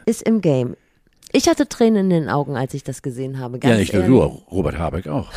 ist 0.06 0.22
im 0.22 0.42
Game. 0.42 0.76
Ich 1.32 1.48
hatte 1.48 1.68
Tränen 1.68 2.10
in 2.12 2.22
den 2.22 2.30
Augen, 2.30 2.58
als 2.58 2.74
ich 2.74 2.84
das 2.84 3.02
gesehen 3.02 3.40
habe. 3.40 3.60
ja, 3.64 3.78
nicht 3.78 3.94
nur 3.94 4.04
du, 4.04 4.20
Robert 4.20 4.78
Habeck 4.78 5.08
auch. 5.08 5.32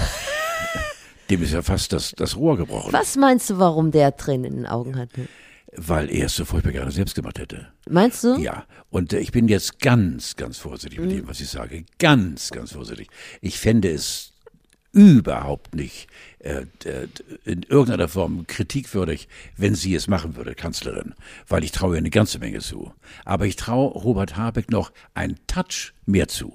Dem 1.30 1.42
ist 1.42 1.52
ja 1.52 1.62
fast 1.62 1.92
das, 1.92 2.12
das 2.16 2.36
Rohr 2.36 2.56
gebrochen. 2.56 2.92
Was 2.92 3.16
meinst 3.16 3.48
du, 3.48 3.58
warum 3.58 3.90
der 3.90 4.16
Tränen 4.16 4.44
in 4.44 4.56
den 4.56 4.66
Augen 4.66 4.96
hatte? 4.96 5.28
weil 5.76 6.10
er 6.10 6.26
es 6.26 6.36
so 6.36 6.44
furchtbar 6.44 6.72
gerne 6.72 6.90
selbst 6.90 7.14
gemacht 7.14 7.38
hätte. 7.38 7.66
Meinst 7.88 8.22
du? 8.24 8.36
Ja, 8.36 8.64
und 8.90 9.12
äh, 9.12 9.18
ich 9.18 9.32
bin 9.32 9.48
jetzt 9.48 9.80
ganz, 9.80 10.36
ganz 10.36 10.58
vorsichtig 10.58 11.00
mit 11.00 11.10
dem, 11.10 11.26
was 11.26 11.40
ich 11.40 11.48
sage. 11.48 11.84
Ganz, 11.98 12.50
ganz 12.50 12.72
vorsichtig. 12.72 13.08
Ich 13.40 13.58
fände 13.58 13.90
es 13.90 14.33
überhaupt 14.94 15.74
nicht 15.74 16.06
äh, 16.38 16.66
in 17.44 17.64
irgendeiner 17.64 18.08
Form 18.08 18.46
kritikwürdig, 18.46 19.28
wenn 19.56 19.74
sie 19.74 19.94
es 19.94 20.06
machen 20.06 20.36
würde, 20.36 20.54
Kanzlerin, 20.54 21.14
weil 21.48 21.64
ich 21.64 21.72
traue 21.72 21.96
ihr 21.96 21.98
eine 21.98 22.10
ganze 22.10 22.38
Menge 22.38 22.60
zu. 22.60 22.92
Aber 23.24 23.46
ich 23.46 23.56
traue 23.56 23.90
Robert 23.92 24.36
Habeck 24.36 24.70
noch 24.70 24.92
einen 25.12 25.38
Touch 25.46 25.92
mehr 26.06 26.28
zu, 26.28 26.54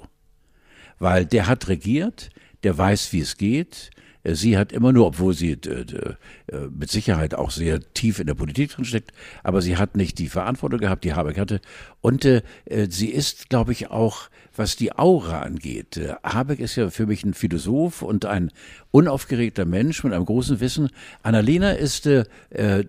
weil 1.00 1.26
der 1.26 1.48
hat 1.48 1.68
regiert, 1.68 2.30
der 2.64 2.78
weiß, 2.78 3.12
wie 3.14 3.20
es 3.22 3.38
geht. 3.38 3.92
Äh, 4.24 4.36
Sie 4.36 4.58
hat 4.58 4.72
immer 4.72 4.94
nur, 4.94 5.08
obwohl 5.08 5.34
sie 5.34 5.52
äh, 5.52 6.16
äh, 6.48 6.68
mit 6.70 6.90
Sicherheit 6.90 7.36
auch 7.36 7.52
sehr 7.52 7.82
tief 7.94 8.20
in 8.20 8.28
der 8.28 8.36
Politik 8.36 8.72
drin 8.72 8.86
steckt, 8.86 9.12
aber 9.44 9.62
sie 9.62 9.78
hat 9.78 9.98
nicht 9.98 10.18
die 10.18 10.30
Verantwortung 10.30 10.80
gehabt, 10.80 11.04
die 11.04 11.14
Habeck 11.14 11.38
hatte. 11.38 11.60
Und 12.00 12.24
äh, 12.24 12.42
äh, 12.66 12.88
sie 12.90 13.10
ist, 13.10 13.50
glaube 13.50 13.74
ich, 13.74 13.90
auch, 13.90 14.30
was 14.60 14.76
die 14.76 14.92
Aura 14.92 15.42
angeht. 15.42 15.98
Äh, 15.98 16.14
Habeck 16.24 16.60
ist 16.60 16.76
ja 16.76 16.90
für 16.90 17.08
mich 17.08 17.24
ein 17.24 17.34
Philosoph 17.34 18.02
und 18.04 18.26
ein 18.26 18.52
unaufgeregter 18.92 19.66
Mensch 19.66 20.04
mit 20.04 20.14
einem 20.14 20.26
großen 20.26 20.60
Wissen. 20.60 20.90
Annalena 21.24 21.72
ist, 21.72 22.06
äh, 22.06 22.26
äh, 22.50 22.84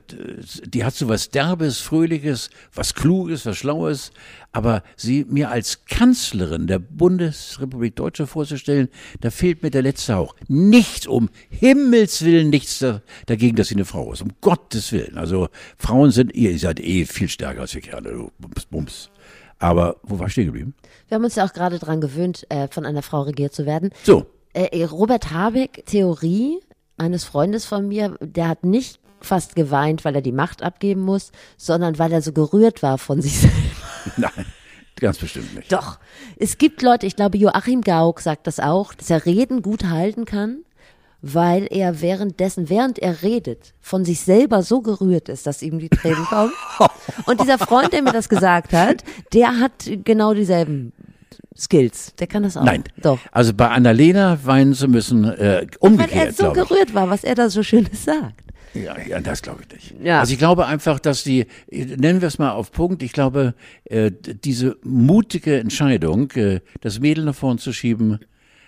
die 0.66 0.84
hat 0.84 0.94
so 0.94 1.08
was 1.08 1.30
Derbes, 1.30 1.78
Fröhliches, 1.78 2.50
was 2.74 2.94
Kluges, 2.94 3.46
was 3.46 3.56
Schlaues. 3.56 4.12
Aber 4.52 4.82
sie 4.96 5.24
mir 5.28 5.50
als 5.50 5.84
Kanzlerin 5.84 6.66
der 6.66 6.80
Bundesrepublik 6.80 7.94
Deutschland 7.94 8.30
vorzustellen, 8.30 8.88
da 9.20 9.30
fehlt 9.30 9.62
mir 9.62 9.70
der 9.70 9.82
letzte 9.82 10.16
Hauch. 10.16 10.34
Nichts 10.48 11.06
um 11.06 11.30
Himmels 11.50 12.24
Willen, 12.24 12.50
nichts 12.50 12.80
da, 12.80 13.00
dagegen, 13.26 13.54
dass 13.54 13.68
sie 13.68 13.76
eine 13.76 13.84
Frau 13.84 14.12
ist. 14.12 14.22
Um 14.22 14.32
Gottes 14.40 14.90
Willen. 14.90 15.16
Also 15.16 15.48
Frauen 15.78 16.10
sind, 16.10 16.34
ihr 16.34 16.58
seid 16.58 16.80
eh 16.80 17.04
viel 17.04 17.28
stärker 17.28 17.60
als 17.60 17.74
wir 17.74 17.80
Kerle. 17.80 18.10
du 18.10 18.32
Bums, 18.40 18.66
Bums. 18.66 19.10
Aber 19.60 19.96
wo 20.02 20.18
war 20.18 20.26
ich 20.26 20.32
stehen 20.32 20.46
geblieben? 20.46 20.74
Wir 21.08 21.14
haben 21.16 21.24
uns 21.24 21.36
ja 21.36 21.44
auch 21.46 21.52
gerade 21.52 21.78
dran 21.78 22.00
gewöhnt, 22.00 22.44
äh, 22.48 22.66
von 22.68 22.84
einer 22.84 23.02
Frau 23.02 23.20
regiert 23.22 23.54
zu 23.54 23.66
werden. 23.66 23.90
So, 24.02 24.26
Äh, 24.52 24.82
Robert 24.84 25.30
Habeck, 25.32 25.84
Theorie 25.86 26.58
eines 26.96 27.22
Freundes 27.24 27.64
von 27.66 27.86
mir, 27.86 28.16
der 28.20 28.48
hat 28.48 28.64
nicht 28.64 28.98
fast 29.20 29.54
geweint, 29.54 30.04
weil 30.04 30.14
er 30.16 30.22
die 30.22 30.32
Macht 30.32 30.62
abgeben 30.62 31.02
muss, 31.02 31.30
sondern 31.56 31.98
weil 31.98 32.10
er 32.10 32.20
so 32.22 32.32
gerührt 32.32 32.82
war 32.82 32.98
von 32.98 33.20
sich 33.22 33.38
selber. 33.38 33.54
nein, 34.16 34.46
ganz 34.96 35.18
bestimmt 35.18 35.54
nicht. 35.54 35.70
Doch. 35.72 35.98
Es 36.36 36.58
gibt 36.58 36.80
Leute, 36.82 37.06
ich 37.06 37.16
glaube, 37.16 37.36
Joachim 37.38 37.82
Gauck 37.82 38.20
sagt 38.20 38.46
das 38.46 38.58
auch, 38.60 38.92
dass 38.94 39.10
er 39.10 39.24
Reden 39.26 39.62
gut 39.62 39.84
halten 39.84 40.24
kann, 40.24 40.62
weil 41.22 41.66
er 41.70 42.00
währenddessen, 42.00 42.68
während 42.68 42.98
er 42.98 43.22
redet, 43.22 43.74
von 43.80 44.04
sich 44.04 44.20
selber 44.20 44.62
so 44.62 44.80
gerührt 44.80 45.28
ist, 45.28 45.46
dass 45.46 45.62
ihm 45.62 45.78
die 45.78 45.88
Tränen 45.88 46.24
kommen. 46.24 46.52
Und 47.26 47.40
dieser 47.40 47.58
Freund, 47.58 47.92
der 47.92 48.02
mir 48.02 48.12
das 48.12 48.28
gesagt 48.28 48.72
hat, 48.72 49.04
der 49.32 49.58
hat 49.58 49.90
genau 50.04 50.34
dieselben 50.34 50.92
Skills. 51.56 52.14
Der 52.18 52.26
kann 52.26 52.42
das 52.42 52.56
auch. 52.56 52.64
Nein. 52.64 52.84
Doch. 53.02 53.18
Also 53.32 53.52
bei 53.52 53.68
Annalena 53.68 54.38
weinen 54.44 54.74
zu 54.74 54.88
müssen, 54.88 55.24
äh, 55.24 55.28
Weil 55.28 55.48
er 55.48 55.66
umgekehrt, 55.80 56.36
so 56.36 56.52
gerührt 56.52 56.94
war, 56.94 57.10
was 57.10 57.24
er 57.24 57.34
da 57.34 57.50
so 57.50 57.62
Schönes 57.62 58.04
sagt. 58.04 58.44
Ja, 58.72 58.96
ja, 59.00 59.20
das 59.20 59.42
glaube 59.42 59.62
ich 59.62 59.74
nicht. 59.74 59.94
Ja. 60.04 60.20
Also 60.20 60.32
ich 60.32 60.38
glaube 60.38 60.66
einfach, 60.66 61.00
dass 61.00 61.24
die, 61.24 61.46
nennen 61.70 62.20
wir 62.20 62.28
es 62.28 62.38
mal 62.38 62.52
auf 62.52 62.70
Punkt, 62.70 63.02
ich 63.02 63.12
glaube, 63.12 63.54
äh, 63.84 64.12
diese 64.12 64.76
mutige 64.84 65.58
Entscheidung, 65.58 66.30
äh, 66.32 66.60
das 66.80 67.00
Mädel 67.00 67.24
nach 67.24 67.34
vorn 67.34 67.58
zu 67.58 67.72
schieben, 67.72 68.20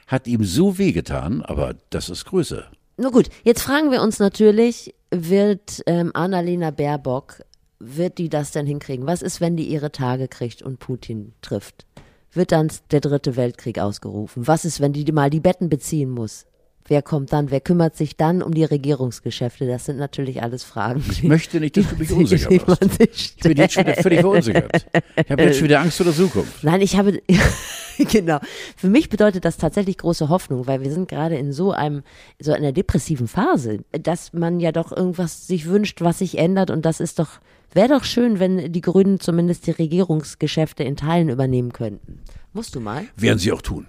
hat 0.06 0.26
ihm 0.26 0.44
so 0.44 0.78
wehgetan, 0.78 1.42
aber 1.42 1.74
das 1.90 2.08
ist 2.08 2.24
Größe. 2.24 2.66
Nur 2.96 3.10
gut, 3.10 3.28
jetzt 3.44 3.62
fragen 3.62 3.90
wir 3.90 4.02
uns 4.02 4.18
natürlich, 4.18 4.94
wird 5.10 5.82
ähm, 5.86 6.10
Annalena 6.14 6.70
Baerbock, 6.70 7.42
wird 7.78 8.18
die 8.18 8.28
das 8.28 8.52
denn 8.52 8.66
hinkriegen? 8.66 9.06
Was 9.06 9.22
ist, 9.22 9.40
wenn 9.40 9.56
die 9.56 9.66
ihre 9.66 9.92
Tage 9.92 10.28
kriegt 10.28 10.62
und 10.62 10.78
Putin 10.78 11.32
trifft? 11.42 11.86
Wird 12.32 12.52
dann 12.52 12.70
der 12.90 13.00
dritte 13.00 13.36
Weltkrieg 13.36 13.78
ausgerufen? 13.78 14.46
Was 14.46 14.64
ist, 14.64 14.80
wenn 14.80 14.92
die 14.92 15.10
mal 15.12 15.30
die 15.30 15.40
Betten 15.40 15.68
beziehen 15.68 16.10
muss? 16.10 16.46
Wer 16.88 17.02
kommt 17.02 17.32
dann? 17.32 17.50
Wer 17.50 17.60
kümmert 17.60 17.96
sich 17.96 18.16
dann 18.16 18.42
um 18.42 18.52
die 18.52 18.64
Regierungsgeschäfte? 18.64 19.66
Das 19.66 19.86
sind 19.86 19.98
natürlich 19.98 20.42
alles 20.42 20.64
Fragen. 20.64 21.04
Ich 21.10 21.22
möchte 21.22 21.60
nicht, 21.60 21.76
dass 21.76 21.88
du 21.88 21.96
mich 21.96 22.10
unsicher 22.10 22.50
machst. 22.66 23.00
Ich 23.00 23.36
bin 23.36 23.56
jetzt 23.56 23.74
schon 23.74 23.86
wieder 23.86 24.02
völlig 24.02 24.20
verunsichert. 24.20 24.86
Ich 25.16 25.30
habe 25.30 25.42
jetzt 25.42 25.56
schon 25.56 25.64
wieder 25.64 25.80
Angst 25.80 25.96
vor 25.96 26.04
der 26.04 26.14
Zukunft. 26.14 26.64
Nein, 26.64 26.80
ich 26.80 26.96
habe, 26.96 27.22
genau. 28.10 28.40
Für 28.76 28.88
mich 28.88 29.08
bedeutet 29.08 29.44
das 29.44 29.56
tatsächlich 29.56 29.98
große 29.98 30.28
Hoffnung, 30.28 30.66
weil 30.66 30.82
wir 30.82 30.90
sind 30.90 31.08
gerade 31.08 31.36
in 31.36 31.52
so 31.52 31.72
einem, 31.72 32.02
so 32.40 32.52
einer 32.52 32.72
depressiven 32.72 33.28
Phase, 33.28 33.84
dass 33.92 34.32
man 34.32 34.58
ja 34.60 34.72
doch 34.72 34.92
irgendwas 34.92 35.46
sich 35.46 35.66
wünscht, 35.66 36.00
was 36.00 36.18
sich 36.18 36.38
ändert 36.38 36.70
und 36.70 36.84
das 36.84 37.00
ist 37.00 37.18
doch, 37.18 37.40
wäre 37.72 37.88
doch 37.88 38.04
schön, 38.04 38.40
wenn 38.40 38.72
die 38.72 38.80
Grünen 38.80 39.20
zumindest 39.20 39.66
die 39.66 39.72
Regierungsgeschäfte 39.72 40.82
in 40.82 40.96
Teilen 40.96 41.28
übernehmen 41.28 41.72
könnten. 41.72 42.20
Musst 42.52 42.74
du 42.74 42.80
mal? 42.80 43.04
Werden 43.16 43.38
sie 43.38 43.52
auch 43.52 43.62
tun. 43.62 43.86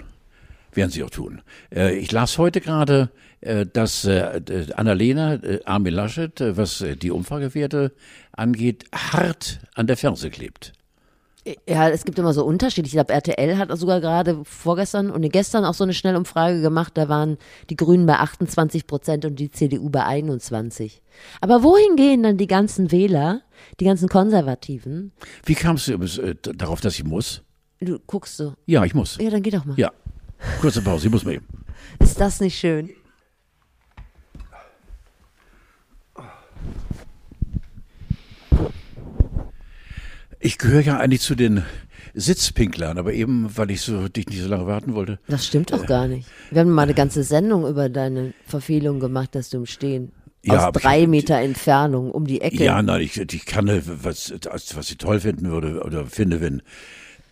Werden 0.76 0.92
sie 0.92 1.04
auch 1.04 1.10
tun. 1.10 1.42
Äh, 1.74 1.96
ich 1.98 2.12
las 2.12 2.38
heute 2.38 2.62
gerade, 2.62 3.10
äh, 3.42 3.66
dass 3.66 4.06
äh, 4.06 4.42
Annalena, 4.76 5.36
äh, 5.36 5.60
Armin 5.66 5.94
Laschet, 5.94 6.40
äh, 6.42 6.58
was 6.58 6.82
äh, 6.82 6.96
die 6.96 7.12
Umfragewerte 7.12 7.92
angeht, 8.32 8.86
hart 8.94 9.60
an 9.76 9.88
der 9.88 9.98
Ferse 9.98 10.30
klebt. 10.30 10.74
Ja, 11.68 11.90
es 11.90 12.06
gibt 12.06 12.18
immer 12.18 12.32
so 12.32 12.46
Unterschiede. 12.46 12.88
Ich 12.88 12.94
glaube, 12.94 13.12
RTL 13.12 13.58
hat 13.58 13.78
sogar 13.78 14.00
gerade 14.00 14.40
vorgestern 14.46 15.12
und 15.12 15.30
gestern 15.30 15.66
auch 15.66 15.74
so 15.74 15.84
eine 15.84 15.94
Schnellumfrage 15.94 16.62
gemacht. 16.62 16.94
Da 16.96 17.10
waren 17.10 17.38
die 17.70 17.76
Grünen 17.76 18.06
bei 18.06 18.16
28 18.16 18.88
Prozent 18.88 19.26
und 19.26 19.36
die 19.36 19.52
CDU 19.52 19.90
bei 19.90 20.06
21. 20.06 21.02
Aber 21.42 21.62
wohin 21.62 21.98
gehen 21.98 22.24
dann 22.24 22.38
die 22.38 22.48
ganzen 22.48 22.94
Wähler, 22.94 23.42
die 23.82 23.86
ganzen 23.86 24.08
Konservativen? 24.08 25.12
Wie 25.44 25.56
kamst 25.56 25.90
du 25.90 25.98
darauf, 26.36 26.80
dass 26.80 26.96
ich 26.96 27.04
muss? 27.04 27.42
Du 27.82 28.00
guckst 28.08 28.38
so. 28.38 28.54
Ja, 28.66 28.86
ich 28.86 28.94
muss. 28.94 29.18
Ja, 29.20 29.30
dann 29.30 29.44
geh 29.44 29.50
doch 29.50 29.66
mal. 29.66 29.78
Ja. 29.78 29.92
Kurze 30.62 30.82
Pause, 30.82 31.08
ich 31.08 31.12
muss 31.12 31.26
mal 31.26 31.34
eben. 31.36 31.48
Ist 32.00 32.20
das 32.20 32.40
nicht 32.40 32.58
schön? 32.58 32.90
Ich 40.40 40.58
gehöre 40.58 40.82
ja 40.82 40.98
eigentlich 40.98 41.22
zu 41.22 41.36
den 41.36 41.64
Sitzpinklern, 42.14 42.98
aber 42.98 43.14
eben, 43.14 43.50
weil 43.56 43.72
ich 43.72 43.82
so 43.82 44.08
dich 44.08 44.28
nicht 44.28 44.42
so 44.42 44.50
lange 44.50 44.68
warten 44.68 44.94
wollte. 44.94 45.20
Das 45.28 45.46
stimmt 45.46 45.72
doch 45.72 45.86
gar 45.86 46.08
nicht. 46.08 46.28
Wir 46.52 46.62
haben 46.62 46.70
mal 46.72 46.84
eine 46.84 46.94
ganze 46.94 47.24
Sendung 47.24 47.68
über 47.68 47.90
deine 47.90 48.34
Verfehlung 48.46 49.00
gemacht, 49.00 49.36
dass 49.36 49.50
du 49.50 49.58
im 49.58 49.66
Stehen 49.66 50.12
Ja, 50.44 50.56
aus 50.58 50.64
aber 50.66 50.80
ich- 50.80 50.84
drei 50.84 51.08
Meter 51.08 51.38
Entfernung 51.38 52.12
um 52.12 52.28
die 52.28 52.42
Ecke. 52.42 52.64
Ja, 52.64 52.82
nein, 52.82 53.02
ich, 53.02 53.18
ich 53.18 53.46
kann, 53.46 53.68
äh, 53.68 53.82
was 53.86 54.34
was 54.76 54.92
ich 54.92 54.98
toll 54.98 55.22
finden 55.22 55.50
würde 55.50 55.82
oder 55.84 56.06
finde, 56.06 56.42
wenn, 56.42 56.62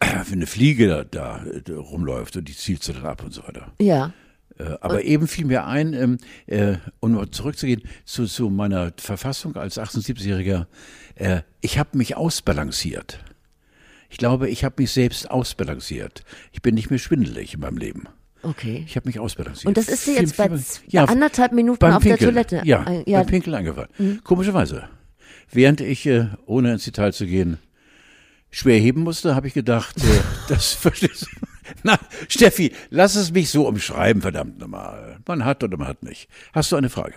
wenn 0.28 0.34
eine 0.40 0.48
Fliege 0.48 1.06
da, 1.10 1.44
da 1.64 1.76
rumläuft 1.78 2.36
und 2.36 2.48
die 2.48 2.56
zielt 2.56 2.84
sie 2.84 2.94
dann 2.94 3.06
ab 3.06 3.24
und 3.24 3.34
so 3.34 3.44
weiter. 3.44 3.72
ja. 3.80 4.14
Äh, 4.60 4.76
Aber 4.82 5.04
eben 5.04 5.28
fiel 5.30 5.46
mir 5.46 5.66
ein, 5.66 5.94
ähm, 5.94 6.18
äh, 6.46 6.76
um 7.00 7.14
mal 7.14 7.30
zurückzugehen 7.32 7.84
zu, 8.04 8.26
zu 8.26 8.50
meiner 8.50 8.92
Verfassung 8.98 9.56
als 9.56 9.80
78-Jähriger, 9.80 10.66
äh, 11.16 11.42
ich 11.62 11.80
habe 11.80 11.98
mich 11.98 12.18
ausbalanciert. 12.18 13.24
Ich 14.10 14.18
glaube, 14.18 14.50
ich 14.50 14.66
habe 14.66 14.76
mich 14.80 14.92
selbst 14.92 15.32
ausbalanciert. 15.32 16.26
Ich 16.52 16.62
bin 16.62 16.76
nicht 16.76 16.90
mehr 16.90 17.00
schwindelig 17.00 17.54
in 17.54 17.62
meinem 17.62 17.78
Leben. 17.78 18.04
Okay. 18.44 18.84
Ich 18.86 18.98
habe 18.98 19.08
mich 19.08 19.20
ausbalanciert. 19.20 19.68
Und 19.68 19.78
das 19.78 19.88
ist 19.88 20.06
dir 20.06 20.16
jetzt 20.16 20.36
bei 20.36 20.50
ja, 20.90 21.06
anderthalb 21.06 21.54
Minuten 21.54 21.86
auf 21.86 22.04
der 22.04 22.10
Pinkeln. 22.10 22.32
Toilette. 22.34 22.62
Ja, 22.66 22.84
Äh, 22.84 23.10
ja. 23.10 23.20
Mhm. 23.20 23.24
beim 23.24 23.28
Pinkeln 23.28 23.56
eingefallen. 23.56 24.22
Komischerweise. 24.26 24.90
Während 25.50 25.80
ich, 25.80 26.06
äh, 26.08 26.28
ohne 26.46 26.74
ins 26.74 26.84
Detail 26.84 27.14
zu 27.14 27.26
gehen, 27.26 27.58
schwer 28.52 28.78
heben 28.80 29.02
musste, 29.02 29.34
habe 29.36 29.48
ich 29.48 29.54
gedacht, 29.54 29.98
äh, 29.98 30.20
das 30.48 30.74
verstehst 30.74 31.24
du. 31.24 31.28
Na, 31.84 31.98
Steffi, 32.28 32.74
lass 32.90 33.16
es 33.16 33.32
mich 33.32 33.50
so 33.50 33.68
umschreiben, 33.68 34.22
verdammt 34.22 34.60
nochmal. 34.60 35.20
Man 35.28 35.46
hat 35.46 35.64
oder 35.64 35.78
man 35.78 35.88
hat 35.88 36.04
nicht. 36.04 36.28
Hast 36.54 36.72
du 36.72 36.76
eine 36.76 36.90
Frage? 36.90 37.16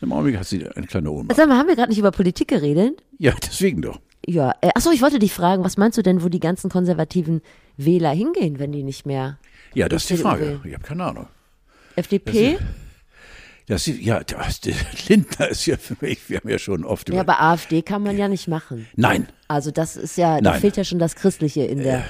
Im 0.00 0.12
Augenblick 0.12 0.38
hat 0.38 0.46
sie 0.46 0.66
eine 0.66 0.86
kleine 0.86 1.10
Ohnmacht. 1.10 1.36
Sag 1.36 1.48
mal, 1.48 1.58
haben 1.58 1.68
wir 1.68 1.76
gerade 1.76 1.90
nicht 1.90 1.98
über 1.98 2.10
Politik 2.10 2.48
geredet? 2.48 3.02
Ja, 3.18 3.34
deswegen 3.44 3.82
doch. 3.82 4.00
Ja. 4.26 4.54
Äh, 4.60 4.70
achso, 4.74 4.90
ich 4.90 5.02
wollte 5.02 5.18
dich 5.18 5.32
fragen, 5.32 5.64
was 5.64 5.76
meinst 5.76 5.98
du 5.98 6.02
denn, 6.02 6.22
wo 6.22 6.28
die 6.28 6.40
ganzen 6.40 6.70
konservativen 6.70 7.42
Wähler 7.76 8.10
hingehen, 8.10 8.58
wenn 8.58 8.72
die 8.72 8.82
nicht 8.82 9.04
mehr 9.04 9.38
Ja, 9.74 9.88
das 9.88 10.02
ist 10.02 10.10
die 10.10 10.16
Frage. 10.16 10.40
will. 10.46 10.60
Ich 10.64 10.74
habe 10.74 10.84
keine 10.84 11.04
Ahnung. 11.04 11.26
FDP? 11.96 12.58
Das 13.66 13.86
ist, 13.86 14.00
ja, 14.00 14.22
das, 14.24 14.60
Lindner 15.08 15.48
ist 15.48 15.66
ja 15.66 15.76
für 15.76 15.96
mich, 16.00 16.28
wir 16.28 16.38
haben 16.38 16.48
ja 16.48 16.58
schon 16.58 16.84
oft 16.84 17.08
über. 17.08 17.16
Ja, 17.16 17.22
aber 17.22 17.40
AfD 17.40 17.82
kann 17.82 18.02
man 18.02 18.16
ja 18.16 18.28
nicht 18.28 18.48
machen. 18.48 18.86
Nein, 18.96 19.28
Also 19.50 19.72
das 19.72 19.96
ist 19.96 20.16
ja, 20.16 20.40
da 20.40 20.52
Nein. 20.52 20.60
fehlt 20.60 20.76
ja 20.76 20.84
schon 20.84 21.00
das 21.00 21.16
Christliche 21.16 21.62
in 21.64 21.78
der. 21.82 22.04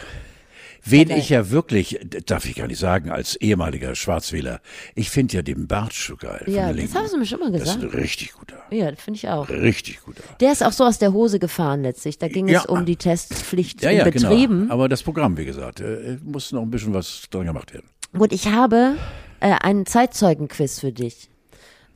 Wen 0.85 1.11
ich 1.11 1.29
ja 1.31 1.51
wirklich, 1.51 1.99
darf 2.27 2.45
ich 2.45 2.55
gar 2.55 2.67
nicht 2.67 2.79
sagen, 2.79 3.11
als 3.11 3.37
ehemaliger 3.37 3.95
Schwarzwähler, 3.95 4.61
ich 4.95 5.09
finde 5.11 5.37
ja 5.37 5.43
den 5.43 5.67
Bartsch 5.67 6.07
so 6.09 6.17
geil. 6.17 6.43
Ja, 6.47 6.71
das 6.73 6.95
haben 6.95 7.07
sie 7.09 7.17
mir 7.19 7.25
schon 7.27 7.41
mal 7.41 7.51
Das 7.51 7.63
ist 7.63 7.75
gesagt. 7.77 7.95
ein 7.95 7.99
richtig 8.01 8.33
guter. 8.35 8.63
Ja, 8.71 8.87
finde 8.97 9.17
ich 9.19 9.29
auch. 9.29 9.49
Richtig 9.49 10.03
guter. 10.03 10.23
Der 10.41 10.53
ist 10.53 10.63
auch 10.63 10.73
so 10.73 10.85
aus 10.85 10.99
der 10.99 11.13
Hose 11.15 11.39
gefahren 11.39 11.83
letztlich. 11.83 12.19
Da 12.19 12.29
ging 12.29 12.47
Ja. 12.49 12.61
es 12.61 12.67
um 12.67 12.85
die 12.87 12.97
Testpflicht 12.97 13.83
Ja, 13.83 13.91
in 13.91 13.99
ja, 13.99 14.05
Betrieben. 14.05 14.61
genau. 14.63 14.73
Aber 14.75 14.89
das 14.91 15.03
Programm, 15.03 15.37
wie 15.39 15.45
gesagt, 15.47 15.81
äh, 15.81 16.19
muss 16.23 16.53
noch 16.53 16.63
ein 16.63 16.71
bisschen 16.71 16.93
was 16.93 17.23
dran 17.31 17.47
gemacht 17.47 17.73
werden. 17.73 17.87
Gut, 18.17 18.33
ich 18.33 18.49
habe 18.49 18.97
äh, 19.41 19.53
einen 19.63 19.85
Zeitzeugenquiz 19.87 20.81
für 20.81 20.93
dich. 20.93 21.29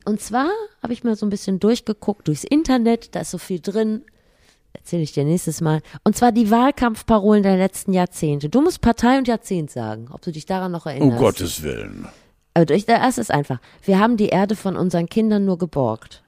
Und 0.05 0.21
zwar 0.21 0.49
habe 0.83 0.93
ich 0.93 1.03
mal 1.03 1.15
so 1.15 1.25
ein 1.25 1.29
bisschen 1.31 1.59
durchgeguckt 1.59 2.27
durchs 2.27 2.43
Internet, 2.43 3.13
da 3.15 3.21
ist 3.21 3.31
so 3.31 3.37
viel 3.39 3.59
drin. 3.59 4.03
Erzähle 4.77 5.03
ich 5.03 5.13
dir 5.13 5.23
nächstes 5.23 5.61
Mal. 5.61 5.81
Und 6.03 6.15
zwar 6.17 6.31
die 6.31 6.51
Wahlkampfparolen 6.51 7.43
der 7.43 7.57
letzten 7.57 7.93
Jahrzehnte. 7.93 8.49
Du 8.49 8.61
musst 8.61 8.81
Partei 8.81 9.17
und 9.17 9.27
Jahrzehnt 9.27 9.71
sagen, 9.71 10.09
ob 10.11 10.21
du 10.21 10.31
dich 10.31 10.45
daran 10.45 10.71
noch 10.71 10.85
Um 10.85 10.91
erinnerst. 10.91 11.19
Gottes 11.19 11.63
Willen. 11.63 12.07
Also 12.53 12.73
ich, 12.73 12.85
der 12.85 12.97
erste 12.97 13.21
ist 13.21 13.31
einfach. 13.31 13.59
Wir 13.83 13.99
haben 13.99 14.17
die 14.17 14.29
Erde 14.29 14.55
von 14.55 14.75
unseren 14.75 15.07
Kindern 15.07 15.45
nur 15.45 15.57
geborgt. 15.57 16.23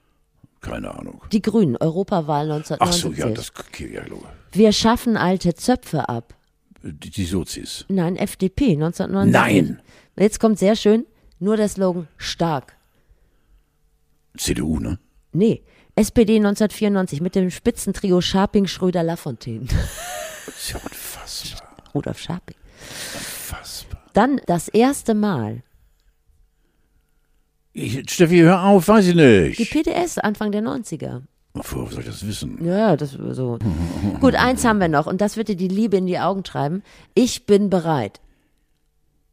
Keine 0.62 0.94
Ahnung. 0.98 1.22
Die 1.32 1.42
Grünen, 1.42 1.78
Europawahl 1.78 2.52
Ach 2.52 2.56
1979. 2.56 3.02
so, 3.02 3.12
ja, 3.12 3.34
das 3.34 3.52
ja, 3.94 4.06
Logo. 4.10 4.26
Wir 4.52 4.72
schaffen 4.72 5.18
alte 5.18 5.54
Zöpfe 5.54 6.10
ab. 6.10 6.34
Die, 6.84 7.10
die 7.10 7.26
Sozis. 7.26 7.86
Nein, 7.90 8.16
FDP 8.16 8.74
1979. 8.74 9.32
Nein. 9.70 9.82
Jetzt 10.18 10.40
kommt 10.40 10.58
sehr 10.58 10.76
schön, 10.76 11.06
nur 11.40 11.58
der 11.58 11.70
Slogan 11.70 12.08
stark. 12.18 12.76
CDU, 14.38 14.80
ne? 14.80 15.00
Nee, 15.32 15.64
SPD 15.98 16.36
1994 16.36 17.22
mit 17.22 17.34
dem 17.34 17.50
Spitzentrio 17.50 18.22
Scharping, 18.22 18.68
Schröder, 18.68 19.02
Lafontaine. 19.02 19.66
Das 20.46 20.56
ist 20.56 20.70
ja 20.72 20.78
unfassbar. 20.78 21.68
Rudolf 21.96 22.20
Scharping. 22.20 22.56
Unfassbar. 23.16 24.04
Dann 24.14 24.40
das 24.46 24.68
erste 24.68 25.16
Mal. 25.16 25.64
Ich, 27.74 28.10
Steffi, 28.12 28.38
hör 28.40 28.64
auf, 28.64 28.88
weiß 28.88 29.08
ich 29.08 29.16
Die 29.16 29.50
nicht. 29.50 29.72
PDS 29.72 30.20
Anfang 30.20 30.52
der 30.52 30.62
90er. 30.62 31.24
Woher 31.54 31.90
soll 31.92 32.00
ich 32.02 32.06
das 32.06 32.28
wissen? 32.28 32.64
Ja, 32.64 32.96
das 32.96 33.12
so. 33.12 33.58
Gut, 34.20 34.36
eins 34.36 34.66
haben 34.66 34.80
wir 34.80 34.90
noch 34.90 35.08
und 35.08 35.20
das 35.20 35.36
wird 35.36 35.48
dir 35.48 35.56
die 35.56 35.68
Liebe 35.68 35.98
in 35.98 36.06
die 36.06 36.20
Augen 36.20 36.44
treiben. 36.44 36.84
Ich 37.16 37.48
bin 37.48 37.72
bereit. 37.72 38.22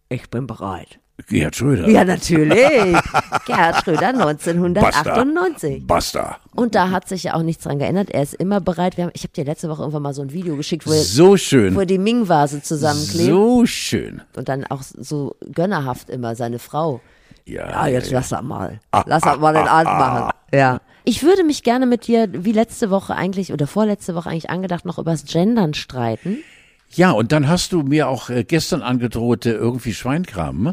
Ich 0.08 0.30
bin 0.30 0.46
bereit. 0.46 0.98
Gerhard 1.28 1.54
Schröder. 1.56 1.88
Ja, 1.88 2.04
natürlich. 2.04 2.58
Gerhard 3.46 3.84
Schröder 3.84 4.08
1998. 4.08 5.86
Basta. 5.86 6.38
Und 6.54 6.74
da 6.74 6.90
hat 6.90 7.08
sich 7.08 7.24
ja 7.24 7.34
auch 7.34 7.42
nichts 7.42 7.64
dran 7.64 7.78
geändert. 7.78 8.10
Er 8.10 8.22
ist 8.22 8.34
immer 8.34 8.60
bereit. 8.60 8.96
Wir 8.96 9.04
haben, 9.04 9.10
ich 9.14 9.22
habe 9.22 9.32
dir 9.32 9.44
letzte 9.44 9.68
Woche 9.68 9.80
irgendwann 9.82 10.02
mal 10.02 10.14
so 10.14 10.22
ein 10.22 10.32
Video 10.32 10.56
geschickt, 10.56 10.86
wo 10.86 10.92
er, 10.92 11.02
So 11.02 11.30
wo 11.32 11.36
schön. 11.36 11.76
er 11.76 11.86
die 11.86 11.98
Ming-Vase 11.98 12.62
zusammenklebt 12.62 13.28
So 13.30 13.64
schön. 13.66 14.22
und 14.36 14.48
dann 14.48 14.64
auch 14.66 14.82
so 14.82 15.36
gönnerhaft 15.52 16.10
immer 16.10 16.34
seine 16.34 16.58
Frau. 16.58 17.00
Ja, 17.44 17.70
Ja, 17.70 17.86
jetzt 17.88 18.10
lass 18.10 18.30
das 18.30 18.42
mal. 18.42 18.80
Ah, 18.90 19.04
Lass 19.06 19.22
das 19.22 19.38
mal 19.38 19.52
den 19.54 19.68
Abend 19.68 19.92
machen. 19.92 20.30
Ja. 20.52 20.80
Ich 21.04 21.22
würde 21.22 21.44
mich 21.44 21.62
gerne 21.62 21.86
mit 21.86 22.06
dir, 22.06 22.28
wie 22.32 22.52
letzte 22.52 22.90
Woche 22.90 23.14
eigentlich 23.14 23.52
oder 23.52 23.66
vorletzte 23.66 24.14
Woche 24.14 24.30
eigentlich 24.30 24.50
angedacht, 24.50 24.84
noch 24.86 24.98
übers 24.98 25.24
Gendern 25.26 25.74
streiten. 25.74 26.38
Ja, 26.90 27.10
und 27.10 27.32
dann 27.32 27.48
hast 27.48 27.72
du 27.72 27.82
mir 27.82 28.08
auch 28.08 28.30
äh, 28.30 28.44
gestern 28.44 28.80
angedroht, 28.82 29.46
irgendwie 29.46 29.92
Schweinkram 29.94 30.62
ne? 30.62 30.72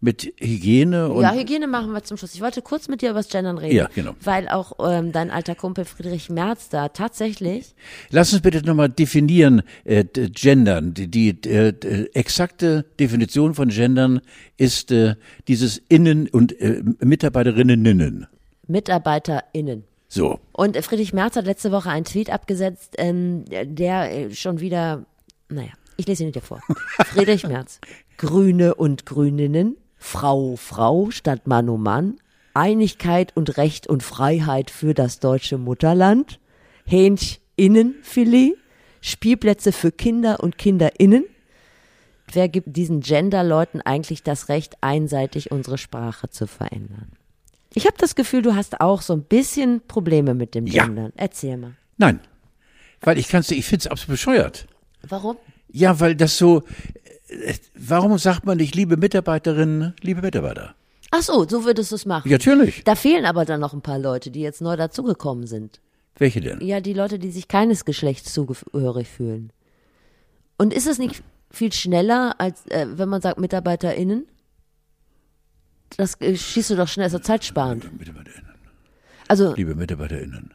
Mit 0.00 0.32
Hygiene 0.38 1.10
und 1.10 1.22
ja, 1.22 1.32
Hygiene 1.32 1.66
machen 1.66 1.92
wir 1.92 2.02
zum 2.02 2.16
Schluss. 2.16 2.34
Ich 2.34 2.40
wollte 2.40 2.62
kurz 2.62 2.88
mit 2.88 3.02
dir 3.02 3.10
übers 3.10 3.28
Gendern 3.28 3.58
reden. 3.58 3.76
Ja, 3.76 3.88
genau. 3.94 4.14
Weil 4.22 4.48
auch 4.48 4.72
ähm, 4.80 5.12
dein 5.12 5.30
alter 5.30 5.54
Kumpel 5.54 5.84
Friedrich 5.84 6.30
Merz 6.30 6.70
da 6.70 6.88
tatsächlich 6.88 7.74
Lass 8.10 8.32
uns 8.32 8.42
bitte 8.42 8.64
nochmal 8.64 8.88
definieren, 8.88 9.62
äh, 9.84 10.04
Gendern. 10.04 10.94
Die, 10.94 11.08
die 11.08 11.28
äh, 11.48 12.08
exakte 12.14 12.86
Definition 12.98 13.54
von 13.54 13.68
Gendern 13.68 14.20
ist 14.56 14.90
äh, 14.90 15.16
dieses 15.48 15.78
Innen- 15.88 16.28
und 16.28 16.58
äh, 16.60 16.82
Mitarbeiterinnen-Ninnen. 17.00 18.26
MitarbeiterInnen. 18.66 19.84
So. 20.08 20.40
Und 20.52 20.76
Friedrich 20.78 21.12
Merz 21.12 21.36
hat 21.36 21.44
letzte 21.44 21.72
Woche 21.72 21.90
einen 21.90 22.04
Tweet 22.04 22.30
abgesetzt, 22.30 22.94
ähm, 22.98 23.44
der 23.46 24.12
äh, 24.12 24.34
schon 24.34 24.60
wieder, 24.60 25.04
naja, 25.48 25.70
ich 25.96 26.06
lese 26.06 26.24
ihn 26.24 26.32
dir 26.32 26.40
vor. 26.40 26.60
Friedrich 27.06 27.46
Merz. 27.46 27.80
Grüne 28.16 28.74
und 28.74 29.06
Grüninnen, 29.06 29.76
Frau, 30.00 30.56
Frau 30.56 31.10
statt 31.10 31.46
Mann 31.46 31.68
um 31.68 31.82
Mann, 31.82 32.16
Einigkeit 32.54 33.36
und 33.36 33.56
Recht 33.58 33.86
und 33.86 34.02
Freiheit 34.02 34.70
für 34.70 34.94
das 34.94 35.20
deutsche 35.20 35.58
Mutterland, 35.58 36.40
Hähncheninnenfilet, 36.86 38.56
Spielplätze 39.02 39.72
für 39.72 39.92
Kinder 39.92 40.40
und 40.40 40.58
KinderInnen. 40.58 41.24
Wer 42.32 42.48
gibt 42.48 42.76
diesen 42.76 43.00
Gender-Leuten 43.00 43.80
eigentlich 43.82 44.22
das 44.22 44.48
Recht, 44.48 44.76
einseitig 44.80 45.50
unsere 45.52 45.78
Sprache 45.78 46.30
zu 46.30 46.46
verändern? 46.46 47.12
Ich 47.74 47.86
habe 47.86 47.96
das 47.98 48.14
Gefühl, 48.14 48.42
du 48.42 48.54
hast 48.54 48.80
auch 48.80 49.02
so 49.02 49.12
ein 49.12 49.22
bisschen 49.22 49.80
Probleme 49.86 50.34
mit 50.34 50.54
dem 50.54 50.66
Ja. 50.66 50.86
Gendern. 50.86 51.12
Erzähl 51.16 51.56
mal. 51.56 51.74
Nein. 51.98 52.20
Weil 53.00 53.18
ich 53.18 53.28
kann's, 53.28 53.50
ich 53.50 53.64
find's 53.66 53.86
absolut 53.86 54.12
bescheuert. 54.14 54.66
Warum? 55.08 55.36
Ja, 55.72 56.00
weil 56.00 56.16
das 56.16 56.36
so, 56.36 56.62
warum 57.74 58.18
sagt 58.18 58.44
man 58.44 58.58
nicht, 58.58 58.74
liebe 58.74 58.96
Mitarbeiterinnen, 58.96 59.94
liebe 60.00 60.22
Mitarbeiter? 60.22 60.74
Ach 61.10 61.22
so, 61.22 61.46
so 61.48 61.64
würdest 61.64 61.90
du 61.90 61.96
es 61.96 62.06
machen. 62.06 62.28
Ja, 62.28 62.36
natürlich. 62.36 62.84
Da 62.84 62.94
fehlen 62.94 63.24
aber 63.24 63.44
dann 63.44 63.60
noch 63.60 63.72
ein 63.72 63.82
paar 63.82 63.98
Leute, 63.98 64.30
die 64.30 64.40
jetzt 64.40 64.60
neu 64.60 64.76
dazugekommen 64.76 65.46
sind. 65.46 65.80
Welche 66.16 66.40
denn? 66.40 66.60
Ja, 66.60 66.80
die 66.80 66.92
Leute, 66.92 67.18
die 67.18 67.30
sich 67.30 67.48
keines 67.48 67.84
Geschlechts 67.84 68.32
zugehörig 68.32 69.08
fühlen. 69.08 69.52
Und 70.58 70.72
ist 70.72 70.86
es 70.86 70.98
nicht 70.98 71.22
viel 71.50 71.72
schneller, 71.72 72.34
als 72.38 72.66
äh, 72.66 72.86
wenn 72.92 73.08
man 73.08 73.20
sagt 73.20 73.40
MitarbeiterInnen? 73.40 74.26
Das 75.96 76.20
äh, 76.20 76.36
schießt 76.36 76.70
du 76.70 76.76
doch 76.76 76.88
schnell, 76.88 77.06
ist 77.06 77.14
doch 77.14 77.20
zeitsparend. 77.20 77.98
MitarbeiterInnen. 77.98 78.50
Also, 79.26 79.54
Liebe 79.54 79.74
MitarbeiterInnen. 79.74 80.54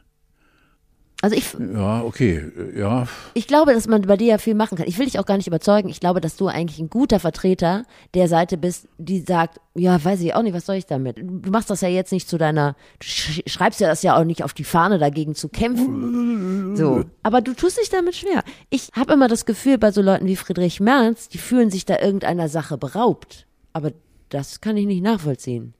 Also 1.22 1.34
ich, 1.34 1.56
Ja, 1.58 2.02
okay, 2.02 2.44
ja. 2.76 3.08
ich 3.32 3.46
glaube, 3.46 3.72
dass 3.72 3.88
man 3.88 4.02
bei 4.02 4.18
dir 4.18 4.26
ja 4.26 4.38
viel 4.38 4.54
machen 4.54 4.76
kann. 4.76 4.86
Ich 4.86 4.98
will 4.98 5.06
dich 5.06 5.18
auch 5.18 5.24
gar 5.24 5.38
nicht 5.38 5.46
überzeugen. 5.46 5.88
Ich 5.88 5.98
glaube, 5.98 6.20
dass 6.20 6.36
du 6.36 6.46
eigentlich 6.46 6.78
ein 6.78 6.90
guter 6.90 7.20
Vertreter 7.20 7.84
der 8.12 8.28
Seite 8.28 8.58
bist, 8.58 8.86
die 8.98 9.20
sagt, 9.20 9.58
ja, 9.74 10.02
weiß 10.02 10.20
ich 10.20 10.34
auch 10.34 10.42
nicht, 10.42 10.52
was 10.52 10.66
soll 10.66 10.76
ich 10.76 10.84
damit? 10.86 11.16
Du 11.18 11.50
machst 11.50 11.70
das 11.70 11.80
ja 11.80 11.88
jetzt 11.88 12.12
nicht 12.12 12.28
zu 12.28 12.36
deiner, 12.36 12.76
du 12.98 13.06
sch 13.06 13.42
schreibst 13.46 13.80
ja 13.80 13.88
das 13.88 14.02
ja 14.02 14.18
auch 14.18 14.24
nicht 14.24 14.44
auf 14.44 14.52
die 14.52 14.64
Fahne 14.64 14.98
dagegen 14.98 15.34
zu 15.34 15.48
kämpfen. 15.48 16.76
So. 16.76 17.04
Aber 17.22 17.40
du 17.40 17.54
tust 17.54 17.78
dich 17.80 17.88
damit 17.88 18.14
schwer. 18.14 18.44
Ich 18.68 18.90
habe 18.94 19.14
immer 19.14 19.28
das 19.28 19.46
Gefühl, 19.46 19.78
bei 19.78 19.92
so 19.92 20.02
Leuten 20.02 20.26
wie 20.26 20.36
Friedrich 20.36 20.80
Merz, 20.80 21.28
die 21.28 21.38
fühlen 21.38 21.70
sich 21.70 21.86
da 21.86 21.98
irgendeiner 21.98 22.48
Sache 22.48 22.76
beraubt. 22.76 23.46
Aber 23.72 23.92
das 24.28 24.60
kann 24.60 24.76
ich 24.76 24.86
nicht 24.86 25.02
nachvollziehen. 25.02 25.72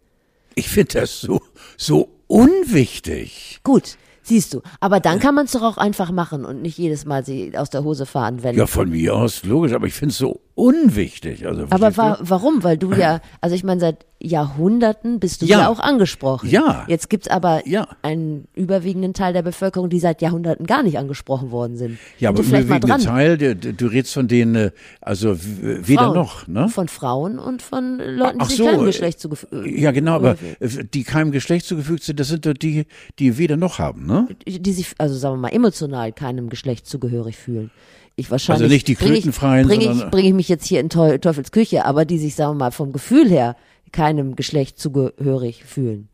Ich 0.55 0.68
finde 0.68 1.01
das 1.01 1.20
so, 1.20 1.43
so 1.76 2.09
unwichtig. 2.26 3.61
Gut. 3.62 3.99
Siehst 4.26 4.54
du, 4.54 4.62
aber 4.80 4.98
dann 4.98 5.20
kann 5.20 5.36
man 5.36 5.44
es 5.44 5.52
doch 5.52 5.62
auch 5.62 5.76
einfach 5.76 6.10
machen 6.10 6.44
und 6.44 6.60
nicht 6.60 6.76
jedes 6.78 7.04
Mal 7.04 7.24
sie 7.24 7.56
aus 7.56 7.70
der 7.70 7.84
Hose 7.84 8.06
fahren, 8.06 8.42
wenn 8.42 8.56
Ja, 8.56 8.66
von 8.66 8.90
mir 8.90 9.14
aus, 9.14 9.44
logisch, 9.44 9.72
aber 9.72 9.86
ich 9.86 9.94
finde 9.94 10.10
es 10.10 10.18
so 10.18 10.40
unwichtig. 10.56 11.46
Also, 11.46 11.66
Aber 11.70 11.96
wa 11.96 12.18
warum? 12.20 12.64
Weil 12.64 12.76
du 12.76 12.92
ja, 12.92 13.20
also 13.40 13.54
ich 13.54 13.62
meine, 13.62 13.80
seit 13.80 14.04
Jahrhunderten 14.26 15.20
bist 15.20 15.42
du 15.42 15.46
Ja. 15.46 15.60
ja, 15.60 15.68
auch 15.68 15.78
angesprochen. 15.78 16.48
Ja. 16.50 16.84
Jetzt 16.88 17.08
gibt's 17.10 17.28
aber 17.28 17.62
Ja. 17.66 17.88
einen 18.02 18.46
überwiegenden 18.54 19.14
Teil 19.14 19.32
der 19.32 19.42
Bevölkerung, 19.42 19.88
die 19.90 19.98
seit 19.98 20.22
Jahrhunderten 20.22 20.66
gar 20.66 20.82
nicht 20.82 20.98
angesprochen 20.98 21.50
worden 21.50 21.76
sind. 21.76 21.98
ja, 22.18 22.28
aber 22.30 22.38
Sind 22.38 22.46
die 22.46 22.48
vielleicht 22.50 22.68
mal 22.68 22.76
überwiegende 22.78 23.04
dran. 23.04 23.14
Teil, 23.14 23.38
du, 23.38 23.74
du 23.74 23.86
redest 23.86 24.12
von 24.14 24.28
denen, 24.28 24.54
äh, 24.54 24.70
also 25.00 25.36
weder 25.40 26.02
Frauen. 26.04 26.14
noch, 26.14 26.46
ne? 26.48 26.68
Von 26.68 26.88
Frauen 26.88 27.38
und 27.38 27.62
von 27.62 27.98
Leuten, 27.98 28.38
die 28.38 28.44
Ach 28.44 28.48
sich 28.48 28.58
so, 28.58 28.64
keinem 28.66 28.82
äh, 28.82 28.86
Geschlecht 28.86 29.20
zugefügt 29.20 29.52
Ja, 29.66 29.90
genau, 29.92 30.14
aber 30.14 30.36
äh, 30.60 30.68
die 30.92 31.04
keinem 31.04 31.32
Geschlecht 31.32 31.66
zugefügt 31.66 32.02
sind, 32.02 32.20
das 32.20 32.28
sind 32.28 32.46
doch 32.46 32.54
die, 32.54 32.86
die 33.18 33.38
weder 33.38 33.56
noch 33.56 33.78
haben, 33.78 34.06
ne? 34.06 34.28
die 34.46 34.72
sich, 34.72 34.88
also 34.98 35.14
sagen 35.16 35.36
wir 35.36 35.40
mal, 35.42 35.48
emotional 35.52 36.12
keinem 36.12 36.48
Geschlecht 36.48 36.86
zugehörig 36.86 37.36
fühlen. 37.36 37.70
Ich 38.18 38.30
wahrscheinlich. 38.30 38.62
Also 38.62 38.72
nicht 38.74 38.88
die 38.88 38.94
bring 38.94 39.08
ich- 39.08 39.12
Glutenfreien, 39.22 39.66
Bringe 39.68 39.82
ich, 39.84 39.88
sondern- 39.90 40.10
bring 40.10 40.24
ich 40.24 40.32
mich 40.32 40.48
jetzt 40.48 40.64
hier 40.66 40.80
in 40.80 40.88
Teu 40.88 41.18
Teufels 41.18 41.52
Küche, 41.52 41.84
aber 41.84 42.06
die 42.06 42.16
sich, 42.18 42.34
sagen 42.34 42.52
wir 42.52 42.64
mal, 42.64 42.70
vom 42.70 42.92
Gefühl 42.92 43.28
her 43.28 43.56
keinem 43.97 44.36
Geschlecht 44.36 44.78
zugehörig 44.78 45.64
fühlen. 45.64 46.09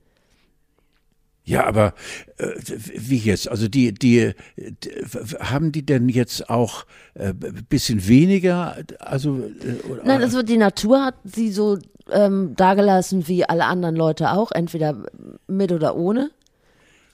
Ja, 1.44 1.66
aber 1.66 1.94
äh, 2.36 2.46
wie 2.94 3.18
jetzt? 3.18 3.50
Also 3.50 3.66
die, 3.66 3.92
die, 3.92 4.32
die 4.56 5.02
haben 5.40 5.72
die 5.72 5.84
denn 5.84 6.08
jetzt 6.08 6.48
auch 6.48 6.84
äh, 7.14 7.34
bisschen 7.68 8.06
weniger? 8.06 8.76
Also 9.00 9.38
äh, 9.38 9.90
oder, 9.90 10.04
Nein, 10.04 10.22
also 10.22 10.44
die 10.44 10.56
Natur 10.56 11.04
hat 11.04 11.16
sie 11.24 11.50
so 11.50 11.78
ähm, 12.12 12.54
dagelassen 12.54 13.26
wie 13.26 13.44
alle 13.44 13.64
anderen 13.64 13.96
Leute 13.96 14.30
auch, 14.30 14.52
entweder 14.52 15.04
mit 15.48 15.72
oder 15.72 15.96
ohne, 15.96 16.30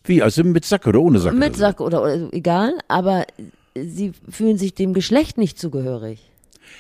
wie? 0.05 0.23
Also 0.23 0.45
mit 0.45 0.65
Sack 0.65 0.87
oder 0.87 1.01
ohne 1.01 1.19
Sack? 1.19 1.35
mit 1.35 1.51
oder? 1.51 1.59
Sack 1.59 1.81
oder, 1.81 2.03
oder 2.03 2.33
egal, 2.33 2.75
aber 2.89 3.25
sie 3.75 4.13
fühlen 4.29 4.59
sich 4.59 4.75
dem 4.75 4.95
Geschlecht 4.95 5.39
nicht 5.39 5.59
zugehörig. 5.59 6.31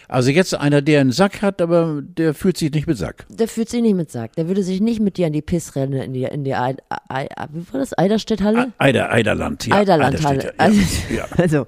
Also 0.08 0.30
jetzt 0.30 0.54
einer, 0.54 0.82
der 0.82 1.00
einen 1.00 1.12
Sack 1.12 1.42
hat, 1.42 1.60
aber 1.60 2.00
der 2.02 2.34
fühlt 2.34 2.56
sich 2.56 2.72
nicht 2.72 2.86
mit 2.86 2.96
Sack. 2.96 3.26
Der 3.28 3.48
fühlt 3.48 3.68
sich 3.68 3.82
nicht 3.82 3.94
mit 3.94 4.10
Sack. 4.10 4.34
Der 4.36 4.48
würde 4.48 4.62
sich 4.62 4.80
nicht 4.80 5.00
mit 5.00 5.16
dir 5.16 5.26
in 5.26 5.32
die 5.32 5.42
Pissrenne, 5.42 6.04
in 6.04 6.12
die, 6.12 6.24
in 6.24 6.44
die 6.44 6.54
Eid, 6.54 6.82
Eid, 7.08 7.30
wie 7.52 7.72
war 7.72 7.80
das? 7.80 7.96
Eiderstedt-Halle? 7.96 8.72
Eider, 8.78 9.12
Eiderland, 9.12 9.66
ja. 9.66 9.76
Eiderlandhalle. 9.76 10.54
Ja, 10.58 10.68
ja. 11.14 11.28
Also, 11.36 11.66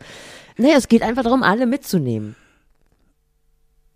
naja, 0.57 0.75
es 0.77 0.89
geht 0.89 1.03
einfach 1.03 1.23
darum, 1.23 1.43
alle 1.43 1.67
mitzunehmen. 1.67 2.35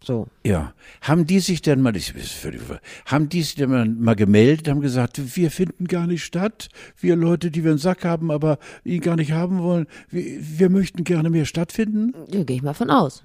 So. 0.05 0.29
ja. 0.45 0.75
Haben 1.01 1.27
die 1.27 1.41
sich 1.41 1.63
denn 1.63 1.81
mal, 1.81 1.97
ich, 1.97 2.13
völlig, 2.13 2.61
haben 3.07 3.29
die 3.29 3.43
sich 3.43 3.55
denn 3.55 3.71
mal, 3.71 3.87
mal 3.87 4.15
gemeldet, 4.15 4.69
haben 4.69 4.81
gesagt, 4.81 5.37
wir 5.37 5.51
finden 5.51 5.87
gar 5.87 6.07
nicht 6.07 6.25
statt, 6.25 6.69
wir 7.01 7.17
Leute, 7.17 7.51
die 7.51 7.65
wir 7.65 7.71
einen 7.71 7.79
Sack 7.79 8.05
haben, 8.05 8.31
aber 8.31 8.59
ihn 8.85 9.01
gar 9.01 9.17
nicht 9.17 9.33
haben 9.33 9.63
wollen, 9.63 9.87
wir, 10.11 10.25
wir 10.41 10.69
möchten 10.69 11.05
gerne 11.05 11.31
mehr 11.31 11.47
stattfinden? 11.47 12.13
Ja, 12.31 12.45
gehe 12.45 12.57
ich 12.57 12.63
mal 12.63 12.75
von 12.75 12.91
aus. 12.91 13.25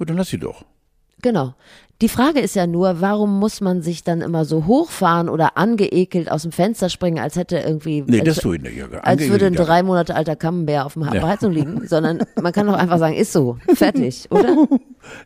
Und 0.00 0.08
dann 0.08 0.16
lass 0.16 0.28
sie 0.28 0.38
doch. 0.38 0.64
Genau. 1.20 1.54
Die 2.00 2.08
Frage 2.08 2.40
ist 2.40 2.56
ja 2.56 2.66
nur, 2.66 3.02
warum 3.02 3.38
muss 3.38 3.60
man 3.60 3.82
sich 3.82 4.02
dann 4.02 4.22
immer 4.22 4.46
so 4.46 4.64
hochfahren 4.64 5.28
oder 5.28 5.58
angeekelt 5.58 6.30
aus 6.30 6.42
dem 6.42 6.52
Fenster 6.52 6.88
springen, 6.88 7.18
als 7.18 7.36
hätte 7.36 7.58
irgendwie. 7.58 8.02
Nee, 8.06 8.20
als, 8.20 8.28
das 8.28 8.36
tue 8.38 8.56
ich 8.56 8.62
nicht. 8.62 8.78
Ja, 8.78 8.86
als 9.00 9.28
würde 9.28 9.46
ein 9.46 9.54
drei 9.54 9.82
Monate 9.82 10.16
alter 10.16 10.36
Camembert 10.36 10.86
auf 10.86 10.94
dem 10.94 11.02
ja. 11.02 11.20
Heizung 11.20 11.52
liegen, 11.52 11.86
sondern 11.86 12.24
man 12.40 12.54
kann 12.54 12.66
doch 12.66 12.72
einfach 12.72 12.98
sagen, 12.98 13.14
ist 13.14 13.34
so, 13.34 13.58
fertig, 13.74 14.26
oder? 14.30 14.66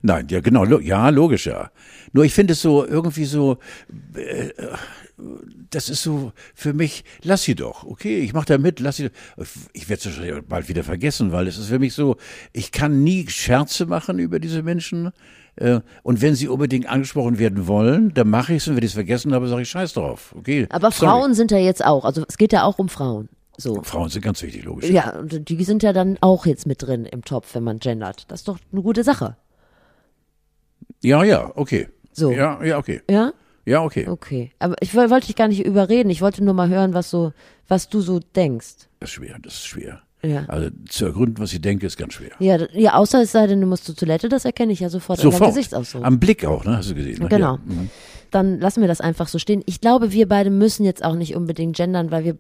Nein, 0.02 0.26
ja 0.28 0.40
genau, 0.40 0.64
ja, 0.64 1.10
logisch, 1.10 1.46
ja. 1.46 1.70
Nur 2.12 2.24
ich 2.24 2.34
finde 2.34 2.54
es 2.54 2.62
so 2.62 2.84
irgendwie 2.84 3.26
so, 3.26 3.58
äh, 4.16 4.48
das 5.70 5.88
ist 5.88 6.02
so 6.02 6.32
für 6.54 6.72
mich, 6.72 7.04
lass 7.22 7.44
sie 7.44 7.54
doch, 7.54 7.84
okay, 7.84 8.18
ich 8.18 8.32
mache 8.32 8.46
da 8.46 8.58
mit, 8.58 8.80
lass 8.80 8.96
sie. 8.96 9.10
Ich 9.72 9.88
werde 9.88 10.00
es 10.00 10.06
wahrscheinlich 10.06 10.44
bald 10.46 10.68
wieder 10.68 10.82
vergessen, 10.82 11.32
weil 11.32 11.46
es 11.46 11.56
ist 11.56 11.68
für 11.68 11.78
mich 11.78 11.94
so, 11.94 12.16
ich 12.52 12.72
kann 12.72 13.04
nie 13.04 13.28
Scherze 13.28 13.86
machen 13.86 14.18
über 14.18 14.40
diese 14.40 14.62
Menschen. 14.62 15.12
Äh, 15.56 15.80
und 16.02 16.20
wenn 16.20 16.34
sie 16.34 16.48
unbedingt 16.48 16.88
angesprochen 16.88 17.38
werden 17.38 17.68
wollen, 17.68 18.12
dann 18.14 18.28
mache 18.28 18.54
ich 18.54 18.62
es 18.62 18.68
und 18.68 18.76
wenn 18.76 18.82
ich 18.82 18.90
es 18.90 18.94
vergessen 18.94 19.32
habe, 19.32 19.46
sage 19.46 19.62
ich 19.62 19.68
Scheiß 19.68 19.92
drauf. 19.92 20.34
Okay. 20.36 20.66
Aber 20.70 20.90
sorry. 20.90 21.10
Frauen 21.10 21.34
sind 21.34 21.52
ja 21.52 21.58
jetzt 21.58 21.84
auch, 21.84 22.04
also 22.04 22.24
es 22.28 22.36
geht 22.36 22.52
ja 22.52 22.64
auch 22.64 22.78
um 22.78 22.88
Frauen. 22.88 23.28
So. 23.56 23.82
Frauen 23.84 24.08
sind 24.08 24.22
ganz 24.22 24.42
wichtig, 24.42 24.64
logisch. 24.64 24.90
Ja, 24.90 25.16
und 25.16 25.48
die 25.48 25.64
sind 25.64 25.84
ja 25.84 25.92
dann 25.92 26.18
auch 26.20 26.44
jetzt 26.44 26.66
mit 26.66 26.82
drin 26.82 27.06
im 27.06 27.24
Topf, 27.24 27.54
wenn 27.54 27.62
man 27.62 27.78
gendert. 27.78 28.24
Das 28.32 28.40
ist 28.40 28.48
doch 28.48 28.58
eine 28.72 28.82
gute 28.82 29.04
Sache. 29.04 29.36
Ja, 31.02 31.22
ja, 31.22 31.52
okay. 31.54 31.88
So. 32.12 32.32
Ja, 32.32 32.62
ja, 32.64 32.78
okay. 32.78 33.02
Ja? 33.08 33.32
Ja, 33.66 33.82
okay. 33.82 34.08
Okay. 34.08 34.50
Aber 34.58 34.76
ich 34.80 34.94
wollte 34.94 35.26
dich 35.26 35.36
gar 35.36 35.48
nicht 35.48 35.64
überreden. 35.64 36.10
Ich 36.10 36.20
wollte 36.20 36.44
nur 36.44 36.54
mal 36.54 36.68
hören, 36.68 36.94
was 36.94 37.10
so, 37.10 37.32
was 37.68 37.88
du 37.88 38.00
so 38.00 38.20
denkst. 38.36 38.88
Das 39.00 39.10
ist 39.10 39.14
schwer, 39.14 39.36
das 39.42 39.54
ist 39.54 39.66
schwer. 39.66 40.02
Ja. 40.22 40.44
Also 40.48 40.70
zu 40.88 41.04
ergründen, 41.06 41.38
was 41.38 41.52
ich 41.52 41.60
denke, 41.60 41.86
ist 41.86 41.98
ganz 41.98 42.14
schwer. 42.14 42.30
Ja, 42.38 42.56
ja, 42.72 42.94
außer 42.94 43.22
es 43.22 43.32
sei 43.32 43.46
denn, 43.46 43.60
du 43.60 43.66
musst 43.66 43.84
zur 43.84 43.94
Toilette, 43.94 44.28
das 44.30 44.44
erkenne 44.46 44.72
ich 44.72 44.80
ja 44.80 44.88
sofort, 44.88 45.20
Sofort. 45.20 45.50
Gesichtsausdruck. 45.50 46.04
Am 46.04 46.18
Blick 46.18 46.44
auch, 46.46 46.64
ne? 46.64 46.78
Hast 46.78 46.90
du 46.90 46.94
gesehen? 46.94 47.18
Ne? 47.22 47.28
Genau. 47.28 47.54
Ja. 47.56 47.60
Mhm. 47.64 47.90
Dann 48.30 48.58
lassen 48.58 48.80
wir 48.80 48.88
das 48.88 49.00
einfach 49.02 49.28
so 49.28 49.38
stehen. 49.38 49.62
Ich 49.66 49.80
glaube, 49.80 50.12
wir 50.12 50.26
beide 50.26 50.50
müssen 50.50 50.84
jetzt 50.84 51.04
auch 51.04 51.14
nicht 51.14 51.36
unbedingt 51.36 51.76
gendern, 51.76 52.10
weil 52.10 52.24
wir, 52.24 52.36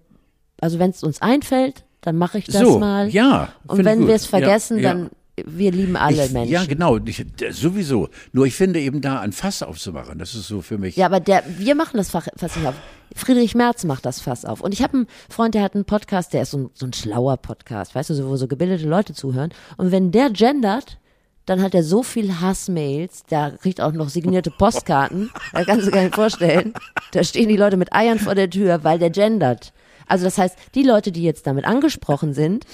also 0.60 0.78
wenn 0.78 0.90
es 0.90 1.02
uns 1.04 1.20
einfällt, 1.20 1.84
dann 2.00 2.16
mache 2.16 2.38
ich 2.38 2.46
das 2.46 2.56
So, 2.56 2.78
mal. 2.78 3.08
ja. 3.08 3.50
Und 3.66 3.84
wenn 3.84 4.06
wir 4.06 4.14
es 4.14 4.26
vergessen, 4.26 4.78
ja. 4.78 4.94
dann 4.94 5.10
wir 5.36 5.72
lieben 5.72 5.96
alle 5.96 6.26
ich, 6.26 6.32
Menschen. 6.32 6.52
Ja, 6.52 6.64
genau. 6.64 6.98
Ich, 6.98 7.24
sowieso. 7.50 8.08
Nur 8.32 8.46
ich 8.46 8.54
finde 8.54 8.80
eben 8.80 9.00
da 9.00 9.20
ein 9.20 9.32
Fass 9.32 9.62
aufzumachen, 9.62 10.18
das 10.18 10.34
ist 10.34 10.46
so 10.46 10.62
für 10.62 10.78
mich. 10.78 10.96
Ja, 10.96 11.06
aber 11.06 11.20
der, 11.20 11.42
wir 11.58 11.74
machen 11.74 11.96
das 11.96 12.10
Fass 12.10 12.26
nicht 12.26 12.66
auf. 12.66 12.74
Friedrich 13.16 13.54
Merz 13.54 13.84
macht 13.84 14.06
das 14.06 14.20
Fass 14.20 14.44
auf. 14.44 14.60
Und 14.60 14.72
ich 14.72 14.82
habe 14.82 14.94
einen 14.94 15.06
Freund, 15.28 15.54
der 15.54 15.62
hat 15.62 15.74
einen 15.74 15.84
Podcast, 15.84 16.32
der 16.32 16.42
ist 16.42 16.52
so 16.52 16.58
ein, 16.58 16.70
so 16.74 16.86
ein 16.86 16.92
schlauer 16.92 17.36
Podcast, 17.36 17.94
weißt 17.94 18.10
du, 18.10 18.14
so, 18.14 18.28
wo 18.28 18.36
so 18.36 18.46
gebildete 18.46 18.88
Leute 18.88 19.12
zuhören. 19.12 19.52
Und 19.76 19.90
wenn 19.90 20.12
der 20.12 20.30
gendert, 20.30 20.98
dann 21.46 21.62
hat 21.62 21.74
er 21.74 21.82
so 21.82 22.02
viel 22.02 22.40
Hassmails, 22.40 23.24
der 23.24 23.58
kriegt 23.60 23.80
auch 23.80 23.92
noch 23.92 24.08
signierte 24.08 24.50
Postkarten, 24.50 25.30
da 25.52 25.64
kannst 25.64 25.86
du 25.86 25.90
gar 25.90 26.02
nicht 26.02 26.14
vorstellen. 26.14 26.72
Da 27.12 27.22
stehen 27.22 27.48
die 27.48 27.56
Leute 27.56 27.76
mit 27.76 27.92
Eiern 27.92 28.18
vor 28.18 28.34
der 28.34 28.48
Tür, 28.48 28.82
weil 28.84 28.98
der 28.98 29.10
gendert. 29.10 29.72
Also 30.06 30.24
das 30.24 30.38
heißt, 30.38 30.56
die 30.74 30.82
Leute, 30.82 31.12
die 31.12 31.22
jetzt 31.22 31.46
damit 31.46 31.64
angesprochen 31.64 32.34
sind, 32.34 32.66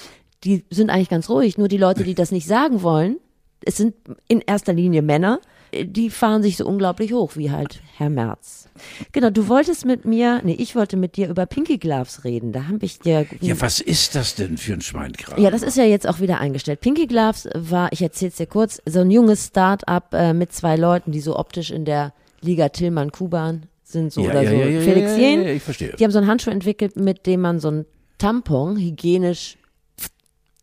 die 0.45 0.65
sind 0.71 0.91
eigentlich 0.91 1.09
ganz 1.11 1.29
ruhig. 1.29 1.59
Nur 1.59 1.69
die 1.69 1.77
Leute, 1.77 2.05
die 2.05 2.15
das 2.15 2.31
nicht 2.33 2.47
sagen 2.47 2.83
wollen, 2.83 3.17
es 3.65 3.77
sind 3.77 3.95
in 4.29 4.41
erster 4.41 4.73
Linie 4.73 5.03
Männer, 5.03 5.41
die 5.73 6.11
fahren 6.11 6.43
sich 6.43 6.57
so 6.57 6.67
unglaublich 6.67 7.13
hoch, 7.13 7.37
wie 7.37 7.51
halt 7.53 7.81
Herr 7.97 8.11
Merz. 8.11 8.69
Genau, 9.13 9.31
du 9.31 9.47
wolltest 9.49 9.85
mit 9.85 10.05
mir, 10.05 10.41
nee, 10.43 10.57
ich 10.59 10.75
wollte 10.75 10.97
mit 10.97 11.17
dir 11.17 11.29
über 11.29 11.47
Pinky 11.47 11.79
Gloves 11.79 12.25
reden. 12.25 12.51
Da 12.53 12.67
habe 12.67 12.85
ich 12.85 12.99
dir. 12.99 13.27
Ja, 13.41 13.61
was 13.61 13.81
ist 13.81 14.15
das 14.17 14.35
denn 14.35 14.57
für 14.57 14.73
ein 14.73 14.81
Schweinkram? 14.81 15.41
Ja, 15.41 15.51
das 15.51 15.63
ist 15.63 15.77
ja 15.77 15.85
jetzt 15.85 16.09
auch 16.09 16.19
wieder 16.21 16.41
eingestellt. 16.41 16.81
Pinky 16.81 17.07
Gloves 17.07 17.49
war, 17.55 17.93
ich 17.93 18.03
erzähl's 18.03 18.37
dir 18.37 18.47
kurz, 18.47 18.83
so 18.87 19.01
ein 19.01 19.11
junges 19.13 19.47
Start-up 19.47 20.13
äh, 20.13 20.33
mit 20.33 20.53
zwei 20.53 20.75
Leuten, 20.75 21.13
die 21.13 21.21
so 21.21 21.39
optisch 21.39 21.71
in 21.71 21.85
der 21.85 22.15
Liga 22.41 22.71
Tillmann 22.71 23.13
Kuban 23.13 23.67
sind, 23.85 24.13
so 24.13 24.23
Ja, 24.23 24.31
oder 24.31 24.43
ja, 24.43 24.51
so. 24.51 24.57
ja, 24.57 24.81
Felix 24.81 25.11
ja, 25.13 25.19
Jen. 25.19 25.47
ich 25.47 25.63
verstehe. 25.63 25.95
Die 25.99 26.03
haben 26.03 26.11
so 26.11 26.19
einen 26.19 26.27
Handschuh 26.27 26.51
entwickelt, 26.51 26.97
mit 26.97 27.27
dem 27.27 27.43
man 27.43 27.61
so 27.61 27.71
ein 27.71 27.87
Tampon 28.19 28.77
hygienisch 28.77 29.57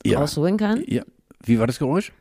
ja. 0.06 0.20
rausholen 0.20 0.58
kann. 0.58 0.84
Ja. 0.88 1.04
Wie 1.44 1.60
war 1.60 1.68
das 1.68 1.80
Geräusch? 1.80 2.12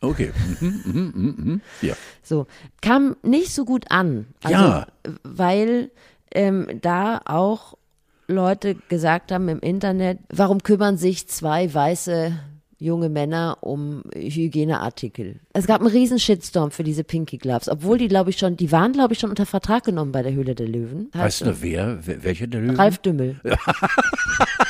Okay. 0.00 0.32
Mhm, 0.60 0.82
mhm, 0.84 1.34
mhm. 1.36 1.60
Ja. 1.82 1.94
So, 2.22 2.46
kam 2.82 3.16
nicht 3.22 3.52
so 3.52 3.64
gut 3.64 3.90
an. 3.90 4.26
Also, 4.42 4.54
Ja. 4.56 4.86
Weil 5.22 5.90
ähm, 6.32 6.66
da 6.82 7.20
auch 7.24 7.74
Leute 8.28 8.76
gesagt 8.88 9.32
haben 9.32 9.48
im 9.48 9.60
Internet, 9.60 10.18
warum 10.28 10.62
kümmern 10.62 10.96
sich 10.96 11.28
zwei 11.28 11.72
weiße 11.72 12.38
junge 12.78 13.08
Männer 13.08 13.58
um 13.62 14.02
Hygieneartikel? 14.14 15.40
Es 15.52 15.66
gab 15.66 15.80
einen 15.80 15.90
riesen 15.90 16.18
Shitstorm 16.18 16.70
für 16.70 16.84
diese 16.84 17.04
Pinky 17.04 17.38
Gloves, 17.38 17.68
obwohl 17.68 17.98
die, 17.98 18.08
glaube 18.08 18.30
ich, 18.30 18.38
schon, 18.38 18.56
die 18.56 18.72
waren, 18.72 18.92
glaube 18.92 19.14
ich, 19.14 19.20
schon 19.20 19.30
unter 19.30 19.46
Vertrag 19.46 19.84
genommen 19.84 20.12
bei 20.12 20.22
der 20.22 20.34
Höhle 20.34 20.54
der 20.54 20.68
Löwen. 20.68 21.08
Weißt 21.12 21.42
du 21.42 21.62
wer? 21.62 21.98
welcher 22.04 22.46
der 22.48 22.60
Löwen? 22.60 22.76
Ralf 22.76 22.98
Dümmel. 22.98 23.40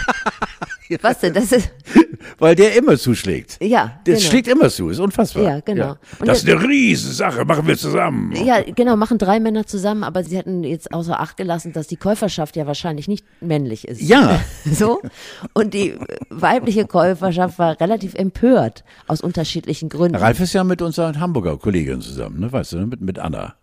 Was 1.03 1.19
denn? 1.21 1.35
Das 1.35 1.53
ist, 1.53 1.71
Weil 2.39 2.55
der 2.55 2.77
immer 2.77 2.97
zuschlägt. 2.99 3.59
ja, 3.63 4.01
Der 4.07 4.15
genau. 4.15 4.27
schlägt 4.27 4.49
immer 4.49 4.69
zu, 4.71 4.89
ist 4.91 4.99
unfassbar. 4.99 5.43
Ja, 5.43 5.61
genau. 5.61 5.97
Und 6.19 6.29
Das 6.29 6.43
ist 6.43 6.49
eine 6.49 6.63
Riesensache, 6.63 7.45
machen 7.45 7.67
wir 7.67 7.77
zusammen. 7.77 8.33
Ja, 8.45 8.63
genau, 8.63 8.97
machen 8.97 9.19
drei 9.19 9.41
Männer 9.41 9.67
zusammen, 9.67 10.03
aber 10.05 10.25
sie 10.25 10.37
hatten 10.39 10.65
jetzt 10.65 10.93
außer 10.93 11.21
Acht 11.21 11.37
gelassen, 11.37 11.73
dass 11.73 11.87
die 11.87 11.97
Käuferschaft 11.97 12.57
ja 12.57 12.67
wahrscheinlich 12.67 13.09
nicht 13.09 13.25
männlich 13.41 13.87
ist. 13.89 14.01
Ja. 14.01 14.41
So. 14.73 15.01
Und 15.55 15.75
die 15.75 15.95
weibliche 16.29 16.87
Käuferschaft 16.87 17.59
war 17.59 17.81
relativ 17.81 18.15
empört 18.15 18.85
aus 19.07 19.21
unterschiedlichen 19.21 19.89
Gründen. 19.89 20.17
Ralf 20.17 20.41
ist 20.41 20.53
ja 20.53 20.65
mit 20.65 20.83
unserer 20.83 21.19
Hamburger 21.19 21.57
Kollegin 21.57 22.01
zusammen, 22.01 22.41
ne? 22.41 22.53
weißt 22.53 22.73
du, 22.73 22.79
ne? 22.79 22.87
mit, 22.87 23.01
mit 23.01 23.19
Anna. 23.19 23.55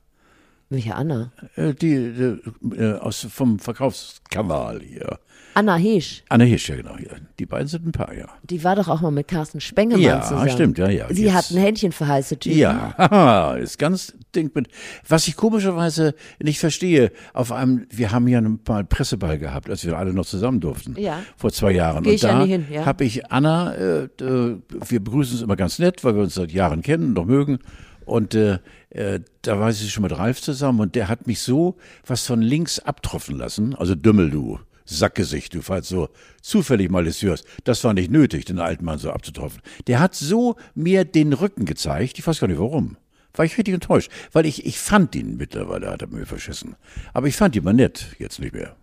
Welche 0.69 0.95
Anna? 0.95 1.31
Äh, 1.55 1.73
Die, 1.73 2.13
die 2.13 2.75
äh, 2.77 2.93
aus, 2.97 3.27
vom 3.29 3.59
Verkaufskanal 3.59 4.81
hier. 4.81 5.19
Anna 5.55 5.75
Heesch. 5.75 6.23
Anna 6.29 6.43
Hirsch, 6.45 6.69
ja 6.69 6.75
genau. 6.75 6.95
Ja. 6.97 7.11
Die 7.39 7.45
beiden 7.45 7.67
sind 7.67 7.85
ein 7.85 7.91
Paar, 7.91 8.13
ja. 8.13 8.27
Die 8.43 8.63
war 8.63 8.75
doch 8.75 8.87
auch 8.87 9.01
mal 9.01 9.11
mit 9.11 9.27
Carsten 9.27 9.59
Spengemann 9.61 10.01
Ja, 10.01 10.21
zusammen. 10.21 10.49
stimmt, 10.49 10.77
ja, 10.77 10.89
ja. 10.89 11.07
Sie 11.09 11.25
Jetzt- 11.25 11.33
hat 11.33 11.51
ein 11.51 11.57
Händchen 11.57 11.91
für 11.91 12.07
heiße 12.07 12.37
Typen. 12.39 12.57
Ja, 12.57 13.53
ist 13.61 13.77
ganz 13.77 14.13
Ding 14.35 14.51
mit. 14.53 14.67
Was 15.07 15.27
ich 15.27 15.35
komischerweise 15.35 16.15
nicht 16.41 16.59
verstehe, 16.59 17.11
auf 17.33 17.51
einem, 17.51 17.85
wir 17.91 18.11
haben 18.11 18.27
ja 18.27 18.41
mal 18.67 18.83
Presseball 18.83 19.37
gehabt, 19.37 19.69
als 19.69 19.85
wir 19.85 19.97
alle 19.97 20.13
noch 20.13 20.25
zusammen 20.25 20.59
durften. 20.59 20.95
Ja. 20.99 21.19
Vor 21.37 21.51
zwei 21.51 21.71
Jahren. 21.71 22.03
Geh 22.03 22.09
Und 22.09 22.15
ich 22.15 22.21
ja 22.23 22.29
da 22.37 22.43
nie 22.45 22.51
hin, 22.51 22.65
ja. 22.71 22.85
habe 22.85 23.03
ich 23.05 23.31
Anna, 23.31 23.73
äh, 23.75 24.03
äh, 24.19 24.57
wir 24.87 25.03
begrüßen 25.03 25.33
uns 25.35 25.41
immer 25.43 25.55
ganz 25.55 25.77
nett, 25.79 26.03
weil 26.03 26.15
wir 26.15 26.23
uns 26.23 26.33
seit 26.33 26.51
Jahren 26.51 26.81
kennen 26.81 27.07
und 27.09 27.13
noch 27.13 27.25
mögen. 27.25 27.59
Und 28.05 28.35
äh, 28.35 28.59
äh, 28.89 29.21
da 29.43 29.59
war 29.59 29.71
sie 29.71 29.87
schon 29.89 30.03
mit 30.03 30.17
Ralf 30.17 30.41
zusammen 30.41 30.81
und 30.81 30.95
der 30.95 31.07
hat 31.07 31.25
mich 31.25 31.39
so 31.39 31.77
was 32.05 32.25
von 32.25 32.41
links 32.41 32.79
abtropfen 32.79 33.37
lassen. 33.37 33.75
Also 33.75 33.95
Dümmel, 33.95 34.29
du. 34.29 34.59
Sackgesicht, 34.85 35.53
du, 35.53 35.61
falls 35.61 35.87
so 35.89 36.09
zufällig 36.41 36.89
mal 36.91 37.05
das 37.05 37.21
hörst. 37.21 37.45
Das 37.63 37.83
war 37.83 37.93
nicht 37.93 38.11
nötig, 38.11 38.45
den 38.45 38.59
alten 38.59 38.85
Mann 38.85 38.99
so 38.99 39.11
abzutropfen. 39.11 39.61
Der 39.87 39.99
hat 39.99 40.15
so 40.15 40.55
mir 40.75 41.05
den 41.05 41.33
Rücken 41.33 41.65
gezeigt, 41.65 42.19
ich 42.19 42.25
weiß 42.27 42.39
gar 42.39 42.47
nicht 42.47 42.59
warum. 42.59 42.97
War 43.35 43.45
ich 43.45 43.57
richtig 43.57 43.73
enttäuscht, 43.73 44.11
weil 44.31 44.45
ich, 44.45 44.65
ich 44.65 44.77
fand 44.77 45.15
ihn 45.15 45.37
mittlerweile, 45.37 45.89
hat 45.89 46.01
er 46.03 46.07
mir 46.07 46.25
verschissen. 46.25 46.75
Aber 47.13 47.27
ich 47.27 47.35
fand 47.35 47.55
ihn 47.55 47.63
mal 47.63 47.73
nett, 47.73 48.07
jetzt 48.19 48.39
nicht 48.39 48.53
mehr. 48.53 48.75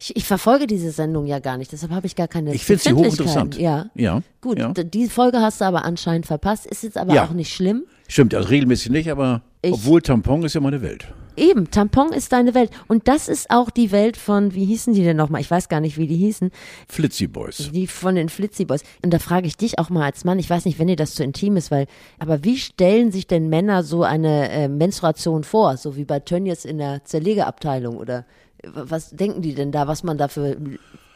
Ich, 0.00 0.14
ich 0.14 0.24
verfolge 0.24 0.66
diese 0.66 0.90
Sendung 0.92 1.26
ja 1.26 1.38
gar 1.40 1.56
nicht, 1.56 1.72
deshalb 1.72 1.90
habe 1.92 2.06
ich 2.06 2.14
gar 2.14 2.28
keine 2.28 2.54
Ich 2.54 2.64
finde 2.64 2.82
sie 2.82 2.92
hochinteressant. 2.92 3.56
Ja. 3.58 3.90
Ja. 3.94 4.22
Gut, 4.40 4.58
ja. 4.58 4.72
die 4.72 5.08
Folge 5.08 5.38
hast 5.40 5.60
du 5.60 5.64
aber 5.64 5.84
anscheinend 5.84 6.26
verpasst, 6.26 6.66
ist 6.66 6.82
jetzt 6.82 6.96
aber 6.98 7.14
Ja. 7.14 7.24
auch 7.24 7.32
nicht 7.32 7.52
schlimm. 7.52 7.84
Stimmt, 8.08 8.34
also 8.34 8.48
regelmäßig 8.48 8.90
nicht, 8.90 9.10
aber 9.10 9.42
Ich- 9.62 9.72
obwohl 9.72 10.02
Tampon 10.02 10.42
ist 10.44 10.54
ja 10.54 10.60
meine 10.60 10.82
Welt. 10.82 11.08
Eben, 11.38 11.70
Tampon 11.70 12.12
ist 12.12 12.32
deine 12.32 12.54
Welt. 12.54 12.70
Und 12.88 13.08
das 13.08 13.28
ist 13.28 13.50
auch 13.50 13.70
die 13.70 13.92
Welt 13.92 14.16
von, 14.16 14.54
wie 14.54 14.64
hießen 14.64 14.92
die 14.92 15.04
denn 15.04 15.16
nochmal? 15.16 15.40
Ich 15.40 15.50
weiß 15.50 15.68
gar 15.68 15.80
nicht, 15.80 15.96
wie 15.96 16.06
die 16.06 16.16
hießen. 16.16 16.50
Flitzy 16.88 17.26
Boys. 17.26 17.70
Die 17.72 17.86
von 17.86 18.16
den 18.16 18.28
Flitzy 18.28 18.64
Boys. 18.64 18.82
Und 19.02 19.14
da 19.14 19.18
frage 19.18 19.46
ich 19.46 19.56
dich 19.56 19.78
auch 19.78 19.90
mal 19.90 20.04
als 20.04 20.24
Mann, 20.24 20.38
ich 20.38 20.50
weiß 20.50 20.64
nicht, 20.64 20.78
wenn 20.78 20.88
dir 20.88 20.96
das 20.96 21.14
zu 21.14 21.22
intim 21.22 21.56
ist, 21.56 21.70
weil, 21.70 21.86
aber 22.18 22.44
wie 22.44 22.58
stellen 22.58 23.12
sich 23.12 23.26
denn 23.26 23.48
Männer 23.48 23.82
so 23.82 24.02
eine 24.02 24.50
äh, 24.50 24.68
Menstruation 24.68 25.44
vor? 25.44 25.76
So 25.76 25.96
wie 25.96 26.04
bei 26.04 26.20
Tönnies 26.20 26.64
in 26.64 26.78
der 26.78 27.04
Zerlegeabteilung 27.04 27.96
oder 27.96 28.24
äh, 28.62 28.68
was 28.72 29.10
denken 29.10 29.42
die 29.42 29.54
denn 29.54 29.72
da, 29.72 29.86
was 29.86 30.02
man 30.02 30.18
da 30.18 30.28
für, 30.28 30.56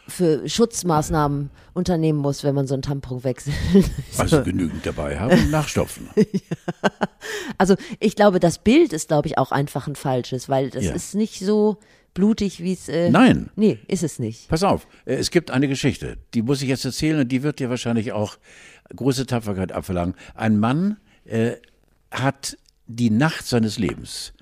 für 0.08 0.48
Schutzmaßnahmen 0.48 1.50
unternehmen 1.74 2.18
muss, 2.18 2.42
wenn 2.44 2.54
man 2.54 2.66
so 2.66 2.74
einen 2.74 2.82
Tampon 2.82 3.22
wechselt? 3.24 3.54
Also 4.18 4.42
genügend 4.42 4.84
dabei 4.84 5.18
haben, 5.18 5.50
nachstopfen. 5.50 6.08
Also 7.58 7.76
ich 8.00 8.16
glaube, 8.16 8.40
das 8.40 8.58
Bild 8.58 8.92
ist, 8.92 9.08
glaube 9.08 9.28
ich, 9.28 9.38
auch 9.38 9.52
einfach 9.52 9.86
ein 9.86 9.94
falsches, 9.96 10.48
weil 10.48 10.70
das 10.70 10.84
Ja. 10.84 10.92
ist 10.92 11.14
nicht 11.14 11.38
so 11.40 11.78
blutig, 12.14 12.60
wie 12.62 12.72
es. 12.72 12.88
Äh, 12.88 13.10
Nein. 13.10 13.50
Nee, 13.56 13.78
ist 13.88 14.02
es 14.02 14.18
nicht. 14.18 14.48
Pass 14.48 14.62
auf, 14.64 14.86
äh, 15.04 15.14
es 15.14 15.30
gibt 15.30 15.50
eine 15.50 15.68
Geschichte, 15.68 16.18
die 16.34 16.42
muss 16.42 16.62
ich 16.62 16.68
jetzt 16.68 16.84
erzählen 16.84 17.20
und 17.20 17.28
die 17.28 17.42
wird 17.42 17.58
dir 17.60 17.70
wahrscheinlich 17.70 18.12
auch 18.12 18.36
große 18.94 19.26
Tapferkeit 19.26 19.72
abverlangen. 19.72 20.14
Ein 20.34 20.58
Mann 20.58 20.98
äh, 21.24 21.52
hat 22.10 22.56
die 22.86 23.10
Nacht 23.10 23.46
seines 23.46 23.78
Lebens 23.78 24.32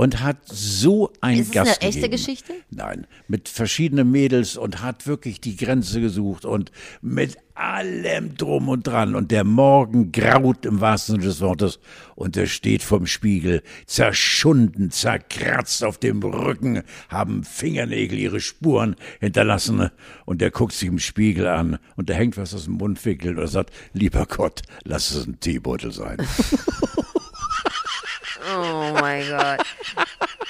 und 0.00 0.22
hat 0.22 0.38
so 0.46 1.12
ein 1.20 1.40
Ist 1.40 1.52
Gast 1.52 1.82
eine 1.82 1.88
echte 1.90 2.00
gegeben. 2.00 2.12
Geschichte? 2.12 2.54
Nein, 2.70 3.06
mit 3.28 3.50
verschiedenen 3.50 4.10
Mädels 4.10 4.56
und 4.56 4.82
hat 4.82 5.06
wirklich 5.06 5.42
die 5.42 5.58
Grenze 5.58 6.00
gesucht 6.00 6.46
und 6.46 6.72
mit 7.02 7.36
allem 7.52 8.34
drum 8.38 8.70
und 8.70 8.86
dran. 8.86 9.14
Und 9.14 9.30
der 9.30 9.44
Morgen 9.44 10.10
graut 10.10 10.64
im 10.64 10.80
wahrsten 10.80 11.16
Sinne 11.16 11.26
des 11.26 11.42
Wortes 11.42 11.80
und 12.14 12.34
er 12.38 12.46
steht 12.46 12.82
vorm 12.82 13.06
Spiegel, 13.06 13.62
zerschunden, 13.84 14.90
zerkratzt 14.90 15.84
auf 15.84 15.98
dem 15.98 16.22
Rücken, 16.22 16.82
haben 17.10 17.44
Fingernägel 17.44 18.18
ihre 18.18 18.40
Spuren 18.40 18.96
hinterlassen 19.20 19.90
und 20.24 20.40
er 20.40 20.50
guckt 20.50 20.72
sich 20.72 20.88
im 20.88 20.98
Spiegel 20.98 21.46
an 21.46 21.78
und 21.96 22.08
da 22.08 22.14
hängt 22.14 22.38
was 22.38 22.54
aus 22.54 22.64
dem 22.64 22.78
Mundwinkel 22.78 23.36
und 23.36 23.42
er 23.42 23.48
sagt, 23.48 23.70
lieber 23.92 24.24
Gott, 24.24 24.62
lass 24.82 25.10
es 25.10 25.26
ein 25.26 25.40
Teebeutel 25.40 25.92
sein. 25.92 26.16
Oh 28.56 28.92
mein 29.00 29.22
Gott. 29.28 29.66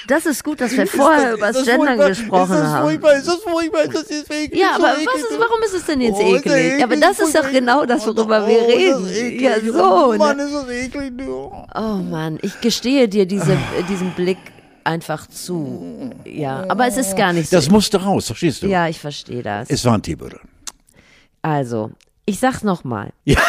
Das 0.07 0.25
ist 0.25 0.43
gut, 0.43 0.59
dass 0.61 0.75
wir 0.75 0.87
vorher 0.87 1.33
über 1.33 1.51
das 1.51 1.65
Gendern 1.65 1.97
gesprochen 1.99 2.57
haben. 2.67 2.89
ist 2.89 3.27
das 3.27 3.35
furchtbar, 3.43 3.83
ist 3.83 3.95
das 3.95 4.09
jetzt 4.09 4.31
eklig? 4.31 4.59
Ja, 4.59 4.75
aber 4.75 4.87
was 4.87 5.21
ist, 5.21 5.39
warum 5.39 5.63
ist 5.63 5.73
es 5.73 5.85
denn 5.85 6.01
jetzt 6.01 6.15
Oh, 6.17 6.33
ist 6.35 6.45
ja 6.45 6.55
eklig? 6.55 6.83
Aber 6.83 6.95
das 6.97 7.19
ist 7.19 7.35
doch 7.35 7.49
genau 7.51 7.85
das, 7.85 8.05
worüber 8.05 8.47
wir 8.47 8.61
reden. 8.61 9.39
Ja, 9.39 9.59
so. 9.59 10.13
Mann, 10.17 10.37
Ne? 10.37 10.43
ist 10.43 10.53
das 10.53 10.69
eklig. 10.69 11.17
du. 11.17 11.51
Oh 11.75 11.95
Mann, 11.97 12.39
ich 12.41 12.59
gestehe 12.61 13.07
dir 13.07 13.25
diese, 13.25 13.57
diesen 13.89 14.11
Blick 14.11 14.39
einfach 14.83 15.27
zu. 15.27 16.11
Ja, 16.25 16.65
aber 16.67 16.87
es 16.87 16.97
ist 16.97 17.15
gar 17.15 17.33
nicht 17.33 17.49
so. 17.49 17.55
Das 17.55 17.69
musste 17.69 18.01
raus, 18.01 18.25
verstehst 18.27 18.63
du? 18.63 18.67
Ja, 18.67 18.87
ich 18.87 18.99
verstehe 18.99 19.43
das. 19.43 19.69
Es 19.69 19.85
war 19.85 19.93
ein 19.93 20.01
Teebeutel. 20.01 20.39
Also, 21.43 21.91
ich 22.25 22.39
sag's 22.39 22.63
nochmal. 22.63 23.11
Ja. 23.25 23.39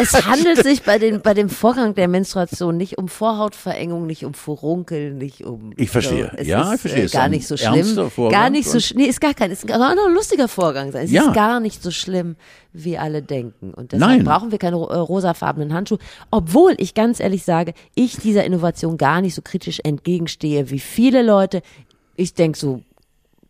Es 0.00 0.26
handelt 0.26 0.62
sich 0.62 0.82
bei, 0.82 0.98
den, 0.98 1.20
bei 1.20 1.34
dem 1.34 1.48
Vorgang 1.48 1.94
der 1.94 2.08
Menstruation 2.08 2.76
nicht 2.76 2.98
um 2.98 3.08
Vorhautverengung, 3.08 4.06
nicht 4.06 4.24
um 4.24 4.34
Furunkel, 4.34 5.12
nicht 5.12 5.44
um. 5.44 5.72
Ich 5.76 5.90
verstehe. 5.90 6.30
So, 6.32 6.36
es 6.38 6.46
Ja, 6.46 6.62
ist, 6.62 6.74
ich 6.74 6.80
verstehe. 6.80 7.02
Äh, 7.02 7.04
Es 7.04 7.12
ist 7.12 7.18
gar 7.18 7.28
nicht 7.28 7.46
so 7.46 7.56
schlimm. 7.56 8.10
Vorgang 8.10 8.40
Gar 8.40 8.50
nicht 8.50 8.68
so 8.68 8.78
Nee, 8.96 9.04
ist 9.06 9.20
gar 9.20 9.34
kein. 9.34 9.50
Es 9.50 9.66
kann 9.66 9.80
auch 9.82 9.90
ein 10.06 10.14
lustiger 10.14 10.48
Vorgang 10.48 10.92
sein. 10.92 11.04
Es 11.04 11.10
Ja. 11.10 11.24
ist 11.28 11.34
gar 11.34 11.60
nicht 11.60 11.82
so 11.82 11.90
schlimm, 11.90 12.36
wie 12.72 12.98
alle 12.98 13.22
denken. 13.22 13.74
Und 13.74 13.92
deshalb 13.92 14.16
Nein. 14.18 14.24
brauchen 14.24 14.50
wir 14.50 14.58
keine 14.58 14.76
äh, 14.76 14.78
rosafarbenen 14.96 15.72
Handschuhe. 15.74 15.98
Obwohl 16.30 16.74
ich 16.78 16.94
ganz 16.94 17.20
ehrlich 17.20 17.44
sage, 17.44 17.74
ich 17.94 18.16
dieser 18.16 18.44
Innovation 18.44 18.96
gar 18.96 19.20
nicht 19.20 19.34
so 19.34 19.42
kritisch 19.42 19.80
entgegenstehe 19.84 20.70
wie 20.70 20.80
viele 20.80 21.22
Leute. 21.22 21.62
Ich 22.16 22.34
denke 22.34 22.58
so, 22.58 22.82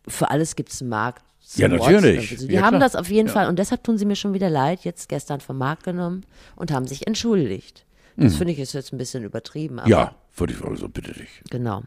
für 0.07 0.29
alles 0.31 0.55
gibt's 0.55 0.81
einen 0.81 0.89
Markt. 0.89 1.23
Ja, 1.55 1.67
natürlich. 1.67 2.31
Also, 2.31 2.47
die 2.47 2.53
Ja, 2.53 2.61
haben 2.61 2.69
klar. 2.77 2.79
das 2.81 2.95
auf 2.95 3.09
jeden 3.09 3.27
Ja. 3.27 3.33
Fall 3.33 3.47
und 3.47 3.59
deshalb 3.59 3.83
tun 3.83 3.97
sie 3.97 4.05
mir 4.05 4.15
schon 4.15 4.33
wieder 4.33 4.49
leid, 4.49 4.83
jetzt 4.83 5.09
gestern 5.09 5.41
vom 5.41 5.57
Markt 5.57 5.83
genommen 5.83 6.25
und 6.55 6.71
haben 6.71 6.87
sich 6.87 7.07
entschuldigt. 7.07 7.85
Mhm. 8.15 8.23
Das 8.23 8.35
finde 8.35 8.53
ich 8.53 8.59
ist 8.59 8.73
jetzt 8.73 8.93
ein 8.93 8.97
bisschen 8.97 9.23
übertrieben, 9.23 9.79
Ja, 9.85 10.15
würde 10.35 10.53
ich 10.53 10.59
sagen, 10.59 10.75
so 10.77 10.87
bitte 10.89 11.13
dich. 11.13 11.41
genau. 11.49 11.83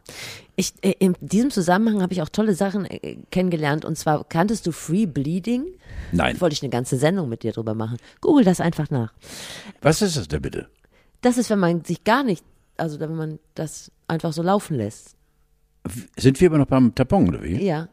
Ich, 0.55 0.73
äh, 0.81 0.93
in 0.99 1.15
diesem 1.19 1.51
Zusammenhang 1.51 2.01
habe 2.01 2.13
ich 2.13 2.21
auch 2.21 2.29
tolle 2.29 2.53
Sachen 2.55 2.85
äh, 2.85 3.17
kennengelernt 3.31 3.85
und 3.85 3.97
zwar 3.97 4.23
kanntest 4.23 4.65
du 4.67 4.71
Free 4.71 5.05
Bleeding? 5.05 5.65
Nein. 6.11 6.39
Wollte 6.41 6.53
ich 6.53 6.61
eine 6.63 6.69
ganze 6.71 6.97
Sendung 6.97 7.29
mit 7.29 7.43
dir 7.43 7.51
drüber 7.51 7.73
machen. 7.73 7.97
Google 8.21 8.43
das 8.45 8.59
einfach 8.61 8.89
nach. 8.89 9.13
Was 9.81 10.01
ist 10.01 10.17
das 10.17 10.27
denn 10.27 10.41
bitte? 10.41 10.67
Das 11.21 11.37
ist, 11.37 11.49
wenn 11.49 11.59
man 11.59 11.83
sich 11.83 12.03
gar 12.03 12.23
nicht, 12.23 12.43
also 12.77 12.99
wenn 12.99 13.15
man 13.15 13.39
das 13.55 13.91
einfach 14.07 14.31
so 14.33 14.43
laufen 14.43 14.75
lässt. 14.77 15.15
Sind 16.17 16.39
wir 16.39 16.47
immer 16.47 16.57
noch 16.59 16.67
beim 16.67 16.93
Tapon 16.95 17.27
oder 17.29 17.43
wie? 17.43 17.63
Ja. 17.63 17.87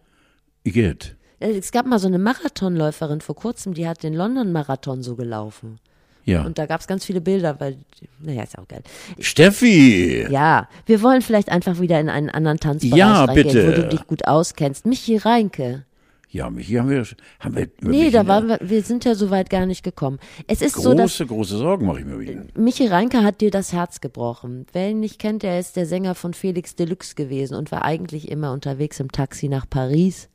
Igitt. 0.64 1.16
Äh, 1.42 1.58
Es 1.58 1.72
gab 1.72 1.86
mal 1.86 1.98
so 1.98 2.06
eine 2.08 2.18
Marathonläuferin 2.18 3.20
vor 3.20 3.34
kurzem, 3.36 3.74
die 3.74 3.86
hat 3.88 4.02
den 4.02 4.14
London-Marathon 4.14 5.02
so 5.02 5.16
gelaufen. 5.16 5.78
Ja. 6.24 6.44
Und 6.44 6.56
da 6.58 6.66
gab 6.66 6.80
es 6.80 6.86
ganz 6.86 7.04
viele 7.04 7.20
Bilder, 7.20 7.58
weil, 7.58 7.78
naja, 8.20 8.44
ist 8.44 8.56
auch 8.56 8.68
geil. 8.68 8.82
Steffi! 9.18 10.26
Ja, 10.30 10.68
wir 10.86 11.02
wollen 11.02 11.20
vielleicht 11.22 11.50
einfach 11.50 11.80
wieder 11.80 11.98
in 11.98 12.08
einen 12.08 12.30
anderen 12.30 12.58
Tanzbereich 12.60 12.96
Ja, 12.98 13.24
reingehen, 13.24 13.46
bitte. 13.48 13.66
wo 13.66 13.82
du 13.82 13.88
dich 13.88 14.06
gut 14.06 14.26
auskennst. 14.28 14.86
Michi 14.86 15.16
Reinke. 15.16 15.84
Ja, 16.30 16.48
Michi 16.48 16.74
haben 16.74 16.88
wir, 16.88 17.04
haben 17.40 17.56
wir 17.56 17.64
über 17.64 17.90
Nee, 17.90 17.98
Michi 18.04 18.10
da 18.12 18.26
waren 18.28 18.46
wir, 18.48 18.58
wir 18.62 18.82
sind 18.82 19.04
ja 19.04 19.14
so 19.16 19.30
weit 19.30 19.50
gar 19.50 19.66
nicht 19.66 19.82
gekommen. 19.82 20.18
Es 20.46 20.62
ist 20.62 20.76
so, 20.76 20.94
dass 20.94 21.10
große, 21.18 21.26
große 21.26 21.58
Sorgen 21.58 21.86
mache 21.86 21.98
ich 21.98 22.04
mir 22.06 22.14
über 22.14 22.22
ihn. 22.22 22.48
Michi 22.56 22.86
Reinke 22.86 23.22
hat 23.24 23.40
dir 23.40 23.50
das 23.50 23.72
Herz 23.72 24.00
gebrochen. 24.00 24.66
Wer 24.72 24.90
ihn 24.90 25.00
nicht 25.00 25.18
kennt, 25.18 25.42
der 25.42 25.58
ist 25.58 25.74
der 25.76 25.86
Sänger 25.86 26.14
von 26.14 26.34
Felix 26.34 26.76
Deluxe 26.76 27.16
gewesen 27.16 27.54
und 27.56 27.72
war 27.72 27.84
eigentlich 27.84 28.30
immer 28.30 28.52
unterwegs 28.52 28.98
im 29.00 29.10
Taxi 29.10 29.48
nach 29.48 29.68
Paris. 29.68 30.28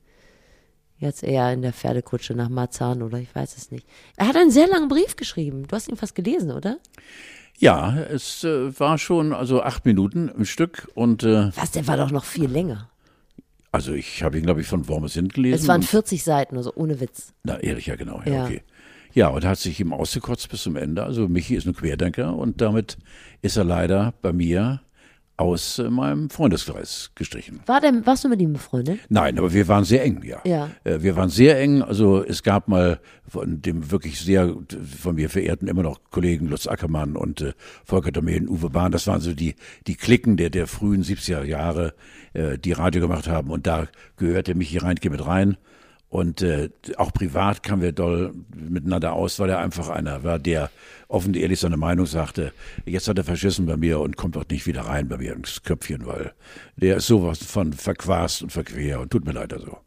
Jetzt 1.00 1.24
eher 1.24 1.52
in 1.54 1.62
der 1.62 1.74
Pferdekutsche 1.74 2.34
nach 2.34 2.50
Marzahn 2.50 3.02
oder 3.04 3.20
ich 3.20 3.34
weiß 3.36 3.56
es 3.58 3.70
nicht. 3.72 3.86
Er 4.16 4.28
hat 4.28 4.36
einen 4.36 4.50
sehr 4.52 4.68
langen 4.68 4.88
Brief 4.88 5.16
geschrieben. 5.16 5.68
Du 5.68 5.76
hast 5.76 5.88
ihn 5.90 5.96
fast 5.96 6.16
gelesen, 6.16 6.52
oder? 6.52 6.78
Ja, 7.60 7.96
es 7.98 8.44
äh, 8.44 8.80
war 8.80 8.98
schon 8.98 9.34
also 9.34 9.62
acht 9.62 9.86
Minuten 9.86 10.30
im 10.30 10.46
Stück 10.46 10.88
und 10.96 11.24
äh, 11.24 11.52
Was, 11.56 11.72
der 11.72 11.88
war 11.88 11.98
doch 11.98 12.12
noch 12.12 12.26
viel 12.26 12.50
länger. 12.50 12.90
also 13.72 13.94
ich 13.94 14.24
habe 14.24 14.38
ihn 14.38 14.44
glaube 14.44 14.62
ich 14.62 14.68
von 14.68 14.88
Wormes 14.88 15.14
hin 15.14 15.28
gelesen. 15.30 15.56
Es 15.62 15.68
waren 15.68 15.82
und, 15.82 15.88
40 15.88 16.24
Seiten, 16.24 16.58
also 16.58 16.74
ohne 16.76 17.00
Witz. 17.00 17.34
na 17.44 17.60
ehrlich, 17.60 17.88
ja 17.88 17.96
genau, 17.96 18.22
ja, 18.26 18.34
Ja. 18.34 18.46
okay. 18.46 18.62
Ja, 19.14 19.30
und 19.30 19.44
hat 19.46 19.58
sich 19.58 19.80
ihm 19.80 19.94
ausgekotzt 19.94 20.50
bis 20.50 20.62
zum 20.64 20.76
Ende. 20.76 21.02
Also 21.04 21.28
Michi 21.28 21.56
ist 21.56 21.66
ein 21.66 21.74
Querdenker 21.74 22.36
und 22.36 22.62
damit 22.62 22.98
ist 23.42 23.58
er 23.58 23.64
leider 23.64 24.14
bei 24.22 24.32
mir 24.34 24.82
aus 25.38 25.78
äh, 25.80 25.90
meinem 25.90 26.30
Freundeskreis 26.30 27.12
gestrichen. 27.16 27.62
War 27.68 27.80
der, 27.80 28.06
warst 28.06 28.24
du 28.24 28.30
mit 28.30 28.42
ihm 28.42 28.54
befreundet? 28.54 29.00
Nein, 29.10 29.38
aber 29.38 29.54
wir 29.54 29.68
waren 29.68 29.84
sehr 29.84 30.04
eng, 30.04 30.24
ja. 30.24 30.42
Ja. 30.46 30.72
Äh, 30.84 31.02
Wir 31.02 31.16
waren 31.16 31.30
sehr 31.30 31.60
eng. 31.60 31.84
Also 31.84 32.24
es 32.24 32.42
gab 32.44 32.68
mal 32.68 33.00
von 33.30 33.62
dem 33.62 33.92
wirklich 33.92 34.20
sehr 34.20 34.56
von 35.00 35.16
mir 35.16 35.30
verehrten 35.30 35.68
immer 35.68 35.84
noch 35.84 36.00
Kollegen 36.10 36.48
Lutz 36.48 36.66
Ackermann 36.68 37.16
und 37.16 37.42
äh, 37.42 37.54
Volker 37.86 38.12
Domen, 38.12 38.50
Uwe 38.50 38.70
Bahn. 38.72 38.92
Das 38.92 39.06
waren 39.08 39.22
so 39.22 39.34
die 39.34 39.56
die 39.86 39.96
Klicken 39.96 40.38
der 40.38 40.50
der 40.50 40.66
frühen 40.66 41.04
70er 41.04 41.44
Jahre, 41.44 41.94
äh, 42.34 42.58
die 42.58 42.72
Radio 42.72 43.02
gemacht 43.02 43.28
haben. 43.28 43.52
Und 43.52 43.68
da 43.68 43.88
gehörte 44.18 44.56
Michi 44.56 44.80
Reintke 44.80 45.10
mit 45.10 45.26
rein. 45.26 45.58
Und 46.10 46.42
äh, 46.42 46.70
auch 46.96 47.12
privat 47.12 47.64
kamen 47.64 47.82
wir 47.82 47.92
doll 47.92 48.34
miteinander 48.56 49.14
aus, 49.14 49.40
weil 49.40 49.50
er 49.50 49.60
einfach 49.60 49.90
einer 49.90 50.24
war, 50.24 50.40
der 50.40 50.70
offen 51.10 51.30
und 51.30 51.38
ehrlich 51.38 51.60
seine 51.60 51.78
Meinung 51.78 52.06
sagte. 52.06 52.54
Jetzt 52.86 53.08
hat 53.08 53.18
er 53.18 53.26
verschissen 53.26 53.66
bei 53.66 53.76
mir 53.76 54.00
und 54.00 54.16
kommt 54.16 54.38
auch 54.38 54.46
nicht 54.50 54.66
wieder 54.68 54.82
rein 54.82 55.10
bei 55.10 55.18
mir 55.18 55.34
ins 55.34 55.64
Köpfchen, 55.64 56.06
weil 56.06 56.34
der 56.78 56.98
ist 56.98 57.08
sowas 57.08 57.40
von 57.40 57.74
verquast 57.74 58.42
und 58.42 58.52
verquer 58.52 59.02
und 59.02 59.12
tut 59.12 59.26
mir 59.26 59.34
leid 59.34 59.52
also. 59.52 59.78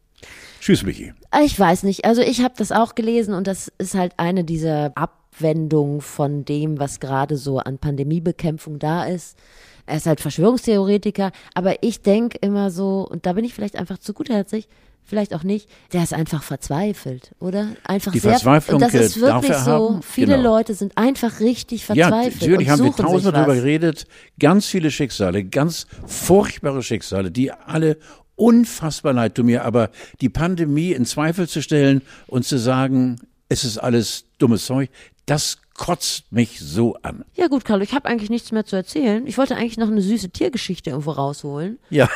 Tschüss, 0.61 0.83
Michi. 0.83 1.15
Ich 1.43 1.59
weiß 1.59 1.85
nicht. 1.85 2.05
Also 2.05 2.21
ich 2.21 2.43
habe 2.43 2.55
das 2.57 2.71
auch 2.71 2.95
gelesen 2.95 3.33
und 3.33 3.47
das 3.47 3.73
ist 3.79 3.95
halt 3.95 4.13
eine 4.19 4.45
dieser 4.45 4.93
Abwendungen 4.95 6.03
von 6.03 6.45
dem, 6.45 6.79
was 6.79 7.01
gerade 7.01 7.39
so 7.39 7.59
an 7.59 7.79
Pandemiebekämpfung 7.79 8.79
da 8.79 9.05
ist. 9.05 9.39
Er 9.87 9.97
ist 9.97 10.07
halt 10.07 10.21
Verschwörungstheoretiker, 10.21 11.33
aber 11.55 11.83
ich 11.83 12.03
denke 12.03 12.39
immer 12.43 12.71
so, 12.71 13.09
und 13.09 13.25
da 13.25 13.33
bin 13.33 13.45
ich 13.45 13.55
vielleicht 13.55 13.77
einfach 13.77 13.99
zu 13.99 14.13
gutherzig, 14.13 14.69
vielleicht 15.05 15.35
auch 15.35 15.43
nicht, 15.43 15.69
der 15.93 16.03
ist 16.03 16.15
einfach 16.15 16.43
verzweifelt, 16.43 17.35
oder? 17.41 17.69
Einfach 17.85 18.13
Die 18.13 18.21
sehr, 18.21 18.33
Verzweiflung, 18.33 18.77
und 18.77 18.83
das 18.83 18.95
ist 18.95 19.21
wirklich 19.21 19.57
so, 19.57 19.95
haben? 19.95 20.03
viele 20.03 20.37
Genau. 20.37 20.57
Leute 20.57 20.75
sind 20.75 20.97
einfach 20.97 21.41
richtig 21.41 21.87
Ja, 21.89 22.09
verzweifelt 22.09 22.41
natürlich 22.41 22.69
und 22.69 22.73
haben 22.73 22.85
wir 22.85 22.93
tausend 22.93 23.35
darüber 23.35 23.55
geredet. 23.55 24.07
Ganz 24.39 24.67
viele 24.67 24.91
Schicksale, 24.91 25.45
ganz 25.45 25.87
furchtbare 26.07 26.83
Schicksale, 26.83 27.31
die 27.31 27.51
alle 27.51 27.99
unfassbar 28.37 29.13
leid 29.13 29.35
tun 29.35 29.47
mir. 29.47 29.65
Aber 29.65 29.91
die 30.21 30.29
Pandemie 30.29 30.93
in 30.93 31.05
Zweifel 31.05 31.49
zu 31.49 31.61
stellen 31.61 32.03
und 32.27 32.45
zu 32.45 32.59
sagen, 32.59 33.21
es 33.49 33.65
ist 33.65 33.79
alles 33.79 34.25
dummes 34.39 34.65
Zeug, 34.65 34.91
das 35.27 35.59
kotzt 35.81 36.31
mich 36.31 36.61
so 36.61 36.95
an. 37.01 37.25
Ja 37.35 37.49
gut, 37.49 37.65
Carlo, 37.65 37.83
ich 37.83 37.95
habe 37.95 38.07
eigentlich 38.07 38.29
nichts 38.29 38.53
mehr 38.53 38.67
zu 38.67 38.77
erzählen. 38.77 39.27
Ich 39.27 39.39
wollte 39.39 39.57
eigentlich 39.57 39.79
noch 39.79 39.89
eine 39.89 40.03
süße 40.03 40.29
Tiergeschichte 40.29 40.91
irgendwo 40.91 41.13
rausholen. 41.13 41.79
Ja, 41.89 42.07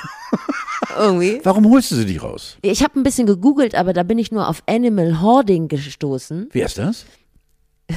Irgendwie. 0.98 1.40
warum 1.44 1.70
holst 1.70 1.90
du 1.90 1.94
sie 1.94 2.04
nicht 2.04 2.22
raus? 2.22 2.58
Ich 2.60 2.82
habe 2.82 3.00
ein 3.00 3.02
bisschen 3.02 3.26
gegoogelt, 3.26 3.74
aber 3.74 3.94
da 3.94 4.02
bin 4.02 4.18
ich 4.18 4.30
nur 4.30 4.48
auf 4.48 4.62
Animal 4.66 5.22
Hoarding 5.22 5.68
gestoßen. 5.68 6.50
Wer 6.52 6.66
ist 6.66 6.76
das? 6.76 7.06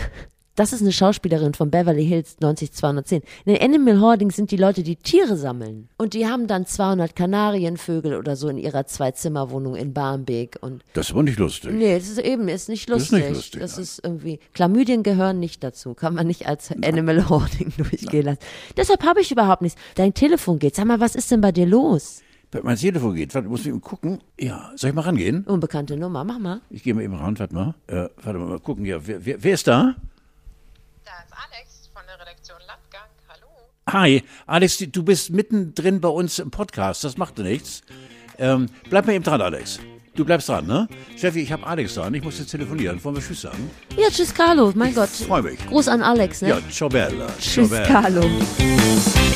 Das 0.58 0.74
ist 0.74 0.82
eine 0.82 0.92
Schauspielerin 0.92 1.54
von 1.54 1.70
Beverly 1.70 2.04
Hills 2.06 2.38
90210. 2.42 3.22
In 3.46 3.58
Animal 3.62 4.02
Hoarding 4.02 4.32
sind 4.32 4.50
die 4.50 4.58
Leute, 4.58 4.82
die 4.82 4.96
Tiere 4.96 5.38
sammeln. 5.38 5.88
Und 5.98 6.16
die 6.16 6.26
haben 6.28 6.48
dann 6.48 6.66
200 6.66 7.16
Kanarienvögel 7.16 8.16
oder 8.18 8.36
so 8.36 8.50
in 8.50 8.58
ihrer 8.58 8.88
Zwei-Zimmer-Wohnung 8.88 9.76
in 9.76 9.94
Barmbek. 9.94 10.58
Und 10.62 10.84
Das 10.94 11.06
ist 11.08 11.12
aber 11.14 11.22
nicht 11.24 11.38
lustig. 11.38 11.72
nee, 11.74 11.96
das 11.96 12.10
ist 12.10 12.18
eben, 12.20 12.48
ist 12.48 12.70
nicht 12.70 12.90
Das 12.90 13.04
ist 13.04 13.12
lustig. 13.12 13.30
nicht 13.30 13.36
lustig, 13.36 13.62
Das 13.62 13.72
nein. 13.76 13.84
ist 13.84 14.02
irgendwie, 14.04 14.40
Chlamydien 14.56 15.04
gehören 15.04 15.40
nicht 15.40 15.64
dazu. 15.64 15.94
Kann 15.94 16.16
man 16.16 16.26
nicht 16.26 16.48
als 16.48 16.72
Animal 16.84 17.30
Hoarding 17.30 17.72
durchgehen 17.78 18.26
lassen. 18.26 18.40
Deshalb 18.76 19.04
habe 19.06 19.22
ich 19.22 19.32
überhaupt 19.32 19.62
nichts. 19.62 19.80
Dein 19.94 20.16
Telefon 20.16 20.58
geht. 20.58 20.76
Sag 20.76 20.86
mal, 20.88 21.00
was 21.00 21.16
ist 21.16 21.30
denn 21.30 21.40
bei 21.42 21.52
dir 21.52 21.68
los? 21.68 22.24
Mein 22.64 22.78
Telefon 22.78 23.14
geht. 23.14 23.36
Warte, 23.36 23.48
muss 23.48 23.60
ich 23.62 23.68
eben 23.68 23.82
gucken. 23.82 24.22
Ja, 24.40 24.72
soll 24.76 24.90
ich 24.90 24.96
mal 24.96 25.02
rangehen? 25.04 25.44
Unbekannte 25.44 25.98
Nummer, 25.98 26.24
mach 26.24 26.40
mal. 26.40 26.62
Ich 26.72 26.82
gehe 26.82 26.96
mal 26.96 27.04
eben 27.04 27.14
ran, 27.14 27.38
warte 27.38 27.54
mal. 27.54 27.76
Äh, 27.86 28.08
warte 28.24 28.40
mal, 28.40 28.48
mal 28.48 28.60
gucken. 28.60 28.86
Ja, 28.86 29.06
wer, 29.06 29.24
wer, 29.24 29.44
wer 29.44 29.54
ist 29.54 29.68
da? 29.68 29.96
Da 31.08 31.24
ist 31.24 31.32
Alex 31.32 31.90
von 31.94 32.02
der 32.06 32.20
Redaktion 32.20 32.58
Landgang. 32.68 33.08
Hallo. 33.30 33.48
Hi, 33.90 34.24
Alex, 34.46 34.78
du 34.92 35.04
bist 35.04 35.30
mittendrin 35.30 36.02
bei 36.02 36.10
uns 36.10 36.38
im 36.38 36.52
Podcast. 36.52 37.06
Das 37.06 37.16
macht 37.16 37.38
nichts. 37.38 37.82
Ähm, 38.38 38.66
bleib 38.90 39.08
mal 39.08 39.14
eben 39.14 39.24
dran, 39.24 39.40
Alex. 39.40 39.80
Du 40.16 40.26
bleibst 40.26 40.50
dran, 40.50 40.68
ne? 40.68 40.90
Steffi, 41.16 41.40
ich 41.40 41.52
habe 41.54 41.66
Alex 41.66 41.94
dran. 41.94 42.14
Ich 42.14 42.24
muss 42.24 42.40
jetzt 42.40 42.52
telefonieren. 42.52 43.02
Wollen 43.06 43.16
wir 43.16 43.24
Tschüss 43.24 43.44
sagen? 43.44 43.72
Ja, 43.96 44.10
Tschüss, 44.10 44.34
Carlo. 44.34 44.74
Mein 44.76 44.90
ich 44.90 44.96
Gott. 44.96 45.08
Freue 45.08 45.44
mich. 45.44 45.66
Gruß 45.68 45.88
an 45.88 46.02
Alex, 46.02 46.42
ne? 46.42 46.50
Ja, 46.50 46.60
ciao, 46.70 46.90
Bella. 46.90 47.28
Tschüss, 47.40 47.70
ciao 47.70 47.86
bella. 47.86 47.88
Carlo. 47.88 48.28
Musik 48.28 49.28